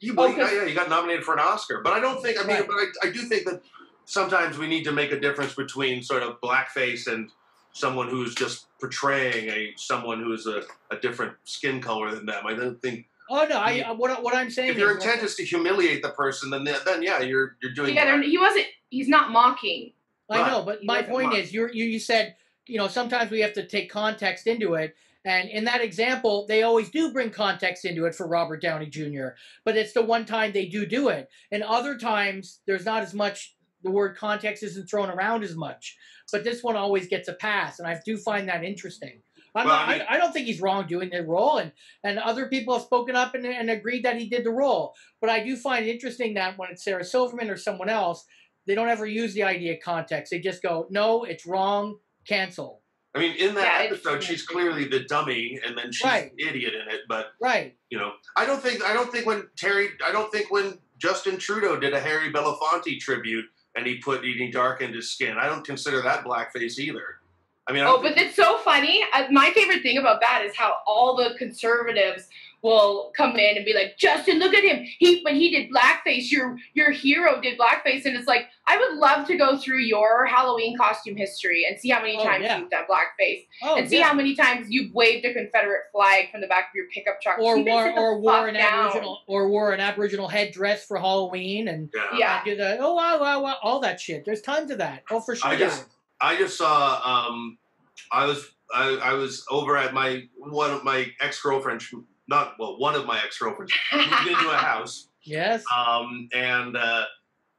You, 0.00 0.14
well, 0.14 0.28
Oh, 0.28 0.34
'cause- 0.34 0.52
yeah, 0.52 0.64
you 0.64 0.74
got 0.74 0.88
nominated 0.90 1.24
for 1.24 1.34
an 1.34 1.40
Oscar, 1.40 1.80
but 1.82 1.92
I 1.92 2.00
don't 2.00 2.22
think. 2.22 2.38
I 2.38 2.46
mean, 2.46 2.56
Right. 2.58 2.66
but 2.66 2.74
I, 2.76 3.08
I 3.08 3.10
do 3.12 3.22
think 3.22 3.44
that 3.46 3.62
sometimes 4.06 4.58
we 4.58 4.66
need 4.66 4.84
to 4.84 4.92
make 4.92 5.12
a 5.12 5.20
difference 5.20 5.54
between 5.54 6.02
sort 6.02 6.22
of 6.22 6.40
blackface 6.40 7.06
and 7.06 7.30
someone 7.74 8.08
who's 8.08 8.34
just 8.34 8.66
portraying 8.80 9.50
a 9.50 9.72
someone 9.76 10.22
who 10.22 10.32
is 10.32 10.46
a, 10.46 10.62
a 10.90 10.96
different 11.00 11.34
skin 11.44 11.80
color 11.80 12.14
than 12.14 12.24
them. 12.24 12.46
I 12.46 12.54
don't 12.54 12.80
think 12.80 13.06
Oh 13.30 13.46
no, 13.48 13.56
I 13.58 13.80
uh, 13.80 13.94
what 13.94 14.22
what 14.22 14.34
I'm 14.34 14.50
saying 14.50 14.70
if 14.70 14.78
your 14.78 14.96
is 14.96 15.04
intent 15.04 15.22
is 15.22 15.34
to 15.36 15.44
humiliate 15.44 16.02
the 16.02 16.10
person, 16.10 16.50
then 16.50 16.64
then 16.64 17.02
yeah, 17.02 17.20
you're 17.20 17.56
you're 17.62 17.72
doing. 17.72 17.94
yeah, 17.94 18.20
he 18.22 18.38
wasn't. 18.38 18.66
He's 18.90 19.08
not 19.08 19.30
mocking. 19.30 19.92
I 20.30 20.48
know, 20.50 20.62
but 20.62 20.80
He 20.80 20.86
my 20.86 21.02
point 21.02 21.28
mocked. 21.28 21.38
is, 21.38 21.54
you 21.54 21.68
you 21.72 21.84
you 21.84 21.98
said 21.98 22.36
you 22.66 22.76
know 22.76 22.88
sometimes 22.88 23.30
we 23.30 23.40
have 23.40 23.54
to 23.54 23.66
take 23.66 23.90
context 23.90 24.46
into 24.46 24.74
it, 24.74 24.94
and 25.24 25.48
in 25.48 25.64
that 25.64 25.80
example, 25.80 26.44
they 26.46 26.64
always 26.64 26.90
do 26.90 27.12
bring 27.12 27.30
context 27.30 27.86
into 27.86 28.04
it 28.04 28.14
for 28.14 28.26
Robert 28.26 28.60
Downey 28.60 28.86
Jr. 28.86 29.28
But 29.64 29.76
it's 29.76 29.94
the 29.94 30.02
one 30.02 30.26
time 30.26 30.52
they 30.52 30.66
do 30.66 30.84
do 30.84 31.08
it, 31.08 31.28
and 31.50 31.62
other 31.62 31.96
times 31.96 32.60
there's 32.66 32.84
not 32.84 33.02
as 33.02 33.14
much. 33.14 33.56
The 33.82 33.90
word 33.90 34.16
context 34.16 34.62
isn't 34.62 34.88
thrown 34.88 35.10
around 35.10 35.44
as 35.44 35.56
much, 35.56 35.96
but 36.32 36.44
this 36.44 36.62
one 36.62 36.76
always 36.76 37.06
gets 37.06 37.28
a 37.28 37.32
pass, 37.34 37.78
and 37.78 37.88
I 37.88 38.00
do 38.04 38.16
find 38.16 38.48
that 38.48 38.64
interesting. 38.64 39.20
I'm 39.56 39.66
Well, 39.66 39.76
not, 39.76 39.88
I 39.88 39.92
I, 39.94 39.98
mean- 39.98 40.06
I, 40.10 40.16
don't 40.18 40.32
think 40.32 40.46
he's 40.46 40.60
wrong 40.60 40.86
doing 40.86 41.10
the 41.10 41.22
role, 41.22 41.58
and 41.58 41.72
and 42.02 42.18
other 42.18 42.48
people 42.48 42.74
have 42.74 42.82
spoken 42.82 43.14
up 43.14 43.34
and, 43.34 43.46
and 43.46 43.70
agreed 43.70 44.04
that 44.04 44.18
he 44.18 44.28
did 44.28 44.44
the 44.44 44.50
role. 44.50 44.94
But 45.20 45.30
I 45.30 45.44
do 45.44 45.56
find 45.56 45.86
it 45.86 45.90
interesting 45.90 46.34
that 46.34 46.58
when 46.58 46.70
it's 46.70 46.84
Sarah 46.84 47.04
Silverman 47.04 47.50
or 47.50 47.56
someone 47.56 47.88
else, 47.88 48.24
they 48.66 48.74
don't 48.74 48.88
ever 48.88 49.06
use 49.06 49.32
the 49.34 49.44
idea 49.44 49.74
of 49.74 49.80
context. 49.80 50.30
They 50.32 50.40
just 50.40 50.62
go, 50.62 50.86
"No, 50.90 51.24
it's 51.24 51.46
wrong. 51.46 51.98
Cancel." 52.26 52.80
I 53.14 53.20
mean, 53.20 53.36
in 53.36 53.54
that 53.54 53.82
Yeah, 53.82 53.86
episode, 53.90 54.24
she's 54.24 54.44
clearly 54.44 54.86
the 54.88 55.04
dummy, 55.04 55.60
and 55.64 55.78
then 55.78 55.92
she's 55.92 56.04
Right. 56.04 56.32
the 56.36 56.48
idiot 56.48 56.74
in 56.74 56.92
it. 56.92 57.02
But 57.08 57.28
Right. 57.40 57.76
you 57.90 57.98
know, 57.98 58.14
I 58.36 58.44
don't 58.46 58.60
think 58.60 58.82
I 58.82 58.92
don't 58.92 59.12
think 59.12 59.24
when 59.24 59.48
Terry, 59.56 59.90
I 60.04 60.10
don't 60.10 60.32
think 60.32 60.50
when 60.50 60.80
Justin 60.98 61.38
Trudeau 61.38 61.78
did 61.78 61.92
a 61.92 62.00
Harry 62.00 62.32
Belafonte 62.32 62.98
tribute 62.98 63.44
and 63.76 63.86
he 63.86 63.96
put 63.96 64.24
and 64.24 64.34
he 64.34 64.50
darkened 64.50 64.94
his 64.94 65.10
skin, 65.10 65.36
I 65.38 65.48
don't 65.48 65.66
consider 65.66 66.00
that 66.02 66.24
blackface 66.24 66.78
either. 66.78 67.20
I 67.66 67.72
mean, 67.72 67.82
Oh, 67.82 67.94
don't 67.94 68.02
but 68.02 68.18
it's 68.18 68.36
so 68.36 68.58
funny. 68.58 69.02
Uh, 69.14 69.24
my 69.30 69.50
favorite 69.52 69.82
thing 69.82 69.96
about 69.98 70.20
that 70.20 70.42
is 70.44 70.54
how 70.56 70.76
all 70.86 71.16
the 71.16 71.34
conservatives 71.38 72.28
will 72.62 73.12
come 73.14 73.36
in 73.36 73.56
and 73.56 73.64
be 73.66 73.74
like, 73.74 73.96
"Justin, 73.98 74.38
look 74.38 74.54
at 74.54 74.64
him. 74.64 74.84
He 74.98 75.20
when 75.22 75.34
he 75.36 75.50
did 75.50 75.70
blackface, 75.70 76.30
your 76.30 76.56
your 76.72 76.90
hero 76.90 77.40
did 77.40 77.58
blackface." 77.58 78.04
And 78.06 78.16
it's 78.16 78.26
like, 78.26 78.46
I 78.66 78.78
would 78.78 78.96
love 78.96 79.26
to 79.28 79.36
go 79.36 79.58
through 79.58 79.80
your 79.80 80.24
Halloween 80.26 80.76
costume 80.78 81.16
history 81.16 81.66
and 81.68 81.78
see 81.78 81.90
how 81.90 82.00
many 82.00 82.16
Oh, 82.18 82.24
times 82.24 82.44
yeah. 82.44 82.58
you've 82.58 82.70
done 82.70 82.84
blackface, 82.90 83.46
Oh, 83.62 83.76
and 83.76 83.88
see 83.88 83.98
yeah. 83.98 84.04
how 84.08 84.14
many 84.14 84.34
times 84.34 84.66
you've 84.70 84.92
waved 84.94 85.24
a 85.26 85.32
Confederate 85.34 85.84
flag 85.92 86.30
from 86.30 86.40
the 86.40 86.46
back 86.46 86.64
of 86.70 86.74
your 86.74 86.86
pickup 86.88 87.20
truck, 87.20 87.38
or 87.38 87.58
wore 87.62 87.92
or 87.98 88.18
wore 88.18 88.48
an 88.48 88.54
down. 88.54 88.88
aboriginal 88.88 89.20
or 89.26 89.48
wore 89.48 89.72
an 89.72 89.80
aboriginal 89.80 90.28
headdress 90.28 90.86
for 90.86 90.98
Halloween 90.98 91.68
and 91.68 91.90
yeah. 91.94 92.18
Yeah. 92.18 92.44
do 92.44 92.56
the 92.56 92.78
oh 92.78 92.94
wow 92.94 93.20
wow 93.20 93.42
wow 93.42 93.56
all 93.62 93.80
that 93.80 94.00
shit. 94.00 94.24
There's 94.24 94.40
tons 94.42 94.70
of 94.70 94.78
that. 94.78 95.02
Oh, 95.10 95.20
for 95.20 95.36
sure. 95.36 95.50
I 95.50 95.56
just 95.56 95.84
I 96.20 96.36
just 96.36 96.56
saw 96.56 97.00
um 97.04 97.58
I 98.12 98.26
was 98.26 98.46
I, 98.74 98.96
I 99.02 99.12
was 99.14 99.44
over 99.50 99.76
at 99.76 99.94
my 99.94 100.22
one 100.36 100.70
of 100.70 100.84
my 100.84 101.06
ex 101.20 101.40
girlfriends 101.40 101.92
not 102.28 102.54
well 102.58 102.78
one 102.78 102.94
of 102.94 103.06
my 103.06 103.20
ex 103.24 103.38
girlfriends 103.38 103.72
moved 103.92 104.26
into 104.26 104.50
a 104.50 104.56
house 104.56 105.08
yes. 105.22 105.64
um 105.76 106.28
and 106.32 106.76
uh, 106.76 107.04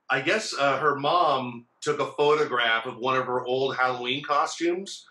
I 0.09 0.21
guess 0.21 0.53
uh, 0.57 0.77
her 0.77 0.95
mom 0.95 1.65
took 1.81 1.99
a 1.99 2.11
photograph 2.13 2.85
of 2.85 2.97
one 2.97 3.17
of 3.17 3.25
her 3.25 3.43
old 3.45 3.75
Halloween 3.75 4.23
costumes 4.23 5.05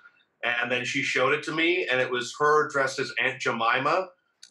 and 0.44 0.70
then 0.70 0.84
she 0.84 1.02
showed 1.02 1.32
it 1.32 1.42
to 1.44 1.52
me 1.52 1.86
and 1.90 2.00
it 2.00 2.10
was 2.10 2.34
her 2.38 2.68
dressed 2.68 2.98
as 2.98 3.12
Aunt 3.20 3.40
Jemima 3.40 4.08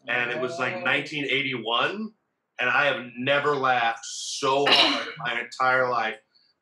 and 0.08 0.32
it 0.32 0.40
was 0.40 0.58
like 0.60 0.74
Oh. 0.74 0.82
1981 0.84 2.12
and 2.60 2.70
I 2.70 2.86
have 2.86 3.06
never 3.18 3.56
laughed 3.56 4.06
so 4.06 4.66
hard 4.68 5.08
in 5.08 5.14
my 5.18 5.42
entire 5.42 5.90
life. 5.90 6.16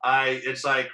I 0.04 0.42
it's 0.44 0.64
like 0.64 0.90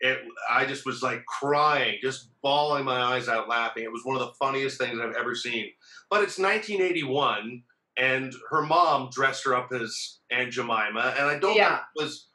it 0.00 0.18
I 0.50 0.64
just 0.64 0.86
was 0.86 1.02
like 1.02 1.24
crying, 1.26 1.98
just 2.02 2.28
bawling 2.42 2.84
my 2.84 3.00
eyes 3.00 3.28
out 3.28 3.48
laughing. 3.48 3.84
It 3.84 3.92
was 3.92 4.04
one 4.04 4.16
of 4.16 4.20
the 4.22 4.32
funniest 4.38 4.78
things 4.78 4.98
I've 4.98 5.14
ever 5.16 5.34
seen. 5.34 5.70
But 6.08 6.22
it's 6.22 6.38
1981 6.38 7.62
and 7.96 8.32
her 8.50 8.62
mom 8.62 9.10
dressed 9.12 9.44
her 9.44 9.54
up 9.54 9.72
as 9.72 10.18
Aunt 10.30 10.52
Jemima 10.52 11.14
and 11.18 11.26
I 11.26 11.38
don't 11.38 11.54
Yeah. 11.56 11.68
think 11.68 11.80
it 11.96 12.02
was 12.02 12.26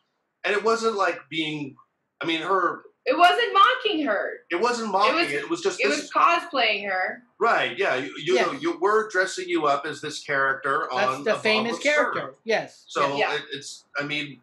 and 0.43 0.55
it 0.55 0.63
wasn't 0.63 0.95
like 0.95 1.19
being 1.29 1.75
I 2.21 2.25
mean 2.25 2.41
her 2.41 2.83
It 3.05 3.17
wasn't 3.17 3.53
mocking 3.53 4.05
her. 4.05 4.33
it 4.51 4.59
wasn't 4.61 4.91
mocking 4.91 5.15
was- 5.15 5.31
it, 5.31 5.35
it 5.43 5.49
was 5.49 5.61
just 5.61 5.79
It 5.79 5.87
this 5.89 6.01
was 6.01 6.11
cosplaying 6.11 6.87
her. 6.89 7.23
Right, 7.37 7.77
yeah. 7.77 7.95
You, 7.95 8.13
you 8.23 8.35
know, 8.35 8.53
Yes. 8.53 8.61
you 8.61 8.77
were 8.79 9.09
dressing 9.09 9.49
you 9.49 9.65
up 9.67 9.85
as 9.85 9.99
this 10.01 10.23
character 10.23 10.87
That's 10.91 11.05
on 11.07 11.23
the 11.25 11.31
Above 11.31 11.41
famous 11.43 11.79
character. 11.79 12.35
Yes. 12.45 12.85
So 12.87 13.17
Yeah. 13.17 13.33
It, 13.35 13.41
it's, 13.51 13.83
I 13.97 14.03
mean, 14.03 14.39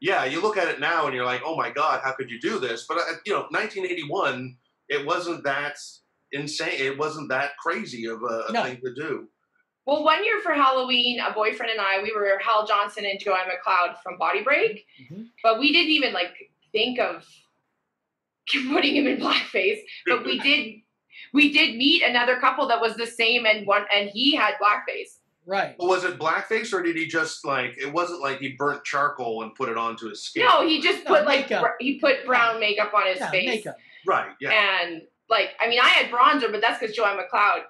yeah, 0.00 0.24
you 0.24 0.40
look 0.40 0.56
at 0.56 0.68
it 0.68 0.80
now 0.80 1.06
and 1.06 1.14
you're 1.14 1.24
like, 1.24 1.42
oh 1.44 1.56
my 1.56 1.70
God, 1.70 2.00
how 2.04 2.12
could 2.12 2.30
you 2.30 2.40
do 2.40 2.58
this? 2.58 2.86
But, 2.88 2.98
uh, 2.98 3.14
you 3.26 3.32
know, 3.32 3.40
1981, 3.50 4.56
it 4.88 5.04
wasn't 5.06 5.44
that 5.44 5.76
insane. 6.32 6.72
It 6.74 6.98
wasn't 6.98 7.28
that 7.30 7.56
crazy 7.58 8.06
of 8.06 8.22
a, 8.22 8.44
a 8.48 8.52
No. 8.52 8.62
thing 8.64 8.80
to 8.84 8.94
do. 8.94 9.28
Well, 9.86 10.04
one 10.04 10.22
year 10.24 10.40
for 10.40 10.52
Halloween, 10.52 11.18
a 11.18 11.32
boyfriend 11.32 11.72
and 11.72 11.80
I, 11.80 12.02
we 12.02 12.12
were 12.14 12.38
Hal 12.44 12.66
Johnson 12.66 13.06
and 13.06 13.18
Joanne 13.18 13.46
McLeod 13.48 13.96
from 14.02 14.18
Body 14.18 14.42
Break, 14.42 14.84
Mhm. 15.10 15.28
but 15.42 15.58
we 15.58 15.72
didn't 15.72 15.90
even 15.90 16.12
like 16.12 16.34
think 16.72 16.98
of 17.00 17.26
putting 18.70 18.96
him 18.96 19.06
in 19.06 19.18
blackface. 19.18 19.78
But 20.06 20.24
we 20.24 20.38
did, 20.48 20.74
we 21.32 21.52
did 21.52 21.76
meet 21.76 22.02
another 22.02 22.38
couple 22.38 22.68
that 22.68 22.80
was 22.80 22.96
the 22.96 23.06
same, 23.06 23.46
and 23.46 23.66
one, 23.66 23.84
and 23.94 24.10
he 24.10 24.34
had 24.36 24.54
blackface. 24.62 25.17
Right. 25.48 25.74
Was 25.78 26.04
it 26.04 26.18
blackface 26.18 26.74
or 26.74 26.82
did 26.82 26.94
he 26.94 27.06
just 27.06 27.42
like, 27.46 27.78
it 27.78 27.90
wasn't 27.90 28.20
like 28.20 28.38
he 28.38 28.50
burnt 28.58 28.84
charcoal 28.84 29.42
and 29.42 29.54
put 29.54 29.70
it 29.70 29.78
onto 29.78 30.06
his 30.10 30.22
skin? 30.22 30.44
No, 30.44 30.66
he 30.68 30.82
just 30.82 31.06
No, 31.06 31.14
put 31.14 31.24
like 31.24 31.48
br- 31.48 31.68
he 31.80 31.98
put 31.98 32.26
brown 32.26 32.60
makeup 32.60 32.92
on 32.92 33.06
his 33.06 33.18
Yeah, 33.18 33.30
face, 33.30 33.46
makeup. 33.46 33.76
Right, 34.06 34.30
yeah. 34.42 34.82
and 34.82 35.02
like 35.30 35.52
I 35.58 35.68
mean, 35.68 35.80
I 35.80 35.88
had 35.88 36.10
bronzer, 36.12 36.52
but 36.52 36.60
that's 36.60 36.78
because 36.78 36.94
Joanne 36.94 37.16
McLeod 37.18 37.62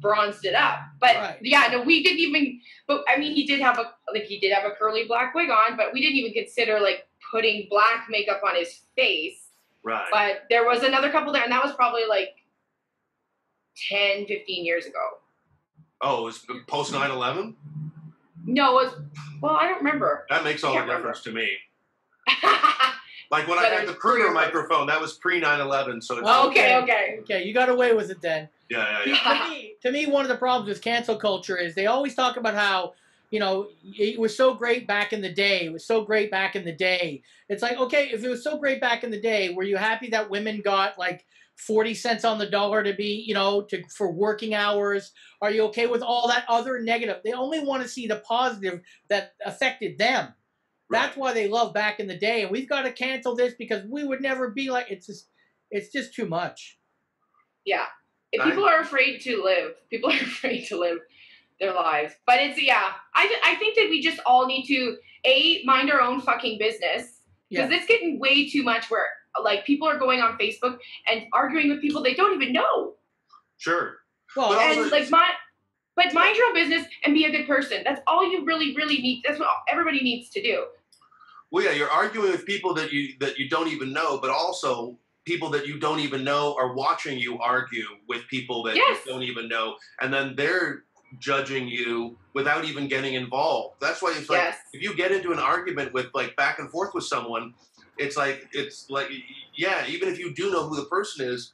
bronzed 0.00 0.44
it 0.44 0.54
up. 0.56 0.80
But 0.98 1.14
Right. 1.14 1.38
yeah, 1.42 1.68
no, 1.70 1.82
we 1.82 2.02
didn't 2.02 2.18
even. 2.18 2.60
But 2.88 3.04
I 3.08 3.16
mean, 3.16 3.32
he 3.32 3.46
did 3.46 3.60
have 3.60 3.78
a 3.78 3.92
like 4.12 4.24
he 4.24 4.40
did 4.40 4.52
have 4.52 4.64
a 4.64 4.72
curly 4.74 5.04
black 5.06 5.32
wig 5.32 5.50
on, 5.50 5.76
but 5.76 5.92
we 5.92 6.00
didn't 6.00 6.16
even 6.16 6.32
consider 6.32 6.80
like 6.80 7.06
putting 7.30 7.68
black 7.70 8.06
makeup 8.10 8.40
on 8.44 8.56
his 8.56 8.80
face. 8.96 9.50
right. 9.84 10.08
But 10.10 10.42
there 10.50 10.66
was 10.66 10.82
another 10.82 11.10
couple 11.12 11.32
there, 11.32 11.44
and 11.44 11.52
that 11.52 11.62
was 11.62 11.74
probably 11.76 12.06
like 12.08 12.30
10, 13.88 14.26
15 14.26 14.64
years 14.64 14.86
ago. 14.86 14.98
Oh, 16.00 16.22
it 16.22 16.24
was 16.24 16.46
post 16.66 16.92
9 16.92 17.10
11? 17.10 17.56
No, 18.46 18.78
it 18.78 18.84
was 18.84 18.94
well, 19.40 19.56
I 19.56 19.68
don't 19.68 19.78
remember. 19.78 20.26
That 20.30 20.44
makes 20.44 20.64
all 20.64 20.72
the 20.72 20.78
Can't 20.78 20.88
remember. 20.88 21.08
difference 21.12 21.24
to 21.24 21.32
me. 21.32 21.56
Like 23.30 23.46
when 23.46 23.60
I 23.60 23.66
had 23.66 23.86
the 23.86 23.92
it's 23.92 24.00
pre 24.00 24.14
Kruger 24.14 24.24
or 24.24 24.34
post. 24.34 24.46
microphone, 24.46 24.86
that 24.88 25.00
was 25.00 25.12
pre 25.12 25.38
9 25.38 25.60
11. 25.60 26.02
So 26.02 26.18
it's, 26.18 26.26
oh, 26.28 26.48
okay, 26.50 26.76
okay. 26.78 27.18
Okay, 27.20 27.44
you 27.44 27.54
got 27.54 27.68
away 27.68 27.94
with 27.94 28.10
it 28.10 28.20
then. 28.20 28.48
yeah, 28.68 29.04
yeah, 29.06 29.14
yeah. 29.24 29.44
to 29.44 29.50
me, 29.50 29.74
to 29.82 29.92
me, 29.92 30.06
one 30.06 30.24
of 30.24 30.28
the 30.28 30.36
problems 30.36 30.68
with 30.68 30.82
cancel 30.82 31.16
culture 31.16 31.56
is 31.56 31.74
they 31.76 31.86
always 31.86 32.14
talk 32.16 32.36
about 32.36 32.54
how 32.54 32.94
you 33.30 33.38
know, 33.38 33.68
it 33.84 34.18
was 34.18 34.36
so 34.36 34.54
great 34.54 34.88
back 34.88 35.12
in 35.12 35.20
the 35.20 35.32
day. 35.32 35.66
It 35.66 35.72
was 35.72 35.84
so 35.84 36.04
great 36.04 36.32
back 36.32 36.56
in 36.56 36.64
the 36.64 36.72
day. 36.72 37.22
It's 37.48 37.62
like, 37.62 37.78
okay, 37.78 38.10
if 38.12 38.24
it 38.24 38.28
was 38.28 38.42
so 38.42 38.58
great 38.58 38.80
back 38.80 39.04
in 39.04 39.12
the 39.12 39.20
day, 39.20 39.54
were 39.54 39.62
you 39.62 39.76
happy 39.76 40.08
that 40.10 40.28
women 40.28 40.60
got 40.62 40.98
like 40.98 41.24
40 41.66 41.94
cents 41.94 42.24
on 42.24 42.38
the 42.38 42.46
dollar 42.46 42.82
to 42.82 42.94
be, 42.94 43.24
you 43.26 43.34
know, 43.34 43.62
to 43.62 43.82
for 43.88 44.10
working 44.10 44.54
hours? 44.54 45.12
Are 45.42 45.50
you 45.50 45.64
okay 45.64 45.86
with 45.86 46.02
all 46.02 46.28
that 46.28 46.44
other 46.48 46.80
negative? 46.80 47.18
They 47.24 47.32
only 47.32 47.60
want 47.60 47.82
to 47.82 47.88
see 47.88 48.06
the 48.06 48.22
positive 48.26 48.80
that 49.08 49.34
affected 49.44 49.98
them. 49.98 50.34
That's 50.90 51.16
why 51.16 51.32
they 51.32 51.48
love 51.48 51.72
back 51.72 52.00
in 52.00 52.08
the 52.08 52.16
day. 52.18 52.42
And 52.42 52.50
we've 52.50 52.68
got 52.68 52.82
to 52.82 52.92
cancel 52.92 53.36
this 53.36 53.54
because 53.58 53.84
we 53.88 54.04
would 54.04 54.20
never 54.20 54.50
be 54.50 54.70
like 54.70 54.90
it's 54.90 55.06
just 55.06 55.28
it's 55.70 55.92
just 55.92 56.14
too 56.14 56.26
much. 56.26 56.78
Yeah. 57.64 57.86
If 58.32 58.42
people 58.44 58.64
are 58.64 58.80
afraid 58.80 59.20
to 59.22 59.42
live, 59.42 59.72
people 59.90 60.10
are 60.10 60.14
afraid 60.16 60.66
to 60.68 60.78
live 60.78 60.98
their 61.60 61.74
lives. 61.74 62.14
But 62.26 62.40
it's 62.40 62.60
yeah, 62.60 62.92
I 63.14 63.40
I 63.44 63.54
think 63.56 63.76
that 63.76 63.88
we 63.90 64.00
just 64.00 64.20
all 64.24 64.46
need 64.46 64.66
to 64.66 64.96
a 65.26 65.62
mind 65.64 65.90
our 65.90 66.00
own 66.00 66.20
fucking 66.20 66.58
business 66.58 67.18
because 67.50 67.70
Yeah. 67.70 67.76
it's 67.76 67.86
getting 67.86 68.18
way 68.18 68.48
too 68.48 68.62
much 68.62 68.90
where 68.90 69.08
like 69.42 69.64
people 69.64 69.88
are 69.88 69.98
going 69.98 70.20
on 70.20 70.36
Facebook 70.38 70.78
and 71.06 71.22
arguing 71.32 71.68
with 71.70 71.80
people 71.80 72.02
they 72.02 72.14
don't 72.14 72.40
even 72.40 72.52
know. 72.52 72.94
Sure. 73.58 73.96
Well, 74.36 74.52
and 74.58 74.90
like 74.90 75.10
my 75.10 75.30
but 75.96 76.14
mind 76.14 76.36
your 76.36 76.46
own 76.46 76.54
business 76.54 76.86
and 77.04 77.14
be 77.14 77.24
a 77.24 77.30
good 77.30 77.46
person. 77.46 77.82
That's 77.84 78.00
all 78.06 78.30
you 78.30 78.44
really 78.44 78.74
really 78.74 78.98
need. 78.98 79.22
That's 79.26 79.38
what 79.38 79.48
everybody 79.68 80.00
needs 80.02 80.30
to 80.30 80.42
do. 80.42 80.66
Well, 81.50 81.64
yeah, 81.64 81.72
you're 81.72 81.90
arguing 81.90 82.30
with 82.30 82.46
people 82.46 82.74
that 82.74 82.92
you 82.92 83.14
that 83.20 83.38
you 83.38 83.48
don't 83.48 83.68
even 83.68 83.92
know, 83.92 84.18
but 84.18 84.30
also 84.30 84.96
people 85.24 85.50
that 85.50 85.66
you 85.66 85.78
don't 85.78 86.00
even 86.00 86.24
know 86.24 86.56
are 86.58 86.72
watching 86.74 87.18
you 87.18 87.38
argue 87.40 87.84
with 88.08 88.26
people 88.28 88.62
that 88.64 88.76
Yes. 88.76 89.00
you 89.04 89.12
don't 89.12 89.22
even 89.22 89.48
know, 89.48 89.76
and 90.00 90.12
then 90.12 90.34
they're 90.36 90.84
judging 91.18 91.66
you 91.66 92.16
without 92.34 92.64
even 92.64 92.86
getting 92.86 93.14
involved. 93.14 93.74
That's 93.80 94.00
why 94.00 94.14
it's 94.16 94.30
like 94.30 94.38
Yes. 94.38 94.58
if 94.72 94.80
you 94.80 94.94
get 94.94 95.10
into 95.10 95.32
an 95.32 95.40
argument 95.40 95.92
with 95.92 96.08
like 96.14 96.36
back 96.36 96.60
and 96.60 96.70
forth 96.70 96.94
with 96.94 97.04
someone, 97.04 97.54
it's 97.98 98.16
like 98.16 98.48
it's 98.52 98.88
like 98.90 99.10
yeah, 99.54 99.84
even 99.88 100.08
if 100.08 100.18
you 100.18 100.32
do 100.34 100.50
know 100.50 100.68
who 100.68 100.76
the 100.76 100.84
person 100.86 101.28
is, 101.28 101.52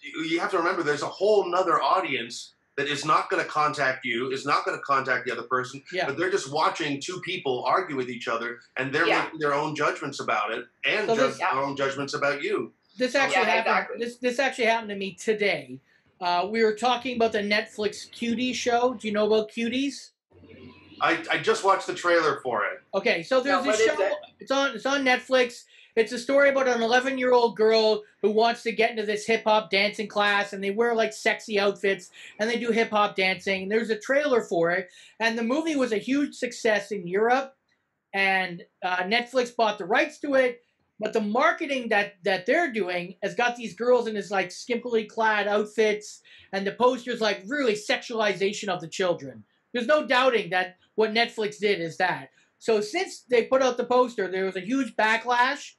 you, 0.00 0.38
have 0.40 0.50
to 0.50 0.58
remember 0.58 0.82
there's 0.82 1.02
a 1.02 1.06
whole 1.06 1.48
nother 1.50 1.80
audience 1.82 2.52
that 2.76 2.88
is 2.88 3.04
not 3.04 3.30
going 3.30 3.42
to 3.42 3.48
contact 3.48 4.04
you, 4.04 4.30
is 4.30 4.44
not 4.44 4.64
going 4.64 4.76
to 4.76 4.82
contact 4.82 5.26
the 5.26 5.32
other 5.32 5.44
person, 5.44 5.80
Yeah. 5.92 6.06
but 6.06 6.16
they're 6.18 6.30
just 6.30 6.52
watching 6.52 7.00
two 7.00 7.20
people 7.20 7.64
argue 7.64 7.94
with 7.96 8.10
each 8.10 8.26
other, 8.26 8.58
and 8.76 8.92
they're 8.92 9.06
Yeah. 9.06 9.24
making 9.24 9.38
their 9.38 9.54
own 9.54 9.76
judgments 9.76 10.18
about 10.20 10.52
it, 10.52 10.64
and 10.84 11.06
So 11.08 11.14
this- 11.14 11.38
their 11.38 11.52
own 11.52 11.76
judgments 11.76 12.14
about 12.14 12.42
you. 12.42 12.72
This 12.98 13.14
actually 13.14 13.42
Yeah, 13.42 13.44
happened. 13.50 13.66
exactly. 13.66 14.04
This 14.04 14.16
this 14.16 14.38
actually 14.38 14.66
happened 14.66 14.90
to 14.90 14.96
me 14.96 15.12
today. 15.14 15.78
Uh, 16.20 16.46
we 16.50 16.62
were 16.62 16.74
talking 16.74 17.16
about 17.16 17.32
the 17.32 17.40
Netflix 17.40 18.08
Cuties 18.10 18.54
show. 18.54 18.94
Do 18.94 19.06
you 19.08 19.12
know 19.14 19.26
about 19.26 19.50
Cuties? 19.50 20.10
I, 21.04 21.22
I 21.30 21.38
just 21.38 21.64
watched 21.64 21.86
the 21.86 21.94
trailer 21.94 22.40
for 22.42 22.64
it. 22.64 22.80
Okay, 22.94 23.22
so 23.22 23.40
there's 23.40 23.62
No, 23.62 23.70
this 23.70 23.86
what 23.86 23.98
is 24.00 24.08
show. 24.08 24.16
It's 24.40 24.50
on. 24.50 24.74
It's 24.74 24.86
on 24.86 25.04
Netflix. 25.04 25.64
It's 25.96 26.12
a 26.12 26.18
story 26.18 26.48
about 26.48 26.66
an 26.66 26.82
11 26.82 27.18
year 27.18 27.32
old 27.32 27.56
girl 27.56 28.02
who 28.22 28.30
wants 28.30 28.62
to 28.64 28.72
get 28.72 28.90
into 28.90 29.04
this 29.04 29.26
hip 29.26 29.44
hop 29.44 29.70
dancing 29.70 30.08
class, 30.08 30.54
and 30.54 30.64
they 30.64 30.70
wear 30.70 30.94
like 30.94 31.12
sexy 31.12 31.60
outfits 31.60 32.10
and 32.40 32.48
they 32.48 32.58
do 32.58 32.72
hip 32.72 32.90
hop 32.90 33.16
dancing. 33.16 33.68
There's 33.68 33.90
a 33.90 33.98
trailer 33.98 34.42
for 34.42 34.70
it, 34.70 34.88
and 35.20 35.38
the 35.38 35.44
movie 35.44 35.76
was 35.76 35.92
a 35.92 35.98
huge 35.98 36.34
success 36.34 36.90
in 36.90 37.06
Europe, 37.06 37.54
and 38.14 38.62
uh, 38.82 39.02
Netflix 39.02 39.54
bought 39.54 39.76
the 39.76 39.84
rights 39.84 40.18
to 40.20 40.34
it. 40.34 40.62
But 40.98 41.12
the 41.12 41.20
marketing 41.20 41.90
that 41.90 42.14
that 42.24 42.46
they're 42.46 42.72
doing 42.72 43.16
has 43.22 43.34
got 43.34 43.56
these 43.56 43.74
girls 43.74 44.08
in 44.08 44.14
this 44.14 44.30
like 44.30 44.48
skimpily 44.48 45.06
clad 45.06 45.46
outfits, 45.48 46.22
and 46.50 46.66
the 46.66 46.72
posters 46.72 47.20
like 47.20 47.42
really 47.46 47.74
sexualization 47.74 48.68
of 48.68 48.80
the 48.80 48.88
children. 48.88 49.44
There's 49.74 49.86
no 49.86 50.06
doubting 50.06 50.48
that 50.50 50.78
what 50.94 51.12
Netflix 51.12 51.58
did 51.58 51.80
is 51.80 51.98
that. 51.98 52.30
So 52.58 52.80
since 52.80 53.24
they 53.28 53.44
put 53.44 53.60
out 53.60 53.76
the 53.76 53.84
poster, 53.84 54.30
there 54.30 54.46
was 54.46 54.56
a 54.56 54.60
huge 54.60 54.96
backlash, 54.96 55.72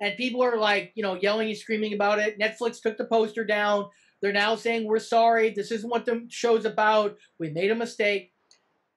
and 0.00 0.16
people 0.18 0.42
are 0.42 0.58
like, 0.58 0.92
you 0.94 1.02
know, 1.02 1.14
yelling 1.14 1.48
and 1.48 1.56
screaming 1.56 1.94
about 1.94 2.18
it. 2.18 2.38
Netflix 2.38 2.82
took 2.82 2.98
the 2.98 3.06
poster 3.06 3.44
down. 3.44 3.88
They're 4.20 4.32
now 4.32 4.56
saying 4.56 4.84
we're 4.84 4.98
sorry. 4.98 5.50
This 5.50 5.70
isn't 5.70 5.88
what 5.88 6.04
the 6.04 6.26
show's 6.28 6.66
about. 6.66 7.16
We 7.38 7.50
made 7.50 7.70
a 7.70 7.74
mistake. 7.74 8.32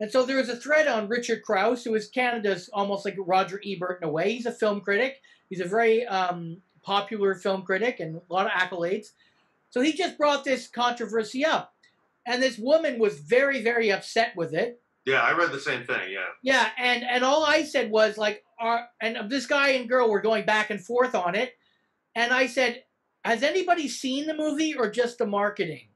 And 0.01 0.11
so 0.11 0.25
there 0.25 0.37
was 0.37 0.49
a 0.49 0.55
thread 0.55 0.87
on 0.87 1.09
Richard 1.09 1.43
Crouse, 1.43 1.83
who 1.83 1.93
is 1.93 2.07
Canada's 2.07 2.69
almost 2.73 3.05
like 3.05 3.15
Roger 3.19 3.61
Ebert 3.65 3.99
in 4.01 4.07
a 4.07 4.11
way. 4.11 4.33
He's 4.33 4.45
a 4.45 4.51
film 4.51 4.81
critic. 4.81 5.21
He's 5.49 5.59
a 5.61 5.65
very 5.65 6.05
um, 6.07 6.57
popular 6.81 7.35
film 7.35 7.63
critic 7.63 7.99
and 7.99 8.15
a 8.15 8.33
lot 8.33 8.45
of 8.45 8.51
accolades. 8.51 9.07
So 9.69 9.81
he 9.81 9.93
just 9.93 10.17
brought 10.17 10.43
this 10.43 10.67
controversy 10.67 11.45
up. 11.45 11.73
And 12.29 12.43
this 12.43 12.59
woman 12.59 12.99
was 12.99 13.19
very, 13.19 13.63
very 13.63 13.91
upset 13.91 14.33
with 14.37 14.53
it. 14.53 14.79
Yeah, 15.05 15.21
I 15.21 15.33
read 15.33 15.51
the 15.51 15.59
same 15.59 15.83
thing. 15.83 16.11
Yeah. 16.11 16.27
Yeah, 16.43 16.69
and 16.77 17.03
and 17.03 17.23
all 17.23 17.43
I 17.43 17.63
said 17.63 17.89
was 17.89 18.19
like, 18.19 18.43
are 18.59 18.85
and 19.01 19.29
this 19.31 19.47
guy 19.47 19.69
and 19.69 19.89
girl 19.89 20.09
were 20.09 20.21
going 20.21 20.45
back 20.45 20.69
and 20.69 20.85
forth 20.85 21.15
on 21.15 21.33
it, 21.33 21.53
and 22.13 22.31
I 22.31 22.45
said, 22.45 22.83
has 23.25 23.41
anybody 23.41 23.87
seen 23.87 24.27
the 24.27 24.35
movie 24.35 24.75
or 24.75 24.91
just 24.91 25.17
the 25.17 25.25
marketing? 25.25 25.89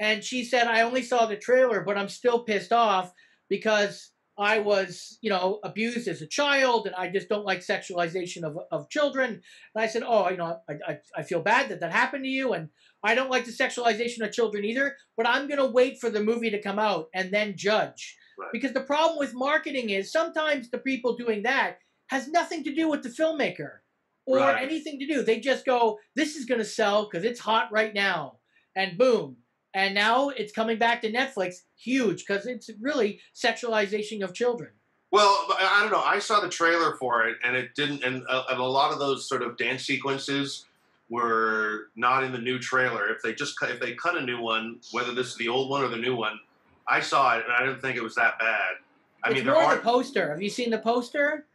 And 0.00 0.24
she 0.24 0.44
said, 0.44 0.66
I 0.66 0.80
only 0.80 1.02
saw 1.02 1.26
the 1.26 1.36
trailer, 1.36 1.82
but 1.82 1.96
I'm 1.96 2.08
still 2.08 2.42
pissed 2.42 2.72
off 2.72 3.12
because 3.48 4.10
I 4.36 4.58
was, 4.58 5.18
you 5.20 5.30
know, 5.30 5.60
abused 5.62 6.08
as 6.08 6.22
a 6.22 6.26
child, 6.26 6.86
and 6.86 6.96
I 6.96 7.08
just 7.08 7.28
don't 7.28 7.44
like 7.44 7.60
sexualization 7.60 8.42
of, 8.42 8.56
of 8.72 8.90
children. 8.90 9.40
And 9.74 9.84
I 9.84 9.86
said, 9.86 10.02
oh, 10.04 10.28
you 10.30 10.38
know, 10.38 10.58
I, 10.68 10.72
I, 10.88 10.98
I 11.18 11.22
feel 11.22 11.42
bad 11.42 11.68
that 11.68 11.80
that 11.80 11.92
happened 11.92 12.24
to 12.24 12.30
you, 12.30 12.54
and 12.54 12.70
I 13.04 13.14
don't 13.14 13.30
like 13.30 13.44
the 13.44 13.52
sexualization 13.52 14.24
of 14.24 14.32
children 14.32 14.64
either. 14.64 14.96
But 15.16 15.26
I'm 15.26 15.48
gonna 15.48 15.66
wait 15.70 15.98
for 16.00 16.10
the 16.10 16.22
movie 16.22 16.50
to 16.50 16.62
come 16.62 16.78
out 16.78 17.08
and 17.14 17.32
then 17.32 17.56
judge, 17.56 18.16
because 18.52 18.72
the 18.72 18.80
problem 18.80 19.18
with 19.18 19.34
marketing 19.34 19.90
is 19.90 20.10
sometimes 20.12 20.70
the 20.70 20.78
people 20.78 21.16
doing 21.16 21.42
that 21.42 21.78
has 22.08 22.28
nothing 22.28 22.62
to 22.64 22.74
do 22.74 22.88
with 22.88 23.02
the 23.02 23.08
filmmaker 23.08 23.78
or 24.26 24.38
Right. 24.38 24.62
anything 24.62 24.98
to 25.00 25.06
do. 25.06 25.22
They 25.22 25.40
just 25.40 25.64
go, 25.64 25.98
this 26.14 26.36
is 26.36 26.44
gonna 26.44 26.64
sell 26.64 27.04
because 27.04 27.24
it's 27.24 27.40
hot 27.40 27.72
right 27.72 27.92
now, 27.94 28.38
and 28.76 28.96
boom. 28.98 29.36
And 29.74 29.94
now 29.94 30.28
it's 30.28 30.52
coming 30.52 30.78
back 30.78 31.00
to 31.02 31.10
Netflix, 31.10 31.62
huge, 31.76 32.26
because 32.26 32.46
it's 32.46 32.68
really 32.80 33.20
sexualization 33.34 34.22
of 34.22 34.34
children. 34.34 34.72
Well, 35.10 35.28
I 35.58 35.78
I 35.78 35.80
don't 35.82 35.92
know. 35.92 36.02
I 36.02 36.18
saw 36.18 36.40
the 36.40 36.48
trailer 36.48 36.96
for 36.96 37.26
it, 37.26 37.38
and 37.42 37.56
it 37.56 37.74
didn't. 37.74 38.02
And 38.04 38.22
a, 38.28 38.50
and 38.50 38.60
a 38.60 38.64
lot 38.64 38.92
of 38.92 38.98
those 38.98 39.28
sort 39.28 39.42
of 39.42 39.56
dance 39.56 39.84
sequences 39.84 40.66
were 41.12 41.88
not 41.94 42.24
in 42.24 42.32
the 42.32 42.38
new 42.38 42.58
trailer. 42.58 43.10
If 43.10 43.20
they 43.22 43.34
just 43.34 43.58
cut, 43.58 43.70
if 43.70 43.78
they 43.78 43.92
cut 43.92 44.16
a 44.16 44.22
new 44.22 44.40
one, 44.40 44.80
whether 44.92 45.12
this 45.12 45.26
is 45.28 45.36
the 45.36 45.48
old 45.48 45.68
one 45.68 45.84
or 45.84 45.88
the 45.88 45.96
new 45.98 46.16
one, 46.16 46.40
I 46.88 47.00
saw 47.00 47.36
it 47.36 47.44
and 47.44 47.52
I 47.52 47.66
didn't 47.66 47.82
think 47.82 47.98
it 47.98 48.02
was 48.02 48.14
that 48.14 48.38
bad. 48.38 48.76
I 49.22 49.28
it's 49.28 49.36
mean, 49.36 49.44
there 49.44 49.54
more 49.54 49.64
are. 49.64 49.76
the 49.76 49.82
poster. 49.82 50.30
Have 50.30 50.40
you 50.40 50.48
seen 50.48 50.70
the 50.70 50.78
poster? 50.78 51.46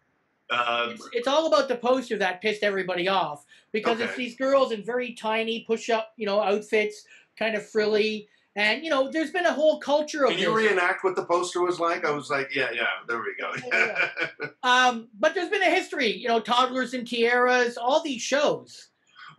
Uh, 0.51 0.89
It's, 0.91 1.09
it's 1.11 1.27
all 1.27 1.47
about 1.47 1.67
the 1.69 1.75
poster 1.75 2.17
that 2.19 2.39
pissed 2.39 2.61
everybody 2.63 3.07
off 3.09 3.45
because 3.71 3.99
it's 3.99 4.15
these 4.15 4.35
girls 4.37 4.71
in 4.71 4.83
very 4.83 5.13
tiny 5.13 5.65
push-up, 5.67 6.13
you 6.17 6.25
know, 6.27 6.39
outfits, 6.39 7.03
kind 7.37 7.55
of 7.55 7.67
frilly, 7.67 8.29
and 8.55 8.83
you 8.83 8.89
know, 8.89 9.09
there's 9.11 9.31
been 9.31 9.45
a 9.45 9.53
whole 9.53 9.79
culture 9.79 10.23
of 10.23 10.31
can 10.31 10.39
you 10.39 10.55
this. 10.55 10.69
reenact 10.69 11.03
what 11.03 11.15
the 11.15 11.25
poster 11.25 11.61
was 11.61 11.79
like? 11.79 12.05
I 12.05 12.11
was 12.11 12.29
like, 12.29 12.55
yeah, 12.55 12.69
yeah. 12.73 12.87
There 13.07 13.19
we 13.19 13.35
go. 13.39 14.47
Um, 14.63 15.07
but 15.19 15.33
there's 15.33 15.49
been 15.49 15.61
a 15.61 15.69
history, 15.69 16.11
you 16.11 16.27
know, 16.27 16.39
toddlers 16.39 16.93
and 16.93 17.07
tiaras, 17.07 17.77
all 17.77 18.01
these 18.03 18.21
shows. 18.21 18.89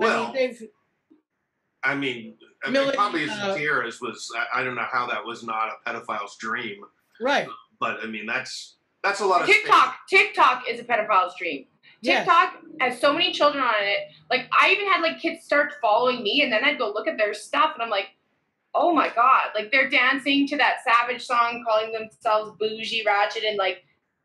I 0.01 0.05
Well, 0.05 0.25
mean, 0.25 0.35
they've 0.35 0.69
I 1.85 1.95
mean, 1.95 2.35
I 2.63 2.67
mean 2.67 2.73
Melody, 2.75 2.97
probably 2.97 3.29
uh, 3.29 3.55
Sierra's 3.55 4.01
was. 4.01 4.31
I, 4.37 4.61
I 4.61 4.65
don't 4.65 4.75
know 4.75 4.87
how 4.91 5.07
that 5.07 5.25
was 5.25 5.45
not 5.45 5.69
a 5.69 5.91
pedophile's 5.91 6.37
dream, 6.39 6.79
right. 7.21 7.47
but 7.81 7.99
I 8.03 8.07
mean 8.07 8.27
that's 8.27 8.77
that's 9.03 9.21
a 9.21 9.27
lot 9.27 9.43
of 9.43 9.47
TikTok, 9.47 9.97
TikTok 10.09 10.65
is 10.69 10.81
a 10.81 10.85
pedophile's 10.85 11.35
dream. 11.39 11.67
Yes. 12.01 12.25
TikTok 12.25 12.55
has 12.81 13.01
so 13.01 13.13
many 13.13 13.33
children 13.33 13.63
on 13.63 13.75
it. 13.81 14.09
Like 14.31 14.49
I 14.61 14.71
even 14.73 14.87
had 14.91 15.01
like 15.03 15.21
kids 15.21 15.45
start 15.45 15.73
following 15.81 16.23
me, 16.23 16.43
and 16.43 16.53
then 16.53 16.65
I'd 16.65 16.79
go 16.79 16.91
look 16.93 17.07
at 17.09 17.17
their 17.17 17.33
stuff, 17.35 17.73
and 17.75 17.83
I'm 17.83 17.91
like, 17.91 18.09
oh 18.75 18.93
my 18.93 19.09
god! 19.15 19.47
Like 19.55 19.71
they're 19.71 19.89
dancing 19.89 20.47
to 20.49 20.57
that 20.57 20.79
Savage 20.85 21.25
song, 21.25 21.65
calling 21.67 21.93
themselves 21.93 22.53
bougie, 22.59 23.05
ratchet, 23.07 23.45
and 23.45 23.57
like, 23.57 23.85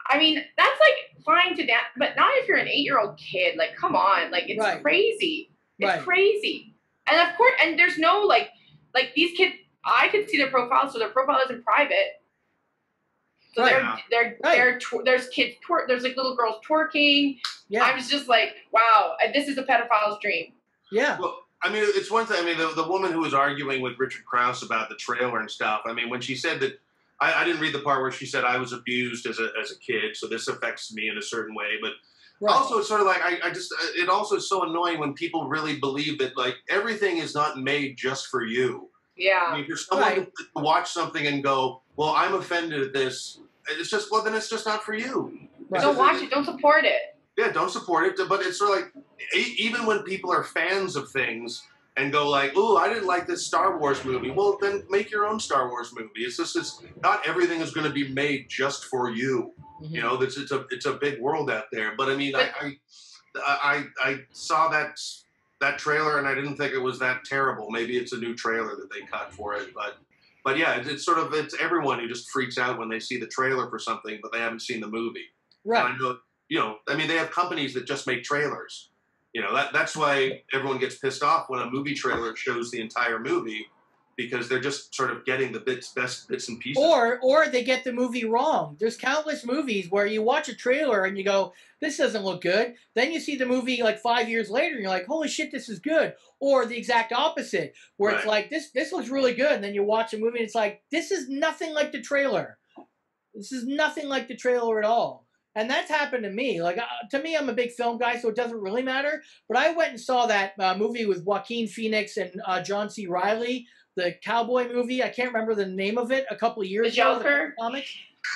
I 0.09 0.17
mean, 0.17 0.43
that's 0.57 0.80
like 0.80 1.24
fine 1.24 1.55
to 1.55 1.65
dance, 1.65 1.86
but 1.97 2.15
not 2.15 2.32
if 2.38 2.47
you're 2.47 2.57
an 2.57 2.67
eight 2.67 2.84
year 2.84 2.99
old 2.99 3.17
kid. 3.17 3.57
Like, 3.57 3.76
come 3.80 3.95
on, 3.95 4.32
like 4.32 4.45
it's 4.47 4.59
Right. 4.59 4.82
crazy. 4.82 5.51
It's 5.80 5.88
Right. 5.89 6.01
crazy. 6.03 6.74
And 7.07 7.19
of 7.30 7.36
course, 7.38 7.53
and 7.63 7.78
there's 7.78 7.97
no 7.97 8.21
like, 8.21 8.49
like 8.93 9.13
these 9.15 9.36
kids. 9.36 9.55
I 9.86 10.07
could 10.09 10.30
see 10.30 10.38
their 10.38 10.49
profile, 10.49 10.89
so 10.89 10.97
their 10.97 11.09
profile 11.09 11.41
isn't 11.43 11.63
private. 11.65 12.21
So 13.53 13.63
Right. 13.63 13.71
they're 13.71 13.99
they're 14.09 14.38
Right. 14.43 14.55
they're 14.57 14.80
twer- 14.80 15.03
there's 15.03 15.28
kids 15.30 15.55
twer- 15.65 15.86
there's 15.88 16.03
like 16.03 16.15
little 16.15 16.36
girls 16.36 16.61
twerking. 16.67 17.39
Yeah. 17.67 17.84
I 17.86 17.93
was 17.93 18.09
just 18.09 18.28
like, 18.28 18.55
wow, 18.71 19.15
this 19.34 19.47
is 19.47 19.57
a 19.57 19.63
pedophile's 19.63 20.19
dream. 20.21 20.53
Yeah. 20.91 21.17
Well, 21.19 21.45
I 21.61 21.69
mean, 21.69 21.84
it's 21.86 22.09
one 22.11 22.26
thing. 22.26 22.38
I 22.39 22.45
mean, 22.45 22.57
the, 22.57 22.69
the 22.76 22.88
woman 22.88 23.11
who 23.11 23.19
was 23.19 23.34
arguing 23.34 23.82
with 23.82 23.97
Richard 23.97 24.26
Crouse 24.26 24.63
about 24.63 24.89
the 24.89 24.95
trailer 24.95 25.39
and 25.39 25.49
stuff. 25.49 25.82
I 25.86 25.93
mean, 25.93 26.09
when 26.09 26.19
she 26.21 26.36
said 26.36 26.59
that, 26.61 26.80
I, 27.21 27.41
I 27.41 27.43
didn't 27.45 27.61
read 27.61 27.74
the 27.74 27.80
part 27.80 28.01
where 28.01 28.11
she 28.11 28.26
said 28.26 28.43
I 28.43 28.57
was 28.57 28.74
abused 28.74 29.26
as 29.28 29.39
a 29.39 29.49
as 29.61 29.71
a 29.71 29.78
kid, 29.80 30.15
so 30.17 30.28
this 30.28 30.47
affects 30.47 30.93
me 30.93 31.09
in 31.09 31.17
a 31.17 31.21
certain 31.21 31.53
way. 31.55 31.78
But 31.82 31.93
Right. 32.44 32.54
also, 32.54 32.80
it's 32.80 32.89
sort 32.89 33.00
of 33.00 33.08
like 33.08 33.22
I, 33.24 33.38
I 33.48 33.50
just 33.52 33.72
uh, 33.72 33.86
it 33.96 34.10
also 34.10 34.36
is 34.36 34.50
so 34.50 34.64
annoying 34.64 35.00
when 35.00 35.14
people 35.14 35.48
really 35.48 35.80
believe 35.80 36.18
that 36.20 36.36
like 36.36 36.56
everything 36.70 37.18
is 37.18 37.34
not 37.34 37.58
made 37.58 37.96
just 37.98 38.28
for 38.28 38.44
you. 38.44 38.89
I 38.91 39.12
Yeah. 39.16 39.54
mean, 39.56 39.66
for 39.70 39.78
someone 39.78 40.26
to 40.26 40.46
watch 40.56 40.91
something 40.91 41.26
and 41.26 41.41
go, 41.41 41.82
"Well, 41.96 42.10
I'm 42.10 42.34
offended 42.34 42.82
at 42.82 42.91
this," 42.94 43.39
it's 43.70 43.89
just 43.89 44.12
well, 44.12 44.24
then 44.24 44.34
it's 44.36 44.50
just 44.50 44.66
not 44.66 44.84
for 44.84 44.94
you. 44.94 45.48
Right. 45.70 45.82
Don't 45.82 45.98
watch 45.98 46.22
it. 46.22 46.30
Don't 46.32 46.44
support 46.46 46.84
it. 46.84 47.16
Yeah, 47.38 47.52
don't 47.52 47.72
support 47.72 48.06
it. 48.08 48.28
But 48.28 48.41
it's 48.41 48.58
sort 48.60 48.72
of 48.78 48.84
like 48.84 49.04
even 49.34 49.86
when 49.86 50.04
people 50.04 50.32
are 50.32 50.44
fans 50.44 50.96
of 50.98 51.10
things 51.10 51.64
and 51.96 52.12
go 52.12 52.28
like, 52.30 52.58
"Ooh, 52.58 52.76
I 52.76 52.89
didn't 52.89 53.08
like 53.08 53.26
this 53.26 53.46
Star 53.46 53.78
Wars 53.80 54.04
movie." 54.04 54.32
Well, 54.32 54.58
then 54.60 54.84
make 54.89 55.10
your 55.12 55.26
own 55.28 55.39
Star 55.39 55.70
Wars 55.70 55.94
movie. 55.96 56.24
It's 56.26 56.36
just 56.38 56.58
it's 56.58 56.82
not 57.02 57.26
everything 57.26 57.62
is 57.62 57.72
going 57.72 57.88
to 57.88 57.94
be 57.94 58.10
made 58.10 58.50
just 58.50 58.86
for 58.86 59.10
you. 59.10 59.54
Mhm. 59.84 59.91
You 59.91 60.01
know, 60.01 60.21
it's 60.21 60.38
it's 60.38 60.51
a 60.51 60.65
it's 60.69 60.86
a 60.86 60.93
big 60.93 61.19
world 61.19 61.51
out 61.51 61.65
there. 61.71 61.95
But 61.97 62.09
I 62.09 62.15
mean, 62.15 62.36
I 62.36 62.49
I 62.61 62.77
I, 63.45 63.86
I 64.01 64.17
saw 64.31 64.69
that 64.69 64.97
that 65.59 65.77
trailer 65.77 66.17
and 66.19 66.27
I 66.27 66.34
didn't 66.36 66.57
think 66.57 66.73
it 66.73 66.79
was 66.79 66.99
that 66.99 67.23
terrible. 67.25 67.69
Maybe 67.69 67.97
it's 67.97 68.13
a 68.13 68.17
new 68.17 68.36
trailer 68.36 68.75
that 68.75 68.89
they 68.93 69.01
cut 69.05 69.34
for 69.34 69.55
it, 69.55 69.73
but. 69.73 69.97
But 70.45 70.57
yeah, 70.57 70.75
it's, 70.75 70.89
it's 70.89 71.05
sort 71.05 71.19
of 71.19 71.34
it's 71.34 71.55
everyone 71.61 71.99
who 71.99 72.07
just 72.09 72.29
freaks 72.29 72.57
out 72.57 72.77
when 72.77 72.89
they 72.89 72.99
see 72.99 73.17
the 73.17 73.27
trailer 73.27 73.69
for 73.69 73.79
something, 73.79 74.19
but 74.21 74.34
they 74.34 74.39
haven't 74.39 74.59
seen 74.61 74.81
the 74.81 74.89
movie. 74.89 75.27
And 75.63 75.71
Right. 75.71 75.86
I 75.86 75.97
know, 75.97 76.17
you 76.49 76.59
know, 76.59 76.79
I 76.89 76.97
mean, 76.97 77.07
they 77.07 77.15
have 77.15 77.31
companies 77.31 77.73
that 77.75 77.86
just 77.88 78.05
make 78.07 78.23
trailers. 78.23 78.89
You 79.31 79.41
know, 79.41 79.55
that 79.55 79.71
that's 79.71 79.95
why 79.95 80.43
everyone 80.51 80.79
gets 80.79 80.97
pissed 80.97 81.23
off 81.23 81.45
when 81.49 81.61
a 81.61 81.71
movie 81.71 81.93
trailer 81.93 82.36
shows 82.36 82.71
the 82.71 82.81
entire 82.81 83.19
movie 83.19 83.67
because 84.16 84.47
they're 84.47 84.59
just 84.59 84.93
sort 84.93 85.11
of 85.11 85.26
getting 85.26 85.51
the 85.51 85.59
bits, 85.59 85.91
best 85.91 86.28
bits 86.28 86.47
and 86.49 86.59
pieces. 86.59 86.84
Or 86.84 87.20
or 87.22 87.47
they 87.47 87.64
get 87.64 87.84
the 87.84 87.93
movie 87.93 88.26
wrong. 88.26 88.78
There's 88.80 88.97
countless 88.97 89.45
movies 89.45 89.89
where 89.89 90.05
you 90.05 90.22
watch 90.22 90.49
a 90.49 90.55
trailer 90.55 91.03
and 91.03 91.18
you 91.18 91.24
go, 91.24 91.53
"This 91.82 91.97
doesn't 91.97 92.24
look 92.24 92.41
good." 92.41 92.76
Then 92.95 93.11
you 93.11 93.20
see 93.20 93.36
the 93.36 93.45
movie 93.45 93.82
like 93.82 93.99
five 93.99 94.30
years 94.30 94.49
later, 94.49 94.76
and 94.76 94.84
you're 94.84 94.91
like, 94.91 95.07
"Holy 95.07 95.28
shit, 95.28 95.51
this 95.51 95.70
is 95.70 95.80
good." 95.80 96.14
Or 96.39 96.66
the 96.66 96.78
exact 96.78 97.11
opposite, 97.11 97.74
where 97.97 98.16
it's 98.16 98.26
like, 98.26 98.49
"This 98.49 98.72
this 98.72 98.91
looks 98.91 99.09
really 99.09 99.34
good," 99.34 99.53
and 99.53 99.64
then 99.64 99.74
you 99.74 99.84
watch 99.84 100.14
a 100.14 100.18
movie 100.18 100.39
and 100.39 100.45
it's 100.45 100.55
like, 100.55 100.84
"This 100.91 101.11
is 101.11 101.30
nothing 101.30 101.74
like 101.74 101.91
the 101.91 102.01
trailer. 102.01 102.57
This 103.34 103.51
is 103.51 103.66
nothing 103.66 104.07
like 104.07 104.28
the 104.28 104.36
trailer 104.36 104.80
at 104.80 104.86
all." 104.86 105.24
And 105.55 105.70
that's 105.70 105.89
happened 105.89 106.24
to 106.24 106.32
me. 106.32 106.61
Like 106.61 106.78
uh, 106.78 106.86
to 107.11 107.22
me, 107.22 107.36
I'm 107.36 107.49
a 107.49 107.53
big 107.53 107.72
film 107.72 107.97
guy, 107.97 108.18
so 108.18 108.30
it 108.30 108.36
doesn't 108.36 108.59
really 108.59 108.82
matter. 108.82 109.22
But 109.47 109.57
I 109.57 109.72
went 109.72 109.91
and 109.91 109.99
saw 109.99 110.26
that 110.26 110.53
uh, 110.59 110.76
movie 110.76 111.05
with 111.05 111.26
Joaquin 111.26 111.68
Phoenix 111.68 112.18
and 112.18 112.41
uh, 112.45 112.61
John 112.61 112.89
C. 112.89 113.05
Reilly, 113.05 113.68
the 113.96 114.14
cowboy 114.24 114.72
movie. 114.72 115.04
I 115.04 115.10
can't 115.10 115.32
remember 115.34 115.56
the 115.56 115.66
name 115.66 115.98
of 115.98 116.12
it. 116.12 116.26
A 116.30 116.36
couple 116.36 116.62
of 116.62 116.68
years 116.68 116.94
ago. 116.94 117.14
The 117.16 117.20
ago. 117.20 117.24
Joker? 117.30 117.56
Comics. 117.60 117.96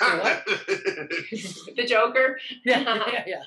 The 1.76 1.84
Joker. 1.86 2.38
Yeah, 2.64 2.80
yeah, 3.12 3.24
yeah. 3.26 3.42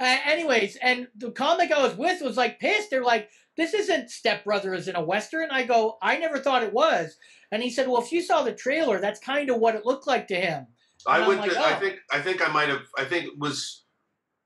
Uh, 0.00 0.18
anyways, 0.24 0.76
and 0.82 1.06
the 1.16 1.30
comic 1.30 1.70
I 1.70 1.82
was 1.82 1.96
with 1.96 2.22
was 2.22 2.36
like 2.36 2.58
pissed. 2.58 2.90
They're 2.90 3.04
like, 3.04 3.28
"This 3.56 3.72
isn't 3.74 4.10
Step 4.10 4.44
Brothers 4.44 4.88
in 4.88 4.96
a 4.96 5.02
western." 5.04 5.50
I 5.50 5.64
go, 5.64 5.98
"I 6.02 6.18
never 6.18 6.38
thought 6.38 6.62
it 6.64 6.72
was." 6.72 7.16
And 7.52 7.62
he 7.62 7.70
said, 7.70 7.86
"Well, 7.88 8.02
if 8.02 8.10
you 8.10 8.20
saw 8.22 8.42
the 8.42 8.52
trailer, 8.54 9.00
that's 9.00 9.20
kind 9.20 9.48
of 9.50 9.58
what 9.58 9.74
it 9.76 9.84
looked 9.86 10.06
like 10.06 10.26
to 10.28 10.34
him." 10.34 10.66
I 11.06 11.16
And 11.16 11.22
I'm 11.24 11.28
went. 11.28 11.40
like, 11.42 11.52
to, 11.52 11.58
I 11.60 11.76
"Oh." 11.76 11.80
think. 11.80 11.98
I 12.10 12.20
think 12.20 12.48
I 12.48 12.52
might 12.52 12.68
have. 12.68 12.82
I 12.98 13.04
think 13.04 13.26
it 13.26 13.38
was. 13.38 13.84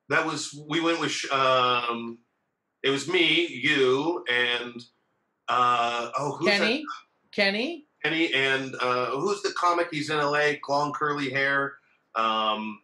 That 0.08 0.26
was. 0.26 0.58
We 0.68 0.80
went 0.80 1.00
with. 1.00 1.16
Um, 1.32 2.18
it 2.82 2.90
was 2.90 3.08
me, 3.08 3.46
you, 3.46 4.24
and 4.30 4.74
uh, 5.48 6.10
oh, 6.18 6.36
who's 6.36 6.46
that? 6.48 6.58
Kenny, 6.58 6.84
Kenny, 7.32 7.84
Kenny, 8.02 8.32
and 8.34 8.74
uh, 8.80 9.06
who's 9.18 9.42
the 9.42 9.52
comic? 9.56 9.88
He's 9.90 10.10
in 10.10 10.18
L.A. 10.18 10.60
Long 10.68 10.92
curly 10.92 11.30
hair, 11.30 11.74
um, 12.14 12.80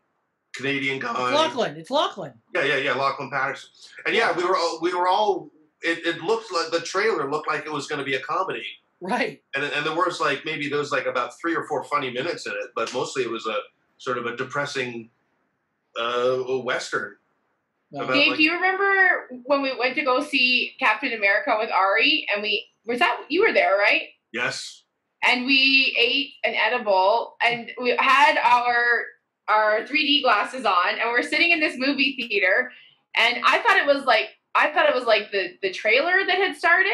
Canadian 0.55 0.99
guy. 0.99 1.13
Lachlan. 1.35 1.77
It's 1.77 1.91
Lachlan. 1.91 2.33
Yeah, 2.55 2.65
yeah, 2.65 2.77
yeah. 2.77 2.93
Lachlan 2.95 3.31
Patterson. 3.31 3.71
And 4.07 4.15
yeah, 4.15 4.37
we 4.37 4.45
were 4.45 4.57
all. 4.57 4.79
We 4.83 4.95
were 4.95 5.09
all. 5.09 5.51
It, 5.83 6.07
it 6.07 6.23
looked 6.23 6.53
like 6.53 6.71
the 6.71 6.81
trailer 6.87 7.31
looked 7.31 7.49
like 7.49 7.67
it 7.67 7.73
was 7.73 7.87
going 7.89 7.99
to 7.99 8.05
be 8.05 8.15
a 8.15 8.21
comedy, 8.21 8.65
Right. 9.01 9.43
and 9.57 9.65
and 9.65 9.85
there 9.85 9.95
was 9.97 10.21
like 10.21 10.45
maybe 10.45 10.69
there 10.69 10.79
was 10.79 10.93
like 10.93 11.07
about 11.07 11.37
three 11.41 11.57
or 11.57 11.65
four 11.67 11.83
funny 11.85 12.11
minutes 12.13 12.47
in 12.47 12.53
it, 12.53 12.71
but 12.77 12.93
mostly 12.95 13.23
it 13.25 13.31
was 13.31 13.47
a 13.47 13.57
sort 13.99 14.17
of 14.19 14.27
a 14.27 14.37
depressing 14.37 15.11
uh, 16.01 16.37
western. 16.63 17.17
About, 17.95 18.15
Dave, 18.15 18.29
like- 18.29 18.37
do 18.39 18.43
you 18.43 18.55
remember 18.55 19.29
when 19.45 19.63
we 19.63 19.77
went 19.77 19.95
to 19.97 20.03
go 20.03 20.23
see 20.23 20.75
Captain 20.79 21.13
America 21.13 21.55
with 21.59 21.71
Ari 21.71 22.27
and 22.33 22.43
we 22.43 22.67
was 22.87 22.99
that 22.99 23.21
you 23.29 23.43
were 23.43 23.53
there, 23.53 23.77
right? 23.77 24.09
Yes. 24.33 24.85
And 25.25 25.45
we 25.45 25.95
ate 25.99 26.33
an 26.43 26.55
edible 26.55 27.37
and 27.43 27.71
we 27.81 27.95
had 27.99 28.39
our 28.39 29.05
our 29.49 29.85
3D 29.85 30.23
glasses 30.23 30.65
on 30.65 30.99
and 31.01 31.11
we're 31.11 31.23
sitting 31.23 31.51
in 31.51 31.61
this 31.61 31.77
movie 31.77 32.17
theater 32.17 32.73
and 33.17 33.39
I 33.45 33.59
thought 33.59 33.77
it 33.77 33.87
was 33.87 34.05
like 34.05 34.29
I 34.55 34.71
thought 34.71 34.89
it 34.89 34.95
was 34.95 35.05
like 35.05 35.31
the 35.31 35.57
the 35.63 35.71
trailer 35.71 36.27
that 36.27 36.37
had 36.37 36.57
started 36.57 36.93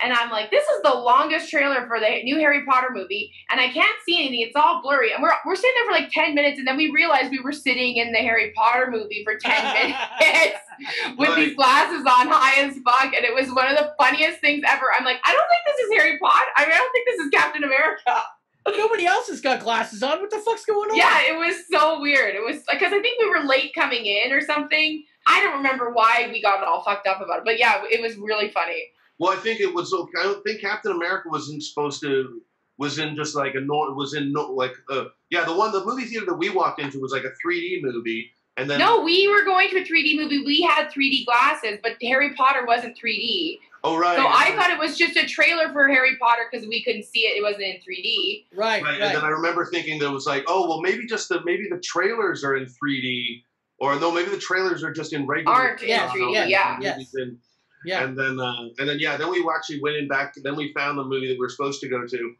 and 0.00 0.12
I'm 0.12 0.30
like 0.30 0.50
this 0.50 0.64
is 0.64 0.82
the 0.82 0.94
longest 0.94 1.50
trailer 1.50 1.86
for 1.86 1.98
the 1.98 2.22
new 2.22 2.36
Harry 2.36 2.64
Potter 2.64 2.88
movie 2.92 3.32
and 3.50 3.60
I 3.60 3.68
can't 3.68 3.96
see 4.06 4.18
anything 4.18 4.40
it's 4.40 4.56
all 4.56 4.80
blurry 4.82 5.12
and 5.12 5.22
we're 5.22 5.32
we're 5.44 5.56
sitting 5.56 5.74
there 5.76 5.86
for 5.86 6.00
like 6.00 6.10
10 6.12 6.34
minutes 6.34 6.58
and 6.58 6.66
then 6.66 6.76
we 6.76 6.90
realized 6.90 7.30
we 7.30 7.40
were 7.40 7.52
sitting 7.52 7.96
in 7.96 8.12
the 8.12 8.18
Harry 8.18 8.52
Potter 8.56 8.90
movie 8.90 9.24
for 9.24 9.36
10 9.36 9.74
minutes 10.20 10.58
with 11.18 11.34
these 11.36 11.56
glasses 11.56 12.06
on 12.06 12.28
high 12.28 12.62
as 12.62 12.78
fuck 12.84 13.12
and 13.14 13.24
it 13.24 13.34
was 13.34 13.52
one 13.54 13.66
of 13.66 13.76
the 13.76 13.92
funniest 13.98 14.40
things 14.40 14.62
ever 14.68 14.86
I'm 14.96 15.04
like 15.04 15.20
I 15.24 15.32
don't 15.32 15.48
think 15.48 15.62
this 15.66 15.86
is 15.86 15.92
Harry 15.98 16.18
Potter 16.18 16.50
I 16.56 16.64
mean 16.64 16.74
I 16.74 16.78
don't 16.78 16.92
think 16.92 17.08
this 17.08 17.26
is 17.26 17.30
Captain 17.30 17.64
America 17.64 18.22
Nobody 18.76 19.06
else 19.06 19.28
has 19.28 19.40
got 19.40 19.60
glasses 19.60 20.02
on. 20.02 20.20
What 20.20 20.30
the 20.30 20.38
fuck's 20.38 20.64
going 20.64 20.90
on? 20.90 20.96
yeah, 20.96 21.22
it 21.22 21.36
was 21.36 21.64
so 21.72 22.00
weird. 22.00 22.34
It 22.34 22.44
was 22.44 22.62
because 22.70 22.92
I 22.92 23.00
think 23.00 23.18
we 23.20 23.28
were 23.28 23.44
late 23.44 23.72
coming 23.74 24.06
in 24.06 24.32
or 24.32 24.40
something. 24.42 25.02
I 25.26 25.42
don't 25.42 25.56
remember 25.58 25.90
why 25.92 26.28
we 26.32 26.40
got 26.42 26.62
all 26.64 26.82
fucked 26.82 27.06
up 27.06 27.20
about 27.20 27.38
it, 27.38 27.44
but 27.44 27.58
yeah, 27.58 27.82
it 27.90 28.00
was 28.00 28.16
really 28.16 28.50
funny. 28.50 28.82
Well, 29.18 29.32
I 29.32 29.36
think 29.36 29.60
it 29.60 29.72
was. 29.74 29.92
I 30.18 30.22
don't 30.22 30.42
think 30.44 30.60
Captain 30.60 30.92
America 30.92 31.28
wasn't 31.30 31.62
supposed 31.62 32.00
to. 32.02 32.40
Was 32.78 32.98
in 32.98 33.14
just 33.14 33.34
like 33.34 33.54
a 33.54 33.60
nor. 33.60 33.94
Was 33.94 34.14
in 34.14 34.32
no, 34.32 34.52
like 34.52 34.72
uh, 34.90 35.04
yeah. 35.28 35.44
The 35.44 35.54
one 35.54 35.70
the 35.72 35.84
movie 35.84 36.04
theater 36.06 36.24
that 36.26 36.36
we 36.36 36.48
walked 36.48 36.80
into 36.80 36.98
was 36.98 37.12
like 37.12 37.24
a 37.24 37.32
3D 37.46 37.82
movie, 37.82 38.30
and 38.56 38.70
then 38.70 38.78
no, 38.78 39.02
we 39.02 39.28
were 39.28 39.44
going 39.44 39.68
to 39.68 39.76
a 39.80 39.84
3D 39.84 40.16
movie. 40.16 40.42
We 40.46 40.62
had 40.62 40.88
3D 40.90 41.26
glasses, 41.26 41.78
but 41.82 41.96
Harry 42.02 42.32
Potter 42.34 42.64
wasn't 42.66 42.96
3D. 42.98 43.58
oh 43.84 43.98
right. 43.98 44.16
So 44.16 44.24
I 44.26 44.56
thought 44.56 44.70
it 44.70 44.78
was 44.78 44.96
just 44.96 45.16
a 45.18 45.26
trailer 45.26 45.70
for 45.74 45.88
Harry 45.88 46.16
Potter 46.18 46.44
because 46.50 46.66
we 46.66 46.82
couldn't 46.82 47.04
see 47.04 47.20
it. 47.26 47.36
It 47.36 47.42
wasn't 47.42 47.64
in 47.64 47.76
3D. 47.86 48.46
Right. 48.54 48.82
Right, 48.82 48.92
Right. 48.92 49.00
and 49.02 49.14
then 49.16 49.24
I 49.24 49.28
remember 49.28 49.66
thinking 49.66 49.98
that 49.98 50.06
it 50.06 50.12
was 50.12 50.24
like, 50.24 50.44
oh 50.48 50.66
well, 50.66 50.80
maybe 50.80 51.04
just 51.06 51.28
the 51.28 51.42
maybe 51.44 51.68
the 51.70 51.80
trailers 51.80 52.42
are 52.44 52.56
in 52.56 52.64
3D, 52.64 53.42
or 53.80 53.98
no, 53.98 54.12
maybe 54.12 54.30
the 54.30 54.38
trailers 54.38 54.84
are 54.84 54.92
just 54.92 55.12
in 55.12 55.26
regular. 55.26 55.56
Aren't 55.56 55.82
in 55.82 55.88
Yes, 55.88 56.10
3D, 56.12 56.48
yeah. 56.50 56.78
yes. 56.80 56.96
movies 56.96 57.14
in- 57.14 57.38
yeah. 57.84 58.04
And 58.04 58.18
then 58.18 58.38
uh, 58.38 58.68
and 58.78 58.88
then 58.88 58.98
yeah, 58.98 59.16
then 59.16 59.30
we 59.30 59.42
actually 59.54 59.80
went 59.80 59.96
in 59.96 60.06
back. 60.06 60.34
Then 60.42 60.54
we 60.54 60.72
found 60.74 60.98
the 60.98 61.04
movie 61.04 61.28
that 61.28 61.34
we 61.34 61.38
were 61.38 61.48
supposed 61.48 61.80
to 61.80 61.88
go 61.88 62.06
to, 62.06 62.34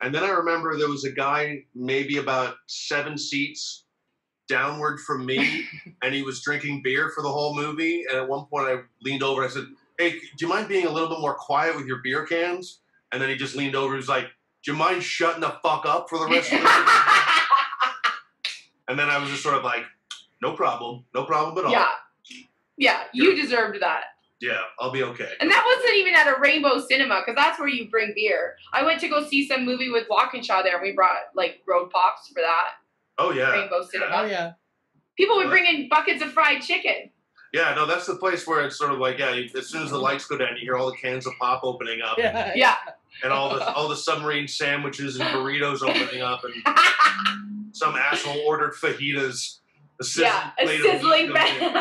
and 0.00 0.14
then 0.14 0.24
I 0.24 0.30
remember 0.30 0.74
there 0.78 0.88
was 0.88 1.04
a 1.04 1.12
guy 1.12 1.64
maybe 1.74 2.16
about 2.16 2.54
seven 2.66 3.18
seats 3.18 3.84
downward 4.48 4.98
from 5.00 5.26
me, 5.26 5.64
and 6.02 6.14
he 6.14 6.22
was 6.22 6.40
drinking 6.40 6.80
beer 6.82 7.12
for 7.14 7.22
the 7.22 7.28
whole 7.28 7.54
movie. 7.54 8.04
And 8.08 8.16
at 8.18 8.26
one 8.26 8.46
point, 8.46 8.68
I 8.68 8.76
leaned 9.02 9.22
over 9.22 9.42
and 9.42 9.50
I 9.50 9.54
said, 9.54 9.66
"Hey, 9.98 10.12
do 10.12 10.18
you 10.40 10.48
mind 10.48 10.68
being 10.68 10.86
a 10.86 10.90
little 10.90 11.10
bit 11.10 11.20
more 11.20 11.34
quiet 11.34 11.76
with 11.76 11.84
your 11.84 11.98
beer 12.02 12.24
cans?" 12.24 12.80
And 13.12 13.20
then 13.20 13.28
he 13.28 13.36
just 13.36 13.54
leaned 13.54 13.76
over. 13.76 13.92
He 13.92 13.98
was 13.98 14.08
like, 14.08 14.24
"Do 14.64 14.72
you 14.72 14.78
mind 14.78 15.02
shutting 15.02 15.42
the 15.42 15.56
fuck 15.62 15.84
up 15.84 16.08
for 16.08 16.18
the 16.18 16.26
rest 16.26 16.50
of 16.54 16.62
the?" 16.62 16.68
and 18.88 18.98
then 18.98 19.10
I 19.10 19.18
was 19.18 19.28
just 19.28 19.42
sort 19.42 19.56
of 19.56 19.62
like, 19.64 19.84
"No 20.42 20.52
problem, 20.52 21.04
no 21.14 21.24
problem 21.24 21.58
at 21.58 21.64
all." 21.66 21.72
yeah. 21.72 21.88
Yeah, 22.78 23.04
you 23.14 23.34
deserved 23.34 23.80
that. 23.80 24.04
Yeah, 24.38 24.60
I'll 24.78 24.90
be 24.92 25.02
okay. 25.02 25.30
And 25.40 25.50
that 25.50 25.64
wasn't 25.64 25.96
even 25.96 26.14
at 26.14 26.26
a 26.26 26.38
Rainbow 26.38 26.78
Cinema 26.86 27.22
because 27.24 27.36
that's 27.36 27.58
where 27.58 27.68
you 27.68 27.88
bring 27.88 28.12
beer. 28.14 28.56
I 28.74 28.82
went 28.84 29.00
to 29.00 29.08
go 29.08 29.26
see 29.26 29.48
some 29.48 29.64
movie 29.64 29.88
with 29.90 30.06
Walkinshaw 30.10 30.62
there, 30.62 30.74
and 30.74 30.82
we 30.82 30.92
brought 30.92 31.16
like 31.34 31.62
road 31.66 31.90
pops 31.90 32.28
for 32.28 32.42
that 32.42 32.72
Oh 33.18 33.32
yeah. 33.32 33.50
Rainbow 33.52 33.82
Cinema. 33.90 34.12
Oh 34.14 34.24
yeah. 34.26 34.52
People 35.16 35.36
would 35.36 35.48
bring 35.48 35.64
in 35.64 35.88
buckets 35.88 36.22
of 36.22 36.32
fried 36.32 36.60
chicken. 36.60 37.10
Yeah, 37.54 37.72
no, 37.74 37.86
that's 37.86 38.04
the 38.06 38.16
place 38.16 38.46
where 38.46 38.66
it's 38.66 38.76
sort 38.76 38.92
of 38.92 38.98
like, 38.98 39.18
yeah, 39.18 39.32
you, 39.32 39.48
as 39.56 39.68
soon 39.68 39.82
as 39.82 39.90
the 39.90 39.98
lights 39.98 40.26
go 40.26 40.36
down, 40.36 40.48
you 40.56 40.60
hear 40.62 40.76
all 40.76 40.90
the 40.90 40.96
cans 40.98 41.26
of 41.26 41.32
pop 41.40 41.62
opening 41.64 42.02
up, 42.02 42.18
Yeah. 42.18 42.52
Yeah. 42.54 42.74
and 43.24 43.32
all 43.32 43.54
the 43.54 43.64
all 43.72 43.88
the 43.88 43.96
submarine 43.96 44.46
sandwiches 44.48 45.16
and 45.18 45.24
burritos 45.30 45.80
opening 45.82 46.20
up, 46.20 46.42
and 46.44 46.76
some 47.72 47.96
asshole 47.96 48.38
ordered 48.46 48.74
fajitas. 48.74 49.60
A 49.98 50.04
sizzling 50.04 50.26
yeah, 50.26 50.50
a 50.58 50.64
plate 50.64 50.82
sizzling 50.82 51.32
comes 51.32 51.60
in. 51.62 51.72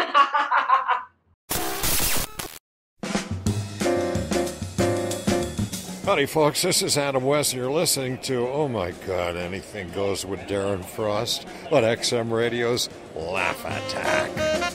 Howdy, 6.05 6.27
folks. 6.27 6.61
This 6.61 6.81
is 6.83 6.97
Adam 6.97 7.23
West, 7.23 7.53
and 7.53 7.61
you're 7.61 7.71
listening 7.71 8.19
to 8.19 8.47
Oh 8.47 8.67
My 8.67 8.91
God, 9.07 9.35
Anything 9.35 9.89
Goes 9.91 10.25
with 10.25 10.39
Darren 10.41 10.85
Frost 10.85 11.47
on 11.71 11.81
XM 11.83 12.31
Radio's 12.31 12.89
Laugh 13.15 13.59
Attack. 13.65 14.73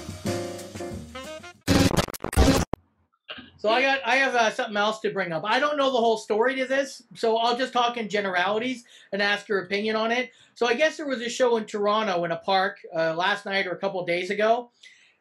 So 3.61 3.69
I 3.69 3.83
got 3.83 4.01
I 4.07 4.17
have 4.17 4.35
uh, 4.35 4.51
something 4.51 4.77
else 4.79 5.01
to 5.01 5.11
bring 5.11 5.33
up. 5.33 5.43
I 5.45 5.61
don't 5.61 5.77
know 5.77 5.93
the 5.93 5.99
whole 5.99 6.17
story 6.17 6.55
to 6.57 6.65
this, 6.65 7.03
so 7.15 7.37
I'll 7.37 7.59
just 7.59 7.75
talk 7.75 7.99
in 7.99 8.09
generalities 8.09 8.85
and 9.13 9.21
ask 9.21 9.51
your 9.51 9.59
opinion 9.65 9.97
on 9.97 10.13
it. 10.13 10.31
So 10.55 10.67
I 10.67 10.73
guess 10.73 10.97
there 10.97 11.07
was 11.07 11.21
a 11.21 11.29
show 11.29 11.59
in 11.59 11.67
Toronto 11.67 12.25
in 12.25 12.33
a 12.33 12.39
park 12.39 12.79
uh, 12.97 13.15
last 13.15 13.45
night 13.45 13.67
or 13.67 13.73
a 13.73 13.79
couple 13.79 14.03
days 14.07 14.31
ago, 14.31 14.71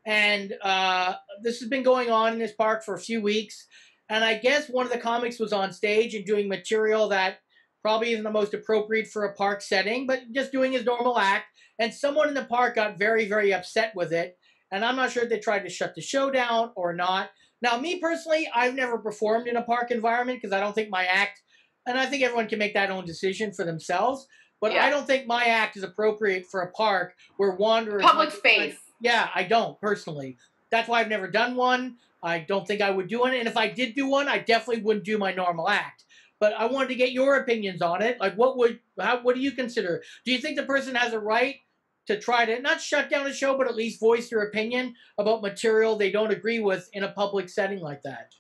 and 0.06 0.54
uh, 0.62 1.16
this 1.44 1.60
has 1.60 1.68
been 1.68 1.84
going 1.84 2.12
on 2.12 2.32
in 2.32 2.40
this 2.40 2.54
park 2.54 2.86
for 2.86 2.94
a 2.94 3.00
few 3.00 3.22
weeks. 3.22 3.68
And 4.08 4.24
I 4.24 4.38
guess 4.38 4.70
one 4.70 4.86
of 4.86 4.92
the 4.94 5.00
comics 5.00 5.38
was 5.38 5.52
on 5.52 5.74
stage 5.74 6.16
and 6.16 6.26
doing 6.26 6.48
material 6.48 7.10
that 7.10 7.40
probably 7.82 8.14
isn't 8.14 8.24
the 8.24 8.32
most 8.32 8.54
appropriate 8.54 9.08
for 9.10 9.26
a 9.26 9.34
park 9.34 9.62
setting, 9.62 10.08
but 10.08 10.32
just 10.32 10.54
doing 10.54 10.72
his 10.72 10.86
normal 10.86 11.20
act. 11.20 11.48
And 11.78 11.94
someone 11.94 12.30
in 12.30 12.34
the 12.34 12.46
park 12.46 12.76
got 12.76 12.98
very, 12.98 13.28
very 13.28 13.54
upset 13.54 13.94
with 13.96 14.14
it. 14.14 14.38
And 14.72 14.86
I'm 14.86 14.96
not 14.96 15.12
sure 15.12 15.24
if 15.24 15.30
they 15.30 15.40
tried 15.40 15.64
to 15.64 15.70
shut 15.70 15.94
the 15.94 16.02
show 16.02 16.32
down 16.32 16.72
or 16.76 16.94
not. 16.94 17.32
Now, 17.62 17.78
me 17.78 18.00
personally, 18.00 18.50
I've 18.54 18.76
never 18.76 18.98
performed 18.98 19.48
in 19.48 19.58
a 19.58 19.62
park 19.62 19.92
environment 19.92 20.40
because 20.42 20.54
I 20.54 20.60
don't 20.60 20.74
think 20.74 20.90
my 20.90 21.06
act, 21.06 21.42
and 21.86 22.00
I 22.00 22.06
think 22.06 22.24
everyone 22.24 22.48
can 22.48 22.60
make 22.60 22.74
that 22.74 22.90
own 22.90 23.06
decision 23.06 23.52
for 23.52 23.66
themselves. 23.66 24.28
But 24.62 24.74
Yeah. 24.74 24.86
I 24.86 24.90
don't 24.90 25.08
think 25.08 25.28
my 25.28 25.46
act 25.46 25.78
is 25.78 25.84
appropriate 25.84 26.46
for 26.46 26.62
a 26.62 26.72
park 26.72 27.16
where 27.38 27.52
wanderers. 27.52 28.04
Public 28.04 28.32
space. 28.32 28.78
Yeah, 29.02 29.30
I 29.34 29.44
don't 29.44 29.80
personally. 29.80 30.38
That's 30.70 30.88
why 30.88 31.00
I've 31.00 31.08
never 31.08 31.28
done 31.28 31.56
one. 31.56 31.98
I 32.22 32.40
don't 32.40 32.68
think 32.68 32.82
I 32.82 32.92
would 32.92 33.08
do 33.08 33.22
one. 33.22 33.34
And 33.34 33.48
if 33.48 33.56
I 33.56 33.68
did 33.68 33.96
do 33.96 34.08
one, 34.08 34.28
I 34.28 34.40
definitely 34.40 34.84
wouldn't 34.84 35.06
do 35.06 35.18
my 35.18 35.34
normal 35.34 35.70
act. 35.70 36.04
But 36.40 36.54
I 36.54 36.66
wanted 36.66 36.90
to 36.90 36.96
get 36.96 37.12
your 37.12 37.38
opinions 37.38 37.82
on 37.82 38.02
it. 38.02 38.20
Like, 38.20 38.36
what 38.36 38.58
would, 38.58 38.80
how, 39.00 39.22
what 39.22 39.36
do 39.36 39.42
you 39.42 39.52
consider? 39.52 40.04
Do 40.26 40.32
you 40.32 40.38
think 40.38 40.58
the 40.58 40.64
person 40.64 40.96
has 40.96 41.14
a 41.14 41.20
right 41.20 41.58
to 42.10 42.20
try 42.20 42.44
to 42.44 42.60
not 42.60 42.82
shut 42.82 43.10
down 43.10 43.28
a 43.28 43.34
show, 43.34 43.56
but 43.58 43.68
at 43.68 43.76
least 43.76 44.00
voice 44.00 44.30
their 44.30 44.42
opinion 44.42 44.96
about 45.18 45.42
material 45.42 45.96
they 45.96 46.12
don't 46.12 46.32
agree 46.32 46.60
with 46.60 46.90
in 46.94 47.04
a 47.04 47.12
public 47.12 47.48
setting 47.50 47.80
like 47.80 48.02
that? 48.04 48.34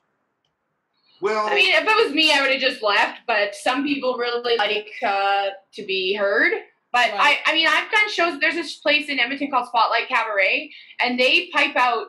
Well, 1.21 1.47
I 1.47 1.53
mean, 1.53 1.73
if 1.73 1.83
it 1.83 2.05
was 2.05 2.13
me, 2.13 2.31
I 2.33 2.41
would 2.41 2.51
have 2.51 2.61
just 2.61 2.81
left. 2.81 3.19
But 3.27 3.53
some 3.53 3.83
people 3.83 4.17
really 4.17 4.57
like 4.57 4.87
uh, 5.05 5.47
to 5.73 5.85
be 5.85 6.15
heard. 6.15 6.53
But 6.91 7.11
Right. 7.11 7.37
I, 7.45 7.51
I 7.51 7.53
mean, 7.53 7.67
I've 7.67 7.91
done 7.91 8.09
shows. 8.09 8.39
There's 8.39 8.55
this 8.55 8.77
place 8.77 9.09
in 9.09 9.19
Edmonton 9.19 9.51
called 9.51 9.67
Spotlight 9.67 10.07
Cabaret, 10.07 10.71
and 10.99 11.19
they 11.19 11.49
pipe 11.53 11.75
out 11.75 12.07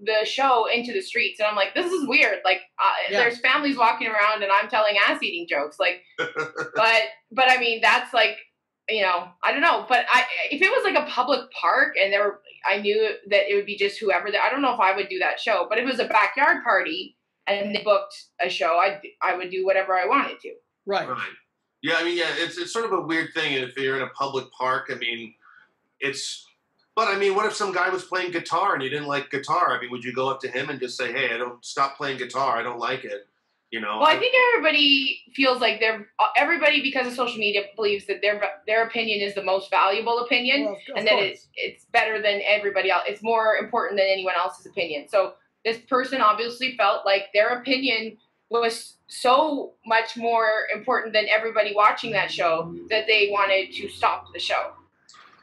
the 0.00 0.24
show 0.24 0.66
into 0.72 0.92
the 0.92 1.02
streets, 1.02 1.38
and 1.40 1.46
I'm 1.46 1.54
like, 1.56 1.74
this 1.74 1.92
is 1.92 2.08
weird. 2.08 2.38
Like, 2.44 2.60
uh, 2.82 2.92
Yeah. 3.10 3.18
there's 3.20 3.38
families 3.40 3.76
walking 3.76 4.06
around, 4.08 4.42
and 4.42 4.50
I'm 4.50 4.68
telling 4.68 4.96
ass 5.06 5.22
eating 5.22 5.46
jokes. 5.48 5.78
Like, 5.78 6.02
but 6.18 7.02
but 7.32 7.50
I 7.50 7.58
mean, 7.58 7.80
that's 7.82 8.14
like, 8.14 8.36
you 8.88 9.02
know, 9.02 9.28
I 9.42 9.52
don't 9.52 9.62
know. 9.62 9.86
But 9.88 10.06
I, 10.12 10.24
if 10.50 10.60
it 10.60 10.70
was 10.70 10.84
like 10.84 11.02
a 11.02 11.10
public 11.10 11.50
park, 11.52 11.94
and 12.00 12.12
there, 12.12 12.24
were, 12.24 12.40
I 12.66 12.78
knew 12.78 13.10
that 13.28 13.50
it 13.50 13.54
would 13.54 13.66
be 13.66 13.76
just 13.76 13.98
whoever. 13.98 14.30
There, 14.30 14.42
I 14.42 14.50
don't 14.50 14.62
know 14.62 14.74
if 14.74 14.80
I 14.80 14.94
would 14.94 15.08
do 15.08 15.18
that 15.20 15.40
show. 15.40 15.66
But 15.68 15.78
if 15.78 15.84
it 15.84 15.90
was 15.90 16.00
a 16.00 16.08
backyard 16.08 16.62
party 16.64 17.16
and 17.46 17.74
they 17.74 17.82
booked 17.82 18.14
a 18.40 18.48
show, 18.48 18.78
I 18.78 19.00
I 19.22 19.36
would 19.36 19.50
do 19.50 19.64
whatever 19.64 19.94
I 19.94 20.06
wanted 20.06 20.38
to. 20.40 20.54
Right. 20.86 21.08
Right. 21.08 21.18
Yeah, 21.82 21.96
I 21.98 22.04
mean, 22.04 22.16
yeah, 22.16 22.30
it's 22.36 22.56
it's 22.56 22.72
sort 22.72 22.86
of 22.86 22.92
a 22.92 23.00
weird 23.02 23.34
thing 23.34 23.52
if 23.52 23.76
you're 23.76 23.96
in 23.96 24.02
a 24.02 24.08
public 24.08 24.50
park. 24.52 24.90
I 24.90 24.94
mean, 24.94 25.34
it's. 26.00 26.46
But 26.96 27.08
I 27.08 27.18
mean, 27.18 27.34
what 27.34 27.44
if 27.44 27.54
some 27.54 27.72
guy 27.72 27.88
was 27.88 28.04
playing 28.04 28.30
guitar 28.30 28.74
and 28.74 28.82
you 28.82 28.88
didn't 28.88 29.08
like 29.08 29.30
guitar? 29.30 29.76
I 29.76 29.80
mean, 29.80 29.90
would 29.90 30.04
you 30.04 30.14
go 30.14 30.30
up 30.30 30.40
to 30.42 30.48
him 30.48 30.70
and 30.70 30.80
just 30.80 30.96
say, 30.96 31.12
"Hey, 31.12 31.34
I 31.34 31.36
don't 31.36 31.62
stop 31.64 31.96
playing 31.96 32.18
guitar. 32.18 32.56
I 32.56 32.62
don't 32.62 32.78
like 32.78 33.04
it." 33.04 33.26
You 33.74 33.80
know. 33.80 33.98
Well, 33.98 34.06
I 34.06 34.16
think 34.16 34.36
everybody 34.52 35.20
feels 35.34 35.60
like 35.60 35.80
they're 35.80 36.06
everybody 36.36 36.80
because 36.80 37.08
of 37.08 37.12
social 37.12 37.38
media 37.38 37.62
believes 37.74 38.06
that 38.06 38.22
their 38.22 38.40
their 38.68 38.84
opinion 38.86 39.20
is 39.20 39.34
the 39.34 39.42
most 39.42 39.68
valuable 39.68 40.20
opinion, 40.20 40.66
Well, 40.66 40.74
of- 40.74 40.78
of 40.92 40.96
and 40.98 41.06
that 41.08 41.18
it's 41.18 41.48
it's 41.56 41.84
better 41.86 42.22
than 42.22 42.40
everybody 42.46 42.92
else. 42.92 43.02
It's 43.08 43.20
more 43.20 43.56
important 43.56 43.98
than 43.98 44.06
anyone 44.06 44.34
else's 44.36 44.66
opinion. 44.66 45.08
So 45.08 45.32
this 45.64 45.78
person 45.88 46.20
obviously 46.20 46.76
felt 46.76 47.04
like 47.04 47.24
their 47.34 47.48
opinion 47.58 48.16
was 48.48 48.98
so 49.08 49.72
much 49.84 50.16
more 50.16 50.68
important 50.72 51.12
than 51.12 51.26
everybody 51.28 51.72
watching 51.74 52.12
that 52.12 52.30
show 52.30 52.72
that 52.90 53.08
they 53.08 53.28
wanted 53.32 53.72
to 53.72 53.88
stop 53.88 54.26
the 54.32 54.38
show. 54.38 54.70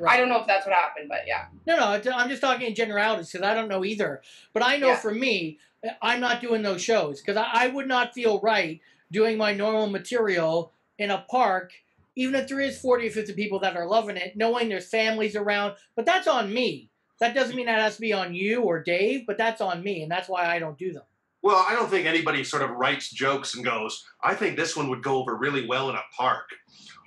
I 0.10 0.18
don't 0.18 0.30
know 0.30 0.40
if 0.40 0.48
that's 0.48 0.66
what 0.66 0.76
happened, 0.76 1.08
but 1.10 1.22
yeah. 1.28 1.46
No, 1.66 1.78
no, 1.78 2.12
I'm 2.16 2.30
just 2.30 2.42
talking 2.42 2.68
in 2.68 2.76
generalities 2.76 3.32
because 3.32 3.46
I 3.46 3.54
don't 3.54 3.68
know 3.68 3.84
either. 3.86 4.22
But 4.54 4.64
I 4.64 4.78
know 4.78 4.90
Yeah. 4.90 4.96
for 4.98 5.14
me, 5.14 5.60
eh, 5.84 5.90
I'm 6.02 6.20
not 6.20 6.42
doing 6.42 6.62
those 6.62 6.82
shows 6.82 7.22
because 7.22 7.38
I, 7.38 7.48
I 7.54 7.68
would 7.68 7.88
not 7.88 8.14
feel 8.14 8.40
right 8.42 8.80
doing 9.12 9.38
my 9.38 9.54
normal 9.54 9.88
material 9.88 10.72
in 10.98 11.12
a 11.12 11.26
park, 11.30 11.74
even 12.16 12.36
if 12.36 12.48
there 12.48 12.60
is 12.60 12.80
40 12.80 13.08
or 13.08 13.12
50 13.12 13.34
people 13.34 13.60
that 13.60 13.76
are 13.76 13.86
loving 13.88 14.18
it, 14.18 14.36
knowing 14.38 14.70
there's 14.70 14.88
families 14.90 15.36
around. 15.36 15.76
But 15.96 16.06
that's 16.06 16.28
on 16.28 16.54
me. 16.54 16.90
That 17.20 17.36
doesn't 17.36 17.56
mean 17.56 17.68
that 17.68 17.80
has 17.80 17.96
to 17.96 18.02
be 18.02 18.14
on 18.14 18.34
you 18.34 18.62
or 18.64 18.82
Dave, 18.82 19.28
but 19.28 19.38
that's 19.38 19.62
on 19.62 19.84
me, 19.84 20.02
and 20.02 20.12
that's 20.12 20.28
why 20.28 20.46
I 20.48 20.58
don't 20.60 20.78
do 20.78 20.92
them. 20.92 21.04
Well, 21.44 21.66
I 21.68 21.74
don't 21.74 21.90
think 21.90 22.06
anybody 22.06 22.44
sort 22.44 22.62
of 22.62 22.70
writes 22.72 23.10
jokes 23.10 23.56
and 23.56 23.66
goes, 23.66 24.06
"I 24.24 24.36
think 24.36 24.56
this 24.58 24.76
one 24.76 24.90
would 24.90 25.02
go 25.04 25.18
over 25.18 25.36
really 25.36 25.66
well 25.68 25.90
in 25.90 25.96
a 25.96 26.04
park." 26.16 26.50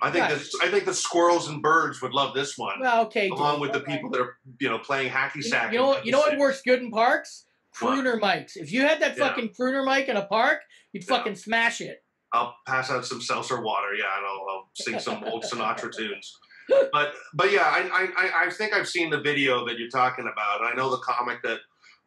I 0.01 0.11
think 0.11 0.25
Right. 0.25 0.37
that 0.37 0.49
I 0.61 0.69
think 0.69 0.85
the 0.85 0.93
squirrels 0.93 1.47
and 1.47 1.61
birds 1.61 2.01
would 2.01 2.11
love 2.13 2.33
this 2.33 2.57
one, 2.57 2.81
Well, 2.81 3.05
okay. 3.05 3.29
along 3.29 3.53
Dave, 3.55 3.61
with 3.61 3.71
the 3.73 3.79
people 3.79 4.09
that 4.11 4.19
are 4.21 4.37
you 4.59 4.69
know 4.69 4.77
playing 4.79 5.11
hacky 5.11 5.35
You 5.35 5.41
know, 5.43 5.49
sack. 5.49 5.71
you 5.71 5.79
know, 5.79 5.87
what- 5.87 6.05
you 6.05 6.11
know 6.11 6.19
what 6.19 6.37
works 6.37 6.61
good 6.61 6.81
in 6.81 6.91
parks? 6.91 7.45
What? 7.79 7.97
Crooner 7.97 8.19
mics. 8.19 8.55
If 8.57 8.71
you 8.71 8.81
had 8.81 8.99
that 9.01 9.17
Yeah. 9.17 9.27
fucking 9.29 9.49
crooner 9.49 9.85
mic 9.85 10.07
in 10.09 10.17
a 10.17 10.25
park, 10.25 10.61
you'd 10.91 11.03
Yeah. 11.03 11.17
fucking 11.17 11.35
smash 11.35 11.79
it. 11.81 12.03
I'll 12.33 12.55
pass 12.67 12.91
out 12.91 13.05
some 13.05 13.21
seltzer 13.21 13.61
water, 13.61 13.93
yeah, 13.95 14.17
and 14.17 14.25
I'll, 14.25 14.45
I'll 14.49 14.69
sing 14.73 14.99
some 14.99 15.23
old 15.23 15.43
Sinatra 15.49 15.95
tunes. 15.95 16.37
But 16.91 17.15
but 17.33 17.51
yeah, 17.51 17.63
I 17.63 18.11
I- 18.17 18.45
I 18.45 18.49
think 18.49 18.73
I've 18.73 18.89
seen 18.89 19.09
the 19.09 19.21
video 19.21 19.65
that 19.65 19.79
you're 19.79 19.89
talking 19.89 20.27
about. 20.27 20.61
I 20.65 20.73
know 20.75 20.89
the 20.89 20.97
comic 20.97 21.41
that, 21.43 21.59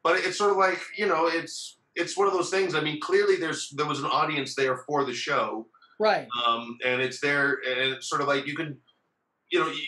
but 0.03 0.19
it's 0.19 0.37
sort 0.37 0.51
of 0.51 0.57
like 0.59 0.81
you 0.97 1.07
know 1.07 1.27
it's 1.27 1.78
it's 1.95 2.17
one 2.17 2.27
of 2.29 2.33
those 2.35 2.51
things. 2.51 2.75
I 2.75 2.81
mean, 2.81 3.01
clearly 3.01 3.37
there's 3.37 3.71
there 3.77 3.87
was 3.87 4.01
an 4.01 4.07
audience 4.07 4.55
there 4.55 4.77
for 4.87 5.05
the 5.05 5.15
show, 5.15 5.67
Right. 5.99 6.27
um, 6.47 6.79
and 6.85 7.01
it's 7.01 7.21
there, 7.21 7.59
and 7.67 7.79
it's 7.95 8.09
sort 8.09 8.21
of 8.21 8.29
like 8.29 8.47
you 8.47 8.55
can, 8.55 8.79
you 9.51 9.61
know, 9.61 9.69
you, 9.69 9.83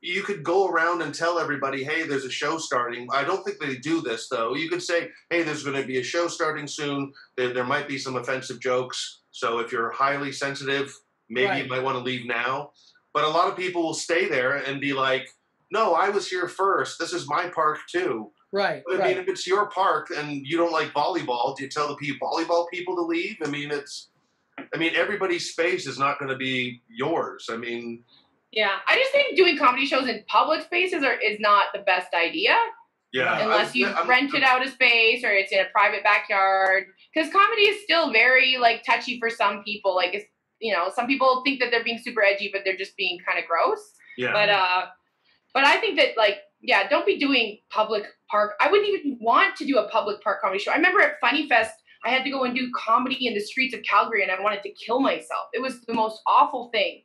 you 0.00 0.22
could 0.22 0.42
go 0.42 0.68
around 0.68 1.02
and 1.02 1.14
tell 1.14 1.38
everybody, 1.38 1.84
hey, 1.84 2.02
there's 2.04 2.24
a 2.24 2.30
show 2.30 2.58
starting. 2.58 3.06
I 3.12 3.22
don't 3.24 3.44
think 3.44 3.58
they 3.60 3.76
do 3.76 4.00
this 4.00 4.28
though. 4.28 4.54
You 4.54 4.68
could 4.68 4.82
say, 4.82 5.08
hey, 5.30 5.42
there's 5.42 5.62
going 5.62 5.80
to 5.80 5.86
be 5.86 5.98
a 5.98 6.02
show 6.02 6.26
starting 6.28 6.66
soon. 6.66 7.12
There, 7.36 7.52
there 7.52 7.64
might 7.64 7.86
be 7.88 7.98
some 7.98 8.16
offensive 8.16 8.58
jokes. 8.60 9.20
So 9.30 9.60
if 9.60 9.70
you're 9.70 9.90
highly 9.90 10.32
sensitive, 10.32 10.92
maybe 11.30 11.46
Right. 11.46 11.62
you 11.64 11.70
might 11.70 11.82
want 11.82 11.96
to 11.96 12.02
leave 12.02 12.26
now. 12.26 12.72
But 13.14 13.24
a 13.24 13.28
lot 13.28 13.48
of 13.48 13.56
people 13.56 13.82
will 13.82 13.94
stay 13.94 14.26
there 14.28 14.56
and 14.56 14.80
be 14.80 14.92
like, 14.92 15.28
no, 15.70 15.94
I 15.94 16.08
was 16.08 16.28
here 16.28 16.48
first. 16.48 16.98
This 16.98 17.12
is 17.12 17.28
my 17.28 17.48
park 17.48 17.78
too. 17.90 18.32
Right. 18.52 18.82
I 18.92 18.96
right. 18.96 19.08
mean, 19.16 19.18
if 19.18 19.28
it's 19.28 19.46
your 19.46 19.66
park 19.70 20.08
and 20.16 20.46
you 20.46 20.56
don't 20.58 20.72
like 20.72 20.92
volleyball, 20.92 21.56
do 21.56 21.64
you 21.64 21.70
tell 21.70 21.88
the 21.88 21.96
people, 21.96 22.28
volleyball 22.28 22.68
people 22.70 22.94
to 22.96 23.02
leave? 23.02 23.36
I 23.44 23.48
mean, 23.48 23.70
it's, 23.70 24.08
I 24.74 24.76
mean, 24.76 24.94
everybody's 24.94 25.50
space 25.50 25.86
is 25.86 25.98
not 25.98 26.18
going 26.18 26.28
to 26.30 26.36
be 26.36 26.82
yours. 26.88 27.48
I 27.50 27.56
mean, 27.56 28.04
Yeah, 28.52 28.76
I 28.86 28.96
just 28.96 29.10
think 29.12 29.36
doing 29.36 29.56
comedy 29.56 29.86
shows 29.86 30.06
in 30.08 30.22
public 30.28 30.62
spaces 30.62 31.02
are, 31.02 31.14
is 31.14 31.40
not 31.40 31.66
the 31.72 31.80
best 31.80 32.12
idea. 32.12 32.54
yeah. 33.14 33.40
unless 33.42 33.68
I'm- 33.68 33.76
you 33.76 33.86
I'm- 33.88 34.08
rented 34.08 34.42
out 34.42 34.64
a 34.66 34.70
space 34.70 35.24
or 35.24 35.30
it's 35.32 35.52
in 35.52 35.60
a 35.60 35.66
private 35.72 36.02
backyard 36.02 36.84
because 37.12 37.30
comedy 37.32 37.62
is 37.62 37.82
still 37.84 38.10
very 38.12 38.56
like 38.58 38.82
touchy 38.84 39.18
for 39.18 39.28
some 39.28 39.62
people 39.64 39.94
like 39.94 40.14
it's 40.14 40.24
you 40.60 40.72
know 40.72 40.90
some 40.94 41.06
people 41.06 41.42
think 41.44 41.60
that 41.60 41.70
they're 41.70 41.84
being 41.84 41.98
super 41.98 42.22
edgy 42.24 42.48
but 42.50 42.62
they're 42.64 42.76
just 42.84 42.96
being 42.96 43.18
kind 43.26 43.38
of 43.38 43.44
gross 43.46 43.82
Yeah. 44.16 44.32
but 44.32 44.48
uh 44.48 44.86
but 45.52 45.64
i 45.66 45.76
think 45.78 45.98
that 45.98 46.16
like 46.16 46.38
yeah 46.62 46.88
don't 46.88 47.06
be 47.06 47.18
doing 47.18 47.58
public 47.70 48.04
park. 48.30 48.54
I 48.60 48.70
wouldn't 48.70 48.88
even 48.88 49.18
want 49.20 49.56
to 49.56 49.66
do 49.66 49.78
a 49.78 49.88
public 49.88 50.22
park 50.22 50.40
comedy 50.40 50.58
show. 50.58 50.72
I 50.72 50.76
remember 50.76 51.00
at 51.00 51.20
funny 51.20 51.48
fest 51.48 51.74
i 52.04 52.08
had 52.10 52.24
to 52.24 52.30
go 52.30 52.42
and 52.44 52.54
do 52.54 52.68
comedy 52.76 53.26
in 53.26 53.34
the 53.34 53.40
streets 53.40 53.74
of 53.74 53.82
calgary 53.84 54.22
and 54.22 54.32
i 54.32 54.40
wanted 54.40 54.62
to 54.62 54.72
kill 54.72 55.00
myself. 55.00 55.48
It 55.52 55.62
was 55.62 55.80
the 55.82 55.94
most 55.94 56.20
awful 56.26 56.70
thing 56.72 57.02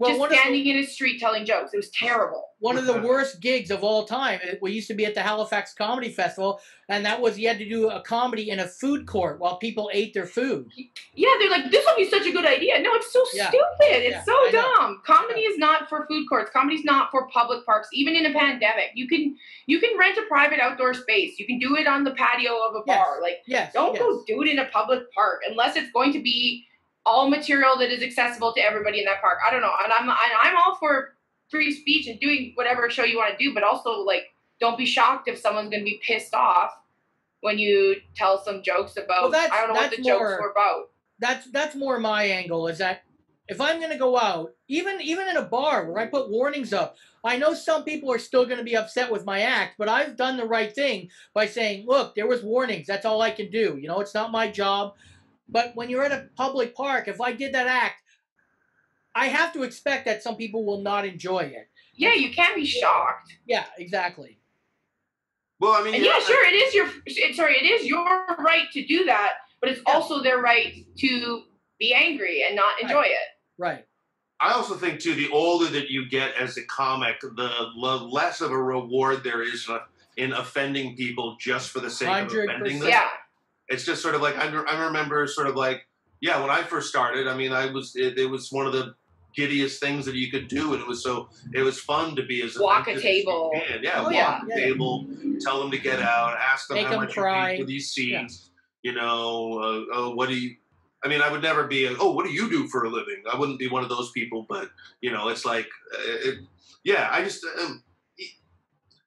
Well, 0.00 0.10
just 0.10 0.18
one 0.20 0.28
of 0.28 0.30
the- 0.32 0.38
standing 0.40 0.66
in 0.66 0.76
a 0.78 0.84
street 0.84 1.20
telling 1.20 1.44
jokes 1.44 1.72
it 1.72 1.76
was 1.76 1.90
terrible 1.90 2.46
one 2.60 2.76
of 2.76 2.84
the 2.84 3.00
worst 3.00 3.40
gigs 3.40 3.70
of 3.70 3.82
all 3.82 4.04
time. 4.04 4.38
It, 4.44 4.58
we 4.60 4.72
used 4.72 4.88
to 4.88 4.94
be 4.94 5.06
at 5.06 5.14
the 5.14 5.22
Halifax 5.22 5.72
Comedy 5.72 6.10
Festival, 6.10 6.60
and 6.90 7.06
that 7.06 7.18
was 7.18 7.38
you 7.38 7.48
had 7.48 7.58
to 7.58 7.66
do 7.66 7.88
a 7.88 8.02
comedy 8.02 8.50
in 8.50 8.60
a 8.60 8.66
food 8.66 9.06
court 9.06 9.40
while 9.40 9.56
people 9.56 9.90
ate 9.94 10.12
their 10.12 10.26
food. 10.26 10.66
Yeah, 11.14 11.30
they're 11.38 11.48
like, 11.50 11.70
this 11.70 11.84
would 11.86 11.96
be 11.96 12.08
such 12.08 12.26
a 12.26 12.32
good 12.32 12.44
idea. 12.44 12.78
No, 12.80 12.92
it's 12.94 13.10
so 13.10 13.24
Yeah. 13.32 13.48
stupid. 13.48 13.64
It's 14.04 14.14
Yeah, 14.16 14.24
so 14.24 14.32
I 14.34 14.50
know. 14.52 14.60
dumb. 14.76 15.02
Comedy 15.06 15.40
is 15.40 15.56
not 15.56 15.88
for 15.88 16.06
food 16.06 16.26
courts. 16.28 16.50
Comedy's 16.50 16.84
not 16.84 17.10
for 17.10 17.28
public 17.28 17.64
parks. 17.64 17.88
Even 17.94 18.14
in 18.14 18.26
a 18.26 18.32
pandemic, 18.38 18.90
you 18.94 19.08
can 19.08 19.34
you 19.66 19.80
can 19.80 19.96
rent 19.98 20.18
a 20.18 20.22
private 20.28 20.60
outdoor 20.60 20.92
space. 20.92 21.38
You 21.38 21.46
can 21.46 21.58
do 21.58 21.76
it 21.76 21.86
on 21.86 22.04
the 22.04 22.10
patio 22.10 22.52
of 22.68 22.74
a 22.74 22.82
Yes. 22.86 22.98
bar. 22.98 23.22
Like, 23.22 23.38
Yes. 23.46 23.72
don't 23.72 23.94
yes. 23.94 24.02
go 24.02 24.22
do 24.26 24.42
it 24.42 24.48
in 24.50 24.58
a 24.58 24.66
public 24.66 25.10
park 25.14 25.40
unless 25.48 25.76
it's 25.76 25.90
going 25.92 26.12
to 26.12 26.20
be 26.20 26.66
all 27.06 27.28
material 27.28 27.78
that 27.78 27.90
is 27.90 28.02
accessible 28.02 28.52
to 28.54 28.60
everybody 28.60 29.00
in 29.00 29.04
that 29.06 29.20
park. 29.20 29.38
I 29.46 29.50
don't 29.50 29.60
know, 29.60 29.72
and 29.82 29.92
I'm 29.92 30.08
I'm 30.10 30.56
all 30.56 30.76
for 30.76 31.14
free 31.50 31.72
speech 31.72 32.06
and 32.06 32.20
doing 32.20 32.52
whatever 32.54 32.88
show 32.90 33.04
you 33.04 33.18
want 33.18 33.36
to 33.36 33.44
do, 33.44 33.52
but 33.52 33.62
also 33.62 33.90
like, 34.02 34.24
don't 34.60 34.78
be 34.78 34.86
shocked 34.86 35.28
if 35.28 35.38
someone's 35.38 35.70
going 35.70 35.80
to 35.80 35.84
be 35.84 36.00
pissed 36.06 36.34
off 36.34 36.70
when 37.40 37.58
you 37.58 37.96
tell 38.14 38.42
some 38.42 38.62
jokes 38.62 38.96
about. 38.96 39.30
Well, 39.30 39.48
I 39.52 39.60
don't 39.60 39.74
know 39.74 39.80
what 39.80 39.90
the 39.90 40.02
jokes 40.02 40.20
were 40.20 40.50
about. 40.50 40.90
That's 41.18 41.50
that's 41.50 41.74
more 41.74 41.98
my 41.98 42.24
angle. 42.24 42.68
Is 42.68 42.78
that 42.78 43.02
if 43.48 43.60
I'm 43.60 43.78
going 43.78 43.90
to 43.90 43.98
go 43.98 44.18
out, 44.18 44.54
even 44.68 45.00
even 45.00 45.28
in 45.28 45.36
a 45.36 45.42
bar 45.42 45.90
where 45.90 46.00
I 46.00 46.06
put 46.06 46.30
warnings 46.30 46.72
up, 46.72 46.96
I 47.24 47.36
know 47.36 47.52
some 47.52 47.84
people 47.84 48.12
are 48.12 48.18
still 48.18 48.44
going 48.44 48.58
to 48.58 48.64
be 48.64 48.76
upset 48.76 49.10
with 49.10 49.24
my 49.24 49.40
act, 49.40 49.74
but 49.76 49.88
I've 49.88 50.16
done 50.16 50.36
the 50.36 50.46
right 50.46 50.72
thing 50.72 51.10
by 51.34 51.46
saying, 51.46 51.86
look, 51.86 52.14
there 52.14 52.28
was 52.28 52.42
warnings. 52.42 52.86
That's 52.86 53.04
all 53.04 53.20
I 53.20 53.30
can 53.30 53.50
do. 53.50 53.76
You 53.80 53.88
know, 53.88 54.00
it's 54.00 54.14
not 54.14 54.30
my 54.30 54.50
job. 54.50 54.94
But 55.50 55.74
when 55.74 55.90
you're 55.90 56.04
at 56.04 56.12
a 56.12 56.28
public 56.36 56.74
park, 56.74 57.08
if 57.08 57.20
I 57.20 57.32
did 57.32 57.54
that 57.54 57.66
act, 57.66 58.02
I 59.14 59.26
have 59.26 59.52
to 59.54 59.62
expect 59.64 60.04
that 60.06 60.22
some 60.22 60.36
people 60.36 60.64
will 60.64 60.82
not 60.82 61.04
enjoy 61.04 61.40
it. 61.40 61.68
Yeah, 61.94 62.14
you 62.14 62.30
can't 62.32 62.54
be 62.54 62.64
shocked. 62.64 63.32
Yeah, 63.46 63.64
exactly. 63.78 64.38
well, 65.58 65.72
I 65.72 65.82
mean, 65.84 65.94
And 65.94 66.04
yeah, 66.04 66.18
sure, 66.20 66.46
it 66.46 66.54
is 66.54 66.74
your 66.74 66.88
sorry, 67.34 67.56
it 67.56 67.66
is 67.66 67.86
your 67.86 68.04
right 68.38 68.70
to 68.72 68.86
do 68.86 69.04
that, 69.06 69.32
but 69.60 69.68
it's 69.70 69.82
Yeah. 69.86 69.92
also 69.94 70.22
their 70.22 70.38
right 70.38 70.86
to 70.98 71.42
be 71.78 71.92
angry 71.92 72.42
and 72.46 72.56
not 72.56 72.80
enjoy 72.80 73.02
it. 73.02 73.28
Right. 73.58 73.84
I 74.40 74.52
also 74.52 74.74
think 74.76 75.00
too, 75.00 75.14
the 75.14 75.28
older 75.30 75.66
that 75.66 75.90
you 75.90 76.08
get 76.08 76.34
as 76.36 76.56
a 76.56 76.64
comic, 76.64 77.20
the 77.20 77.70
less 77.76 78.40
of 78.40 78.52
a 78.52 78.56
reward 78.56 79.22
there 79.22 79.42
is 79.42 79.68
uh, 79.68 79.80
in 80.16 80.32
offending 80.32 80.96
people 80.96 81.36
just 81.38 81.70
for 81.70 81.80
the 81.80 81.90
sake 81.90 82.08
of 82.08 82.28
100%. 82.28 82.44
offending 82.44 82.78
them. 82.78 82.88
Yeah. 82.88 83.08
It's 83.70 83.84
just 83.84 84.02
sort 84.02 84.14
of 84.14 84.20
like 84.20 84.36
I, 84.36 84.46
I 84.48 84.84
remember, 84.86 85.26
sort 85.26 85.46
of 85.46 85.56
like 85.56 85.86
yeah, 86.20 86.40
when 86.40 86.50
I 86.50 86.62
first 86.62 86.88
started. 86.88 87.26
I 87.26 87.34
mean, 87.34 87.52
I 87.52 87.66
was 87.70 87.92
it, 87.96 88.18
it 88.18 88.26
was 88.26 88.50
one 88.50 88.66
of 88.66 88.72
the 88.72 88.94
giddiest 89.36 89.80
things 89.80 90.04
that 90.06 90.16
you 90.16 90.30
could 90.30 90.48
do, 90.48 90.72
and 90.74 90.82
it 90.82 90.88
was 90.88 91.02
so 91.02 91.28
it 91.54 91.62
was 91.62 91.78
fun 91.80 92.16
to 92.16 92.24
be 92.24 92.42
as 92.42 92.56
a 92.56 92.62
Walk 92.62 92.88
a 92.88 93.00
table. 93.00 93.52
Yeah, 93.80 94.00
Oh, 94.00 94.02
walk 94.04 94.12
yeah. 94.12 94.40
a 94.42 94.46
Yeah. 94.48 94.54
table, 94.66 95.06
tell 95.40 95.60
them 95.60 95.70
to 95.70 95.78
get 95.78 96.00
out, 96.00 96.36
ask 96.38 96.68
them 96.68 96.76
Make 96.76 96.86
how 96.86 96.92
them 96.92 97.00
much 97.02 97.14
cry. 97.14 97.52
you 97.52 97.62
for 97.62 97.66
these 97.66 97.90
scenes. 97.90 98.50
You 98.82 98.92
know, 98.92 99.58
uh, 99.60 99.94
oh, 99.94 100.14
what 100.14 100.28
do 100.28 100.34
you? 100.34 100.56
I 101.04 101.08
mean, 101.08 101.22
I 101.22 101.30
would 101.30 101.42
never 101.42 101.66
be. 101.66 101.86
A, 101.86 101.94
oh, 101.98 102.10
what 102.12 102.26
do 102.26 102.32
you 102.32 102.50
do 102.50 102.66
for 102.68 102.84
a 102.84 102.90
living? 102.90 103.22
I 103.32 103.38
wouldn't 103.38 103.58
be 103.58 103.68
one 103.68 103.82
of 103.82 103.88
those 103.88 104.10
people. 104.10 104.46
But 104.48 104.68
you 105.00 105.12
know, 105.12 105.28
it's 105.28 105.44
like, 105.46 105.68
uh, 105.94 106.28
it, 106.28 106.38
yeah. 106.84 107.08
I 107.10 107.22
just, 107.22 107.44
um, 107.62 107.82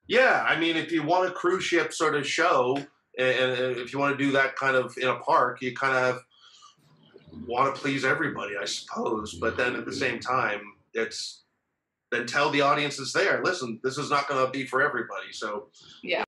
yeah. 0.07 0.43
I 0.47 0.59
mean, 0.59 0.75
if 0.75 0.91
you 0.91 1.03
want 1.03 1.27
a 1.29 1.31
cruise 1.31 1.63
ship 1.63 1.93
sort 1.93 2.15
of 2.15 2.25
show, 2.25 2.77
and, 3.17 3.27
and 3.27 3.77
if 3.77 3.93
you 3.93 3.99
want 3.99 4.17
to 4.17 4.23
do 4.23 4.31
that 4.33 4.55
kind 4.55 4.75
of 4.75 4.97
in 4.97 5.07
a 5.07 5.15
park, 5.19 5.61
you 5.61 5.75
kind 5.75 5.95
of 5.95 6.23
want 7.47 7.75
to 7.75 7.81
please 7.81 8.05
everybody, 8.05 8.53
I 8.59 8.65
suppose. 8.65 9.33
But 9.35 9.57
then 9.57 9.75
at 9.75 9.85
the 9.85 9.93
same 9.93 10.19
time, 10.19 10.61
it's 10.93 11.43
then 12.11 12.27
tell 12.27 12.49
the 12.51 12.61
audience 12.61 12.97
that's 12.97 13.13
there, 13.13 13.41
listen, 13.43 13.79
this 13.83 13.97
is 13.97 14.09
not 14.09 14.27
going 14.27 14.45
to 14.45 14.51
be 14.51 14.65
for 14.65 14.81
everybody. 14.81 15.31
So 15.31 15.69
Yeah. 16.01 16.23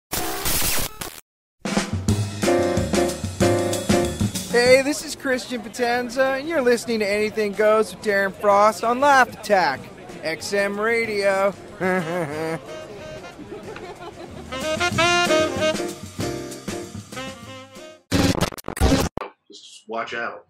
Hey, 4.51 4.81
this 4.83 5.03
is 5.03 5.15
Christian 5.15 5.61
Potenza, 5.61 6.39
and 6.39 6.47
you're 6.47 6.61
listening 6.61 6.99
to 6.99 7.05
Anything 7.05 7.51
Goes 7.51 7.93
with 7.93 8.05
Darren 8.05 8.33
Frost 8.33 8.85
on 8.85 9.01
Laugh 9.01 9.33
Attack, 9.33 9.81
XM 10.23 10.79
Radio. 10.79 11.53
watch 19.87 20.13
out. 20.13 20.45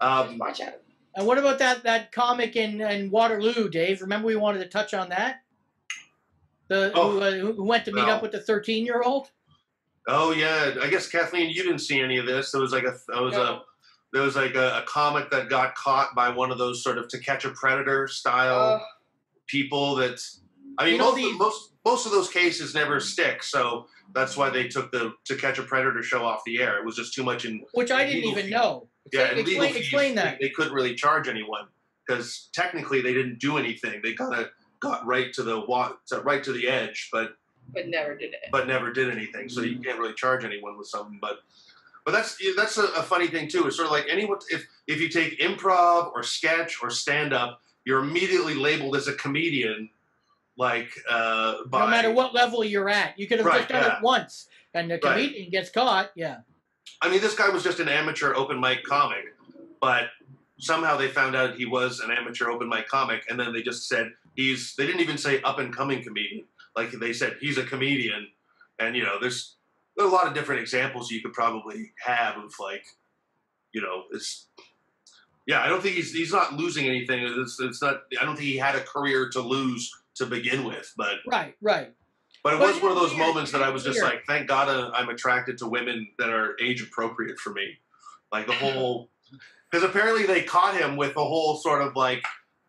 Um, 0.00 0.38
Watch 0.38 0.60
out. 0.60 0.74
And 1.14 1.26
what 1.26 1.38
about 1.38 1.58
that 1.60 1.82
that 1.84 2.12
comic 2.12 2.56
in, 2.56 2.80
in 2.82 3.10
Waterloo, 3.10 3.68
Dave? 3.70 4.02
Remember 4.02 4.26
we 4.26 4.36
wanted 4.36 4.58
to 4.58 4.68
touch 4.68 4.92
on 4.92 5.08
that? 5.08 5.36
The 6.68 6.92
Oh, 6.94 7.12
who, 7.12 7.20
uh, 7.20 7.30
who 7.54 7.64
went 7.64 7.84
to 7.86 7.92
meet 7.92 8.06
no. 8.06 8.12
up 8.14 8.22
with 8.22 8.32
the 8.32 8.40
thirteen 8.40 8.84
year 8.84 9.02
old? 9.02 9.30
oh 10.08 10.30
yeah, 10.32 10.74
I 10.82 10.88
guess 10.88 11.08
Kathleen, 11.08 11.50
you 11.50 11.62
didn't 11.64 11.80
see 11.80 12.00
any 12.00 12.18
of 12.18 12.26
this. 12.26 12.52
There 12.52 12.60
was 12.60 12.72
like 12.72 12.84
a 12.84 12.94
there 13.08 13.22
was 13.22 13.34
a 13.34 13.38
No. 13.38 13.62
there 14.12 14.22
was 14.22 14.36
like 14.36 14.54
a, 14.54 14.78
a 14.78 14.82
comic 14.86 15.30
that 15.30 15.48
got 15.48 15.74
caught 15.74 16.14
by 16.14 16.28
one 16.28 16.50
of 16.52 16.58
those 16.58 16.82
sort 16.84 16.98
of 16.98 17.08
to 17.08 17.18
catch 17.18 17.44
a 17.44 17.50
predator 17.50 18.06
style 18.06 18.80
Oh, 18.80 18.84
people 19.46 19.94
that 19.96 20.20
I 20.78 20.84
mean 20.84 20.94
You 20.94 20.98
know 20.98 21.12
most, 21.12 21.16
the- 21.16 21.32
most 21.38 21.70
most 21.86 22.04
of 22.04 22.10
those 22.10 22.28
cases 22.28 22.74
never 22.74 22.98
stick, 22.98 23.44
so 23.44 23.86
that's 24.12 24.36
why 24.36 24.50
they 24.50 24.66
took 24.66 24.90
the 24.90 25.14
to 25.24 25.36
catch 25.36 25.58
a 25.60 25.62
predator 25.62 26.02
show 26.02 26.24
off 26.24 26.42
the 26.44 26.60
air. 26.60 26.78
It 26.78 26.84
was 26.84 26.96
just 26.96 27.14
too 27.14 27.22
much 27.22 27.44
in 27.44 27.64
Which 27.74 27.92
I 27.92 28.04
didn't 28.04 28.24
even 28.24 28.44
fees. 28.44 28.50
know. 28.50 28.88
Yeah, 29.12 29.20
Explain, 29.20 29.38
and 29.38 29.48
explain, 29.48 29.72
fees, 29.72 29.80
explain 29.82 30.14
that. 30.16 30.38
They, 30.40 30.48
they 30.48 30.52
couldn't 30.52 30.72
really 30.72 30.96
charge 30.96 31.28
anyone 31.28 31.66
because 32.04 32.48
technically 32.52 33.00
they 33.02 33.14
didn't 33.14 33.38
do 33.38 33.56
anything. 33.56 34.00
They 34.02 34.14
kind 34.14 34.34
of 34.34 34.48
got 34.80 35.06
right 35.06 35.32
to 35.34 35.44
the 35.44 35.60
wa- 35.60 35.92
to, 36.08 36.20
right 36.22 36.42
to 36.42 36.52
the 36.52 36.66
edge, 36.66 37.08
but 37.12 37.36
but 37.72 37.88
never 37.88 38.16
did 38.16 38.32
it. 38.32 38.50
but 38.50 38.66
never 38.66 38.92
did 38.92 39.08
anything. 39.08 39.48
So 39.48 39.62
you 39.62 39.78
mm. 39.78 39.84
can't 39.84 39.98
really 40.00 40.14
charge 40.14 40.44
anyone 40.44 40.76
with 40.76 40.88
something. 40.88 41.18
But 41.22 41.38
but 42.04 42.10
that's 42.10 42.36
that's 42.56 42.78
a, 42.78 42.86
a 42.94 43.02
funny 43.02 43.28
thing 43.28 43.46
too. 43.46 43.64
It's 43.68 43.76
sort 43.76 43.86
of 43.86 43.92
like 43.92 44.06
anyone 44.10 44.38
if 44.50 44.66
if 44.88 45.00
you 45.00 45.08
take 45.08 45.38
improv 45.38 46.10
or 46.12 46.24
sketch 46.24 46.82
or 46.82 46.90
stand 46.90 47.32
up, 47.32 47.60
you're 47.84 48.00
immediately 48.00 48.54
labeled 48.54 48.96
as 48.96 49.06
a 49.06 49.12
comedian. 49.12 49.88
Like 50.56 50.90
uh, 51.08 51.64
by, 51.66 51.80
No 51.80 51.86
matter 51.88 52.10
what 52.10 52.34
level 52.34 52.64
you're 52.64 52.88
at, 52.88 53.18
you 53.18 53.26
could 53.26 53.38
have 53.38 53.46
Right, 53.46 53.58
just 53.58 53.68
done 53.68 53.82
yeah. 53.84 53.96
it 53.98 54.02
once, 54.02 54.48
and 54.72 54.90
the 54.90 54.94
Right. 54.94 55.02
comedian 55.02 55.50
gets 55.50 55.68
caught. 55.70 56.10
Yeah, 56.16 56.38
I 57.02 57.10
mean, 57.10 57.20
this 57.20 57.34
guy 57.34 57.48
was 57.50 57.62
just 57.62 57.78
an 57.78 57.88
amateur 57.88 58.34
open 58.34 58.58
mic 58.60 58.82
comic, 58.84 59.24
but 59.80 60.04
somehow 60.58 60.96
they 60.96 61.08
found 61.08 61.36
out 61.36 61.56
he 61.56 61.66
was 61.66 62.00
an 62.00 62.10
amateur 62.10 62.48
open 62.48 62.68
mic 62.68 62.88
comic, 62.88 63.22
and 63.28 63.38
then 63.38 63.52
they 63.52 63.62
just 63.62 63.86
said 63.88 64.12
he's. 64.34 64.74
They 64.76 64.86
didn't 64.86 65.02
even 65.02 65.18
say 65.18 65.42
up 65.42 65.58
and 65.58 65.74
coming 65.74 66.02
comedian. 66.02 66.44
Like 66.74 66.90
they 66.92 67.12
said 67.12 67.36
he's 67.40 67.58
a 67.58 67.64
comedian, 67.64 68.28
and 68.78 68.96
you 68.96 69.02
know, 69.02 69.18
there's 69.20 69.56
there 69.94 70.06
a 70.06 70.08
lot 70.08 70.26
of 70.26 70.32
different 70.34 70.62
examples 70.62 71.10
you 71.10 71.20
could 71.22 71.32
probably 71.34 71.92
have 72.04 72.36
of 72.38 72.52
like, 72.58 72.84
you 73.72 73.82
know, 73.82 74.04
it's. 74.12 74.46
Yeah, 75.46 75.60
I 75.62 75.68
don't 75.68 75.80
think 75.82 75.94
he's 75.96 76.12
he's 76.12 76.32
not 76.32 76.54
losing 76.54 76.86
anything. 76.86 77.20
It's, 77.24 77.60
it's 77.60 77.80
not. 77.82 78.02
I 78.20 78.24
don't 78.24 78.36
think 78.36 78.48
he 78.48 78.56
had 78.56 78.74
a 78.74 78.80
career 78.80 79.28
to 79.30 79.40
lose 79.40 79.92
to 80.16 80.26
begin 80.26 80.64
with, 80.64 80.92
but 80.96 81.14
right, 81.26 81.54
right. 81.60 81.92
but 82.42 82.54
it 82.54 82.58
But 82.58 82.72
was 82.74 82.82
one 82.82 82.90
of 82.92 82.96
those 82.96 83.10
it's 83.10 83.14
weird. 83.16 83.28
moments 83.28 83.52
that 83.52 83.62
I 83.62 83.70
was 83.70 83.84
just 83.84 84.02
like, 84.02 84.24
thank 84.26 84.48
God 84.48 84.68
uh, 84.68 84.90
I'm 84.94 85.08
attracted 85.08 85.58
to 85.58 85.66
women 85.66 86.08
that 86.18 86.30
are 86.30 86.56
age 86.62 86.82
appropriate 86.82 87.38
for 87.38 87.50
me. 87.52 87.78
Like 88.32 88.46
the 88.46 88.52
whole, 88.62 89.10
because 89.70 89.84
apparently 89.88 90.24
they 90.26 90.42
caught 90.42 90.74
him 90.76 90.96
with 90.96 91.16
a 91.16 91.24
whole 91.24 91.56
sort 91.56 91.82
of 91.82 91.94
like, 91.96 92.22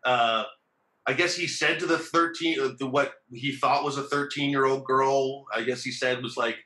uh, 0.04 0.44
I 1.06 1.14
guess 1.14 1.34
he 1.34 1.46
said 1.46 1.78
to 1.80 1.86
the 1.86 1.98
13, 1.98 2.60
uh, 2.60 2.68
the, 2.78 2.86
what 2.86 3.12
he 3.32 3.56
thought 3.56 3.82
was 3.84 3.96
a 3.96 4.02
13 4.02 4.50
year 4.50 4.66
old 4.66 4.84
girl, 4.84 5.46
I 5.54 5.62
guess 5.62 5.82
he 5.82 5.90
said 5.90 6.22
was 6.22 6.36
like, 6.36 6.56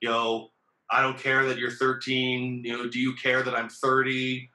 yo, 0.00 0.48
I 0.90 1.02
don't 1.02 1.18
care 1.18 1.44
that 1.46 1.58
you're 1.58 1.70
13. 1.70 2.62
You 2.64 2.72
know, 2.78 2.88
do 2.88 2.98
you 2.98 3.14
care 3.14 3.42
that 3.42 3.54
I'm 3.54 3.68
30? 3.68 4.48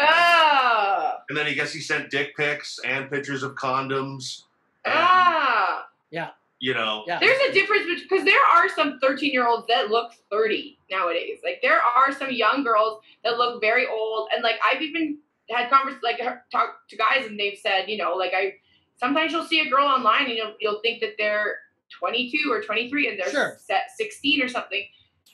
Ah, 0.00 1.16
And 1.28 1.36
then 1.38 1.46
I 1.46 1.52
guess 1.54 1.72
he 1.72 1.80
sent 1.80 2.10
dick 2.10 2.36
pics 2.36 2.78
and 2.84 3.10
pictures 3.10 3.42
of 3.42 3.54
condoms. 3.54 4.42
And, 4.88 4.98
ah. 4.98 5.88
you 6.60 6.74
know, 6.74 7.04
Yeah. 7.06 7.20
There's 7.20 7.40
a 7.48 7.52
difference 7.52 8.02
because 8.02 8.24
there 8.24 8.40
are 8.54 8.68
some 8.68 8.98
13 9.00 9.32
year 9.32 9.46
olds 9.46 9.66
that 9.68 9.90
look 9.90 10.12
30 10.30 10.78
nowadays. 10.90 11.38
Like 11.44 11.60
there 11.62 11.80
are 11.80 12.12
some 12.12 12.30
young 12.32 12.64
girls 12.64 13.00
that 13.24 13.38
look 13.38 13.60
very 13.60 13.86
old, 13.86 14.28
and 14.34 14.42
like 14.42 14.56
I've 14.64 14.82
even 14.82 15.18
had 15.50 15.70
conversations 15.70 16.02
like 16.02 16.18
talked 16.50 16.90
to 16.90 16.96
guys, 16.96 17.26
and 17.26 17.38
they've 17.38 17.58
said, 17.58 17.88
you 17.88 17.96
know, 17.96 18.14
like 18.14 18.32
I 18.34 18.54
sometimes 18.96 19.32
you'll 19.32 19.44
see 19.44 19.60
a 19.60 19.70
girl 19.70 19.86
online, 19.86 20.26
and 20.26 20.34
you'll 20.34 20.54
you'll 20.60 20.80
think 20.80 21.00
that 21.00 21.14
they're 21.16 21.58
22 21.98 22.50
or 22.50 22.60
23, 22.60 23.08
and 23.08 23.18
they're 23.18 23.30
Sure. 23.30 23.56
set 23.60 23.90
16 23.96 24.42
or 24.42 24.48
something. 24.48 24.84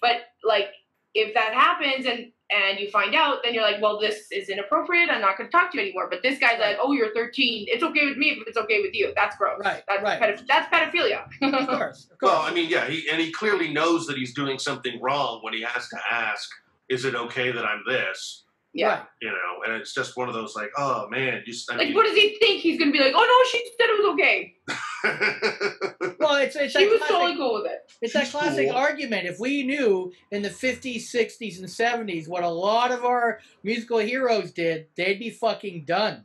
But 0.00 0.26
like 0.44 0.68
if 1.14 1.34
that 1.34 1.54
happens, 1.54 2.06
and 2.06 2.30
and 2.50 2.78
you 2.78 2.90
find 2.90 3.14
out, 3.14 3.38
then 3.42 3.54
you're 3.54 3.62
like, 3.62 3.80
well, 3.80 3.98
this 3.98 4.30
is 4.30 4.48
inappropriate. 4.48 5.08
I'm 5.10 5.22
not 5.22 5.38
going 5.38 5.48
to 5.48 5.52
talk 5.56 5.72
to 5.72 5.78
you 5.78 5.84
anymore. 5.84 6.08
But 6.10 6.22
this 6.22 6.38
guy's 6.38 6.60
like, 6.60 6.76
oh, 6.80 6.92
you're 6.92 7.12
13. 7.14 7.66
It's 7.68 7.82
okay 7.82 8.04
with 8.06 8.18
me 8.18 8.30
if 8.32 8.46
it's 8.46 8.58
okay 8.58 8.82
with 8.82 8.94
you. 8.94 9.12
That's 9.16 9.34
gross. 9.36 9.60
Right, 9.64 9.82
That's 9.88 10.02
right. 10.02 10.20
pedoph- 10.20 10.46
that's 10.46 10.72
pedophilia. 10.72 11.24
Of 11.42 11.66
course, 11.68 12.04
of 12.12 12.18
course. 12.18 12.32
Well, 12.32 12.42
I 12.42 12.52
mean, 12.52 12.68
yeah, 12.68 12.86
he 12.86 13.08
and 13.10 13.20
he 13.20 13.32
clearly 13.32 13.72
knows 13.72 14.06
that 14.06 14.16
he's 14.16 14.34
doing 14.34 14.58
something 14.58 15.00
wrong 15.00 15.40
when 15.42 15.54
he 15.54 15.62
has 15.62 15.88
to 15.88 15.96
ask, 16.10 16.48
"Is 16.88 17.04
it 17.04 17.14
okay 17.14 17.50
that 17.50 17.64
I'm 17.64 17.82
this?" 17.88 18.43
Yeah. 18.74 18.88
Right. 18.88 19.06
You 19.22 19.30
know, 19.30 19.62
and 19.72 19.80
it's 19.80 19.94
just 19.94 20.16
one 20.16 20.28
of 20.28 20.34
those 20.34 20.54
like, 20.56 20.70
"Oh 20.76 21.08
man, 21.08 21.42
just 21.46 21.70
I 21.72 21.76
Like, 21.76 21.86
mean, 21.88 21.94
what 21.96 22.06
does 22.06 22.16
he 22.16 22.36
think? 22.40 22.60
He's 22.60 22.78
gonna 22.78 22.90
be 22.92 22.98
like, 23.00 23.14
oh 23.14 23.24
no, 23.24 23.50
she 23.50 23.64
said 23.78 23.88
it 23.88 24.02
was 24.02 24.12
okay. 24.14 24.54
Well, 26.18 26.36
it's 26.36 26.56
it's 26.56 26.72
She 26.76 26.86
was 26.86 26.98
classic, 26.98 27.14
totally 27.16 27.36
cool 27.36 27.54
with 27.62 27.70
it. 27.70 27.92
it's 28.00 28.12
that 28.14 28.30
classic 28.30 28.68
Cool. 28.68 28.76
argument. 28.76 29.26
If 29.26 29.38
we 29.38 29.62
knew 29.62 30.12
in 30.30 30.42
the 30.42 30.50
fifties, 30.50 31.10
sixties, 31.10 31.58
and 31.60 31.70
seventies 31.70 32.28
what 32.28 32.44
a 32.44 32.48
lot 32.48 32.90
of 32.92 33.04
our 33.04 33.40
musical 33.62 33.98
heroes 33.98 34.52
did, 34.52 34.86
they'd 34.96 35.18
be 35.18 35.30
fucking 35.30 35.84
done. 35.84 36.24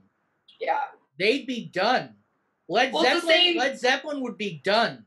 Yeah. 0.60 0.80
They'd 1.18 1.45
be 1.45 1.66
done. 1.66 2.16
Led 2.70 2.93
Well, 2.93 3.04
Zeppelin, 3.04 3.28
same- 3.36 3.58
Led 3.58 3.80
Zeppelin 3.80 4.22
would 4.22 4.38
be 4.38 4.62
done. 4.64 5.06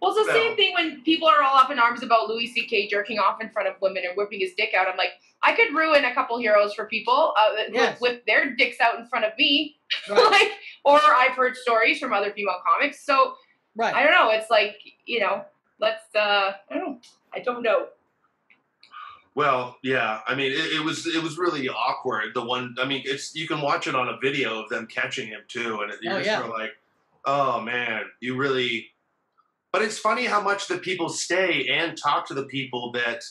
Well, 0.00 0.14
it's 0.16 0.26
the 0.26 0.32
same 0.32 0.56
thing 0.56 0.74
when 0.74 1.00
people 1.02 1.26
are 1.28 1.42
all 1.42 1.56
up 1.56 1.70
in 1.70 1.78
arms 1.78 2.02
about 2.02 2.28
Louis 2.28 2.46
C.K. 2.48 2.88
jerking 2.88 3.18
off 3.18 3.40
in 3.40 3.48
front 3.50 3.66
of 3.68 3.74
women 3.80 4.02
and 4.06 4.16
whipping 4.16 4.40
his 4.40 4.52
dick 4.56 4.74
out. 4.74 4.86
I'm 4.88 4.96
like, 4.96 5.12
I 5.42 5.54
could 5.54 5.74
ruin 5.74 6.04
a 6.04 6.12
couple 6.14 6.38
heroes 6.38 6.74
for 6.74 6.84
people 6.86 7.32
uh, 7.38 7.62
Yes. 7.72 8.00
whip 8.00 8.24
their 8.26 8.54
dicks 8.54 8.78
out 8.80 8.98
in 8.98 9.06
front 9.06 9.24
of 9.24 9.32
me. 9.38 9.76
Right. 10.10 10.30
like, 10.30 10.52
or 10.84 10.98
I've 11.02 11.32
heard 11.36 11.56
stories 11.56 11.98
from 11.98 12.12
other 12.12 12.30
female 12.32 12.56
comics. 12.66 13.04
So 13.06 13.34
right. 13.76 13.94
I 13.94 14.02
don't 14.02 14.12
know. 14.12 14.30
It's 14.30 14.50
like 14.50 14.76
you 15.06 15.20
know, 15.20 15.44
let's. 15.80 16.02
uh 16.14 16.52
I 16.70 16.74
don't 16.74 16.84
know. 16.86 16.98
I 17.32 17.38
don't 17.40 17.62
know. 17.62 17.86
well, 19.34 19.76
yeah, 19.82 20.20
I 20.26 20.34
mean, 20.34 20.50
it, 20.52 20.72
it 20.76 20.84
was 20.84 21.06
it 21.06 21.22
was 21.22 21.36
really 21.38 21.68
awkward. 21.68 22.34
The 22.34 22.44
one, 22.44 22.74
I 22.80 22.86
mean, 22.86 23.02
it's 23.04 23.34
you 23.34 23.46
can 23.46 23.60
watch 23.60 23.86
it 23.86 23.94
on 23.94 24.08
a 24.08 24.16
video 24.22 24.62
of 24.62 24.68
them 24.70 24.86
catching 24.86 25.28
him 25.28 25.40
too, 25.48 25.80
and 25.82 25.92
it, 25.92 25.98
you're 26.02 26.14
Oh, 26.14 26.16
just 26.18 26.26
yeah. 26.28 26.40
like, 26.44 26.72
"Oh 27.24 27.60
man, 27.60 28.04
you 28.20 28.36
really." 28.36 28.88
But 29.76 29.84
it's 29.84 29.98
funny 29.98 30.24
how 30.24 30.40
much 30.40 30.68
the 30.68 30.78
people 30.78 31.10
stay 31.10 31.68
and 31.68 31.98
talk 31.98 32.26
to 32.28 32.34
the 32.34 32.46
people 32.46 32.92
that 32.92 33.22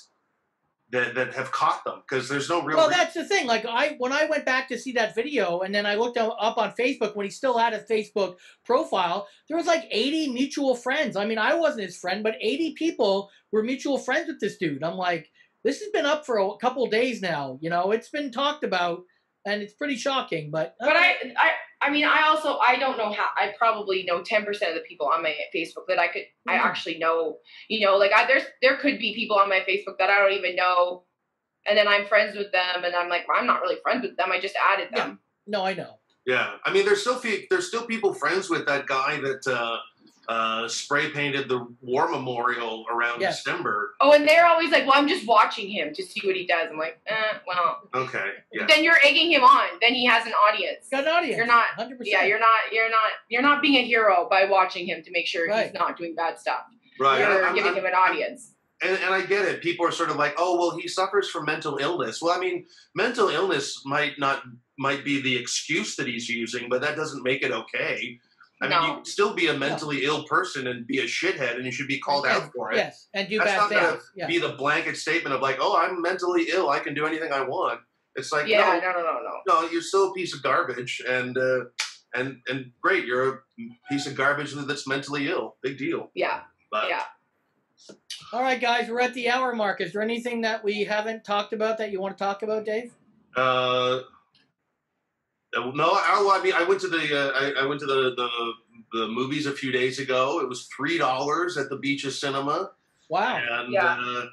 that 0.91 1.15
that 1.15 1.33
have 1.33 1.51
caught 1.51 1.83
them 1.83 2.03
because 2.07 2.29
there's 2.29 2.47
no 2.49 2.61
real. 2.61 2.77
Well, 2.77 2.87
re- 2.87 2.93
that's 2.95 3.15
the 3.15 3.25
thing. 3.25 3.47
Like 3.47 3.65
I, 3.65 3.95
when 3.97 4.13
I 4.13 4.25
went 4.25 4.45
back 4.45 4.67
to 4.67 4.77
see 4.77 4.91
that 4.91 5.15
video, 5.15 5.61
and 5.61 5.73
then 5.73 5.87
I 5.87 5.95
looked 5.95 6.19
up 6.19 6.37
up 6.39 6.59
on 6.59 6.73
Facebook 6.79 7.15
when 7.15 7.25
he 7.25 7.31
still 7.31 7.57
had 7.57 7.73
a 7.73 7.79
Facebook 7.85 8.35
profile. 8.63 9.27
There 9.47 9.57
was 9.57 9.65
like 9.65 9.87
80 9.89 10.33
mutual 10.33 10.75
friends. 10.75 11.15
I 11.15 11.25
mean, 11.25 11.39
I 11.39 11.55
wasn't 11.55 11.85
his 11.85 11.97
friend, 11.97 12.21
but 12.21 12.35
80 12.39 12.73
people 12.73 13.31
were 13.51 13.63
mutual 13.63 13.97
friends 13.97 14.27
with 14.27 14.39
this 14.39 14.57
dude. 14.57 14.83
I'm 14.83 14.97
like, 14.97 15.31
this 15.63 15.79
has 15.79 15.89
been 15.89 16.05
up 16.05 16.27
for 16.27 16.37
a 16.37 16.57
couple 16.57 16.85
days 16.85 17.23
now. 17.23 17.57
You 17.59 17.71
know, 17.71 17.89
it's 17.89 18.09
been 18.09 18.31
talked 18.31 18.63
about, 18.63 19.01
and 19.47 19.63
it's 19.63 19.73
pretty 19.73 19.95
shocking. 19.95 20.51
But, 20.51 20.75
But 20.79 20.95
I, 20.95 21.09
uh, 21.13 21.29
I, 21.39 21.51
I 21.81 21.89
mean, 21.89 22.05
I 22.05 22.23
also 22.27 22.57
I 22.57 22.77
don't 22.77 22.97
know 22.97 23.11
how. 23.11 23.27
I 23.35 23.53
probably 23.57 24.03
know 24.03 24.21
ten 24.23 24.45
percent 24.45 24.71
of 24.71 24.75
the 24.77 24.87
people 24.87 25.07
on 25.07 25.21
my 25.21 25.35
Facebook 25.53 25.85
that 25.87 25.99
I 25.99 26.07
could 26.07 26.23
I 26.47 26.53
Mhm. 26.55 26.65
actually 26.65 26.97
know. 26.97 27.39
You 27.67 27.85
know, 27.85 27.97
like 27.97 28.11
I 28.13 28.25
there's 28.25 28.43
there 28.61 28.77
could 28.77 28.97
be 28.99 29.13
people 29.13 29.37
on 29.37 29.49
my 29.49 29.59
Facebook 29.67 29.97
that 29.99 30.09
I 30.09 30.17
don't 30.19 30.33
even 30.33 30.55
know, 30.55 31.03
and 31.65 31.77
then 31.77 31.87
I'm 31.87 32.05
friends 32.07 32.35
with 32.37 32.51
them, 32.51 32.83
and 32.83 32.95
I'm 32.95 33.09
like, 33.09 33.27
well, 33.27 33.37
I'm 33.39 33.45
not 33.47 33.61
really 33.61 33.77
friends 33.83 34.03
with 34.03 34.15
them. 34.17 34.31
I 34.31 34.39
just 34.39 34.55
added 34.55 34.89
them. 34.93 35.19
No, 35.47 35.65
I 35.65 35.73
know. 35.73 35.99
Yeah, 36.25 36.55
I 36.63 36.73
mean, 36.73 36.85
there's 36.85 37.01
still 37.01 37.19
fe- 37.19 37.45
there's 37.49 37.67
still 37.67 37.85
people 37.85 38.13
friends 38.13 38.49
with 38.49 38.65
that 38.65 38.87
guy 38.87 39.19
that 39.21 39.45
uh, 39.45 39.77
uh, 40.27 40.67
spray 40.67 41.09
painted 41.11 41.47
the 41.49 41.67
war 41.81 42.09
memorial 42.09 42.85
around 42.91 43.21
Yes. 43.21 43.43
December. 43.43 43.95
Oh, 44.01 44.11
and 44.13 44.27
they're 44.27 44.45
always 44.45 44.71
like, 44.71 44.85
well, 44.85 44.93
I'm 44.95 45.07
just 45.07 45.27
watching 45.27 45.67
him 45.69 45.93
to 45.93 46.03
see 46.03 46.21
what 46.25 46.35
he 46.35 46.45
does. 46.45 46.67
I'm 46.71 46.77
like, 46.77 46.99
eh, 47.07 47.37
well. 47.47 47.81
Okay, 47.93 48.31
yeah. 48.51 48.65
Then 48.67 48.83
you're 48.83 48.97
egging 49.03 49.31
him 49.31 49.43
on. 49.43 49.67
Then 49.81 49.93
he 49.93 50.05
has 50.05 50.25
an 50.25 50.33
audience. 50.33 50.87
Got 50.91 51.03
an 51.03 51.09
audience. 51.09 51.37
You're 51.37 51.45
not. 51.47 51.65
100%. 51.77 51.97
Yeah, 52.01 52.23
you're 52.25 52.39
not. 52.39 52.49
You're 52.71 52.89
not. 52.89 53.11
You're 53.29 53.41
not 53.41 53.61
being 53.61 53.75
a 53.75 53.83
hero 53.85 54.27
by 54.29 54.45
watching 54.45 54.85
him 54.87 55.03
to 55.03 55.11
make 55.11 55.27
sure 55.27 55.47
Right. 55.47 55.65
he's 55.65 55.73
not 55.73 55.97
doing 55.97 56.15
bad 56.15 56.39
stuff. 56.39 56.61
Right. 56.99 57.19
You're 57.19 57.45
I'm- 57.45 57.55
giving 57.55 57.71
I'm- 57.71 57.79
him 57.79 57.85
an 57.85 57.93
audience. 57.93 58.51
and, 58.81 58.97
and 59.03 59.13
I 59.13 59.21
get 59.25 59.45
it. 59.45 59.61
People 59.61 59.85
are 59.85 59.91
sort 59.91 60.09
of 60.09 60.17
like, 60.17 60.35
oh, 60.37 60.57
well, 60.59 60.77
he 60.77 60.87
suffers 60.87 61.29
from 61.29 61.45
mental 61.45 61.77
illness. 61.77 62.21
Well, 62.21 62.35
I 62.35 62.39
mean, 62.39 62.65
mental 62.93 63.29
illness 63.29 63.81
might 63.85 64.19
not 64.19 64.43
might 64.77 65.05
be 65.05 65.21
the 65.21 65.37
excuse 65.37 65.95
that 65.95 66.05
he's 66.07 66.27
using, 66.27 66.67
but 66.67 66.81
that 66.81 66.97
doesn't 66.97 67.23
make 67.23 67.41
it 67.43 67.51
okay. 67.51 68.19
I 68.61 68.69
mean, 68.69 68.81
you 68.89 68.95
can 68.95 69.05
still 69.05 69.33
be 69.33 69.47
a 69.47 69.53
mentally 69.53 70.05
ill 70.05 70.23
person 70.23 70.67
and 70.67 70.87
be 70.87 70.99
a 70.99 71.03
shithead, 71.03 71.55
and 71.57 71.65
you 71.65 71.71
should 71.71 71.87
be 71.87 71.99
called 71.99 72.25
And- 72.25 72.43
out 72.43 72.51
for 72.55 72.71
it. 72.71 72.77
Yes, 72.77 73.07
and 73.13 73.27
do 73.27 73.37
That's 73.37 73.51
bad 73.51 73.57
not 73.57 73.69
gonna 73.69 73.91
things. 73.91 74.11
Yeah. 74.15 74.27
be 74.27 74.37
the 74.39 74.49
blanket 74.53 74.95
statement 74.97 75.35
of 75.35 75.41
like, 75.41 75.57
oh, 75.59 75.75
I'm 75.77 76.01
mentally 76.01 76.47
ill. 76.49 76.69
I 76.69 76.79
can 76.79 76.93
do 76.93 77.05
anything 77.05 77.33
I 77.33 77.41
want. 77.41 77.81
It's 78.15 78.31
like, 78.31 78.47
Yeah, 78.47 78.79
no, 78.81 78.91
no, 78.91 79.01
no, 79.01 79.03
no, 79.03 79.19
no. 79.19 79.61
no, 79.63 79.69
you're 79.69 79.81
still 79.81 80.11
a 80.11 80.13
piece 80.13 80.33
of 80.33 80.41
garbage, 80.41 81.01
and 81.05 81.37
uh, 81.37 81.65
and 82.13 82.41
and 82.47 82.71
great, 82.81 83.05
you're 83.05 83.29
a 83.29 83.39
piece 83.89 84.07
of 84.07 84.15
garbage 84.15 84.53
that's 84.53 84.87
mentally 84.87 85.27
ill. 85.27 85.57
Big 85.61 85.77
deal. 85.77 86.11
Yeah, 86.15 86.41
But 86.71 86.87
yeah. 86.89 87.03
All 88.31 88.41
right, 88.41 88.59
guys, 88.59 88.89
we're 88.89 89.01
at 89.01 89.13
the 89.13 89.29
hour 89.29 89.53
mark. 89.53 89.81
Is 89.81 89.91
there 89.91 90.01
anything 90.01 90.41
that 90.41 90.63
we 90.63 90.85
haven't 90.85 91.25
talked 91.25 91.51
about 91.51 91.77
that 91.79 91.91
you 91.91 91.99
want 91.99 92.17
to 92.17 92.23
talk 92.23 92.41
about, 92.41 92.63
Dave? 92.65 92.93
Uh, 93.35 93.99
no, 95.55 95.91
I, 95.91 96.37
I 96.39 96.43
mean, 96.43 96.53
I 96.53 96.63
went 96.63 96.81
to 96.81 96.87
the 96.87 96.97
uh, 96.97 97.31
I, 97.33 97.63
I 97.63 97.65
went 97.65 97.79
to 97.81 97.85
the, 97.85 98.13
the 98.15 98.53
the 98.99 99.07
movies 99.07 99.45
a 99.45 99.51
few 99.51 99.71
days 99.71 99.99
ago. 99.99 100.39
It 100.41 100.49
was 100.49 100.65
three 100.75 100.97
dollars 100.97 101.57
at 101.57 101.69
the 101.69 101.77
Beaches 101.77 102.19
Cinema, 102.19 102.71
Wow. 103.09 103.37
and 103.37 103.71
Yeah. 103.73 103.97
uh, 103.99 104.25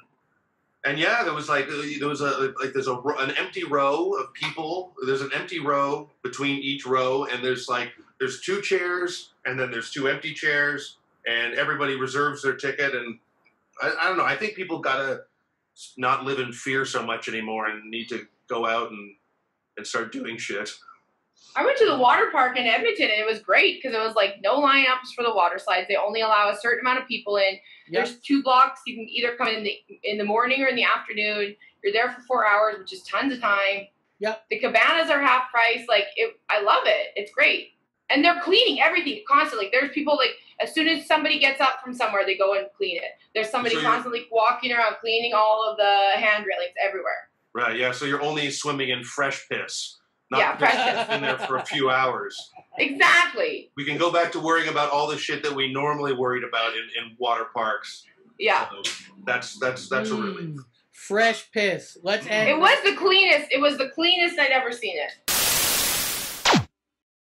and 0.85 0.99
yeah, 0.99 1.23
there 1.23 1.33
was 1.33 1.47
like 1.49 1.67
uh, 1.67 1.81
there 1.99 2.09
was 2.09 2.21
a 2.21 2.53
like 2.61 2.73
there's 2.73 2.87
a 2.87 2.95
an 2.97 3.31
empty 3.37 3.63
row 3.63 4.11
of 4.13 4.33
people. 4.33 4.93
There's 5.05 5.21
an 5.21 5.31
empty 5.33 5.59
row 5.59 6.09
between 6.23 6.59
each 6.61 6.85
row, 6.85 7.25
and 7.25 7.43
there's 7.43 7.67
like 7.69 7.91
there's 8.19 8.41
two 8.41 8.61
chairs, 8.61 9.31
and 9.45 9.59
then 9.59 9.71
there's 9.71 9.91
two 9.91 10.07
empty 10.07 10.33
chairs, 10.33 10.97
and 11.25 11.53
everybody 11.55 11.95
reserves 11.95 12.41
their 12.43 12.55
ticket. 12.55 12.95
And 12.95 13.17
I, 13.81 13.93
I 14.01 14.07
don't 14.09 14.17
know. 14.17 14.25
I 14.25 14.35
think 14.35 14.55
people 14.55 14.79
gotta 14.79 15.21
not 15.97 16.23
live 16.25 16.39
in 16.39 16.51
fear 16.51 16.85
so 16.85 17.01
much 17.05 17.27
anymore, 17.29 17.67
and 17.67 17.89
need 17.89 18.09
to 18.09 18.27
go 18.49 18.65
out 18.65 18.91
and 18.91 19.15
and 19.77 19.87
start 19.87 20.11
doing 20.11 20.37
shit. 20.37 20.69
I 21.55 21.63
went 21.63 21.77
to 21.77 21.85
the 21.85 21.97
water 21.97 22.29
park 22.31 22.57
in 22.57 22.65
Edmonton 22.65 23.09
and 23.11 23.21
it 23.21 23.25
was 23.25 23.39
great 23.39 23.81
because 23.81 23.95
it 23.95 24.01
was 24.01 24.15
like 24.15 24.35
no 24.41 24.59
lineups 24.59 25.13
for 25.15 25.23
the 25.23 25.33
water 25.33 25.59
slides. 25.59 25.87
They 25.87 25.95
only 25.95 26.21
allow 26.21 26.49
a 26.49 26.57
certain 26.57 26.79
amount 26.79 27.01
of 27.01 27.07
people 27.07 27.37
in. 27.37 27.53
Yep. 27.53 27.59
There's 27.91 28.19
two 28.19 28.41
blocks. 28.41 28.81
You 28.87 28.95
can 28.95 29.07
either 29.09 29.35
come 29.35 29.47
in 29.47 29.63
the 29.63 29.77
in 30.03 30.17
the 30.17 30.23
morning 30.23 30.61
or 30.61 30.67
in 30.67 30.75
the 30.75 30.83
afternoon. 30.83 31.55
You're 31.83 31.93
there 31.93 32.11
for 32.11 32.21
four 32.21 32.47
hours, 32.47 32.75
which 32.79 32.93
is 32.93 33.03
tons 33.03 33.33
of 33.33 33.39
time. 33.41 33.87
Yep. 34.19 34.45
The 34.49 34.59
cabanas 34.59 35.09
are 35.09 35.21
half 35.21 35.51
price. 35.51 35.85
Like 35.87 36.05
it, 36.15 36.39
I 36.49 36.61
love 36.61 36.83
it. 36.85 37.11
It's 37.15 37.31
great, 37.31 37.69
and 38.09 38.23
they're 38.23 38.41
cleaning 38.41 38.81
everything 38.81 39.21
constantly. 39.29 39.69
There's 39.71 39.91
people 39.91 40.17
like 40.17 40.31
as 40.59 40.73
soon 40.73 40.87
as 40.87 41.05
somebody 41.05 41.39
gets 41.39 41.61
up 41.61 41.81
from 41.83 41.93
somewhere, 41.93 42.25
they 42.25 42.37
go 42.37 42.53
and 42.53 42.67
clean 42.77 42.97
it. 42.97 43.11
There's 43.35 43.49
somebody 43.49 43.75
So 43.75 43.81
constantly 43.81 44.27
walking 44.31 44.71
around 44.71 44.95
cleaning 45.01 45.33
all 45.33 45.67
of 45.69 45.77
the 45.77 46.19
hand 46.19 46.45
railings 46.45 46.73
everywhere. 46.83 47.29
Right? 47.53 47.77
Yeah. 47.77 47.91
So 47.91 48.05
you're 48.05 48.21
only 48.21 48.49
swimming 48.49 48.89
in 48.89 49.03
fresh 49.03 49.47
piss. 49.49 49.97
Not 50.33 50.39
Yeah, 50.39 50.57
fresh 50.57 50.73
piss 50.73 51.07
piss. 51.07 51.21
there 51.21 51.37
for 51.47 51.57
a 51.57 51.65
few 51.65 51.91
hours. 51.91 52.51
Exactly. 52.79 53.69
We 53.77 53.85
can 53.85 53.97
go 53.97 54.11
back 54.11 54.31
to 54.31 54.39
worrying 54.39 54.67
about 54.67 54.89
all 54.89 55.07
the 55.07 55.17
shit 55.17 55.43
that 55.43 55.53
we 55.53 55.71
normally 55.71 56.13
worried 56.13 56.43
about 56.43 56.73
in, 56.73 56.81
in 56.99 57.15
water 57.19 57.45
parks. 57.53 58.03
Yeah. 58.39 58.67
So 58.69 58.91
that's 59.27 59.59
that's 59.59 59.87
that's 59.89 60.09
a 60.09 60.15
relief. 60.15 60.55
Mm, 60.55 60.57
fresh 60.91 61.51
piss. 61.51 61.97
Let's 62.01 62.25
end. 62.25 62.49
It 62.49 62.57
was 62.57 62.83
the 62.83 62.95
cleanest. 62.95 63.51
It 63.51 63.61
was 63.61 63.77
the 63.77 63.89
cleanest 63.89 64.39
I'd 64.39 64.49
ever 64.49 64.71
seen 64.71 64.97
it. 64.97 65.32